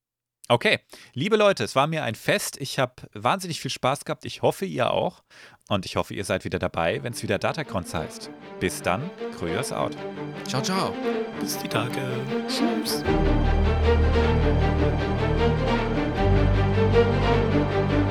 [0.50, 0.78] Okay,
[1.12, 2.56] liebe Leute, es war mir ein Fest.
[2.58, 4.24] Ich habe wahnsinnig viel Spaß gehabt.
[4.24, 5.22] Ich hoffe, ihr auch.
[5.68, 8.30] Und ich hoffe, ihr seid wieder dabei, wenn es wieder Datacrons heißt.
[8.58, 9.94] Bis dann, Kröers out.
[10.46, 10.94] Ciao, ciao.
[11.38, 12.00] Bis die Tage.
[12.48, 13.04] Tschüss.
[16.58, 18.07] Música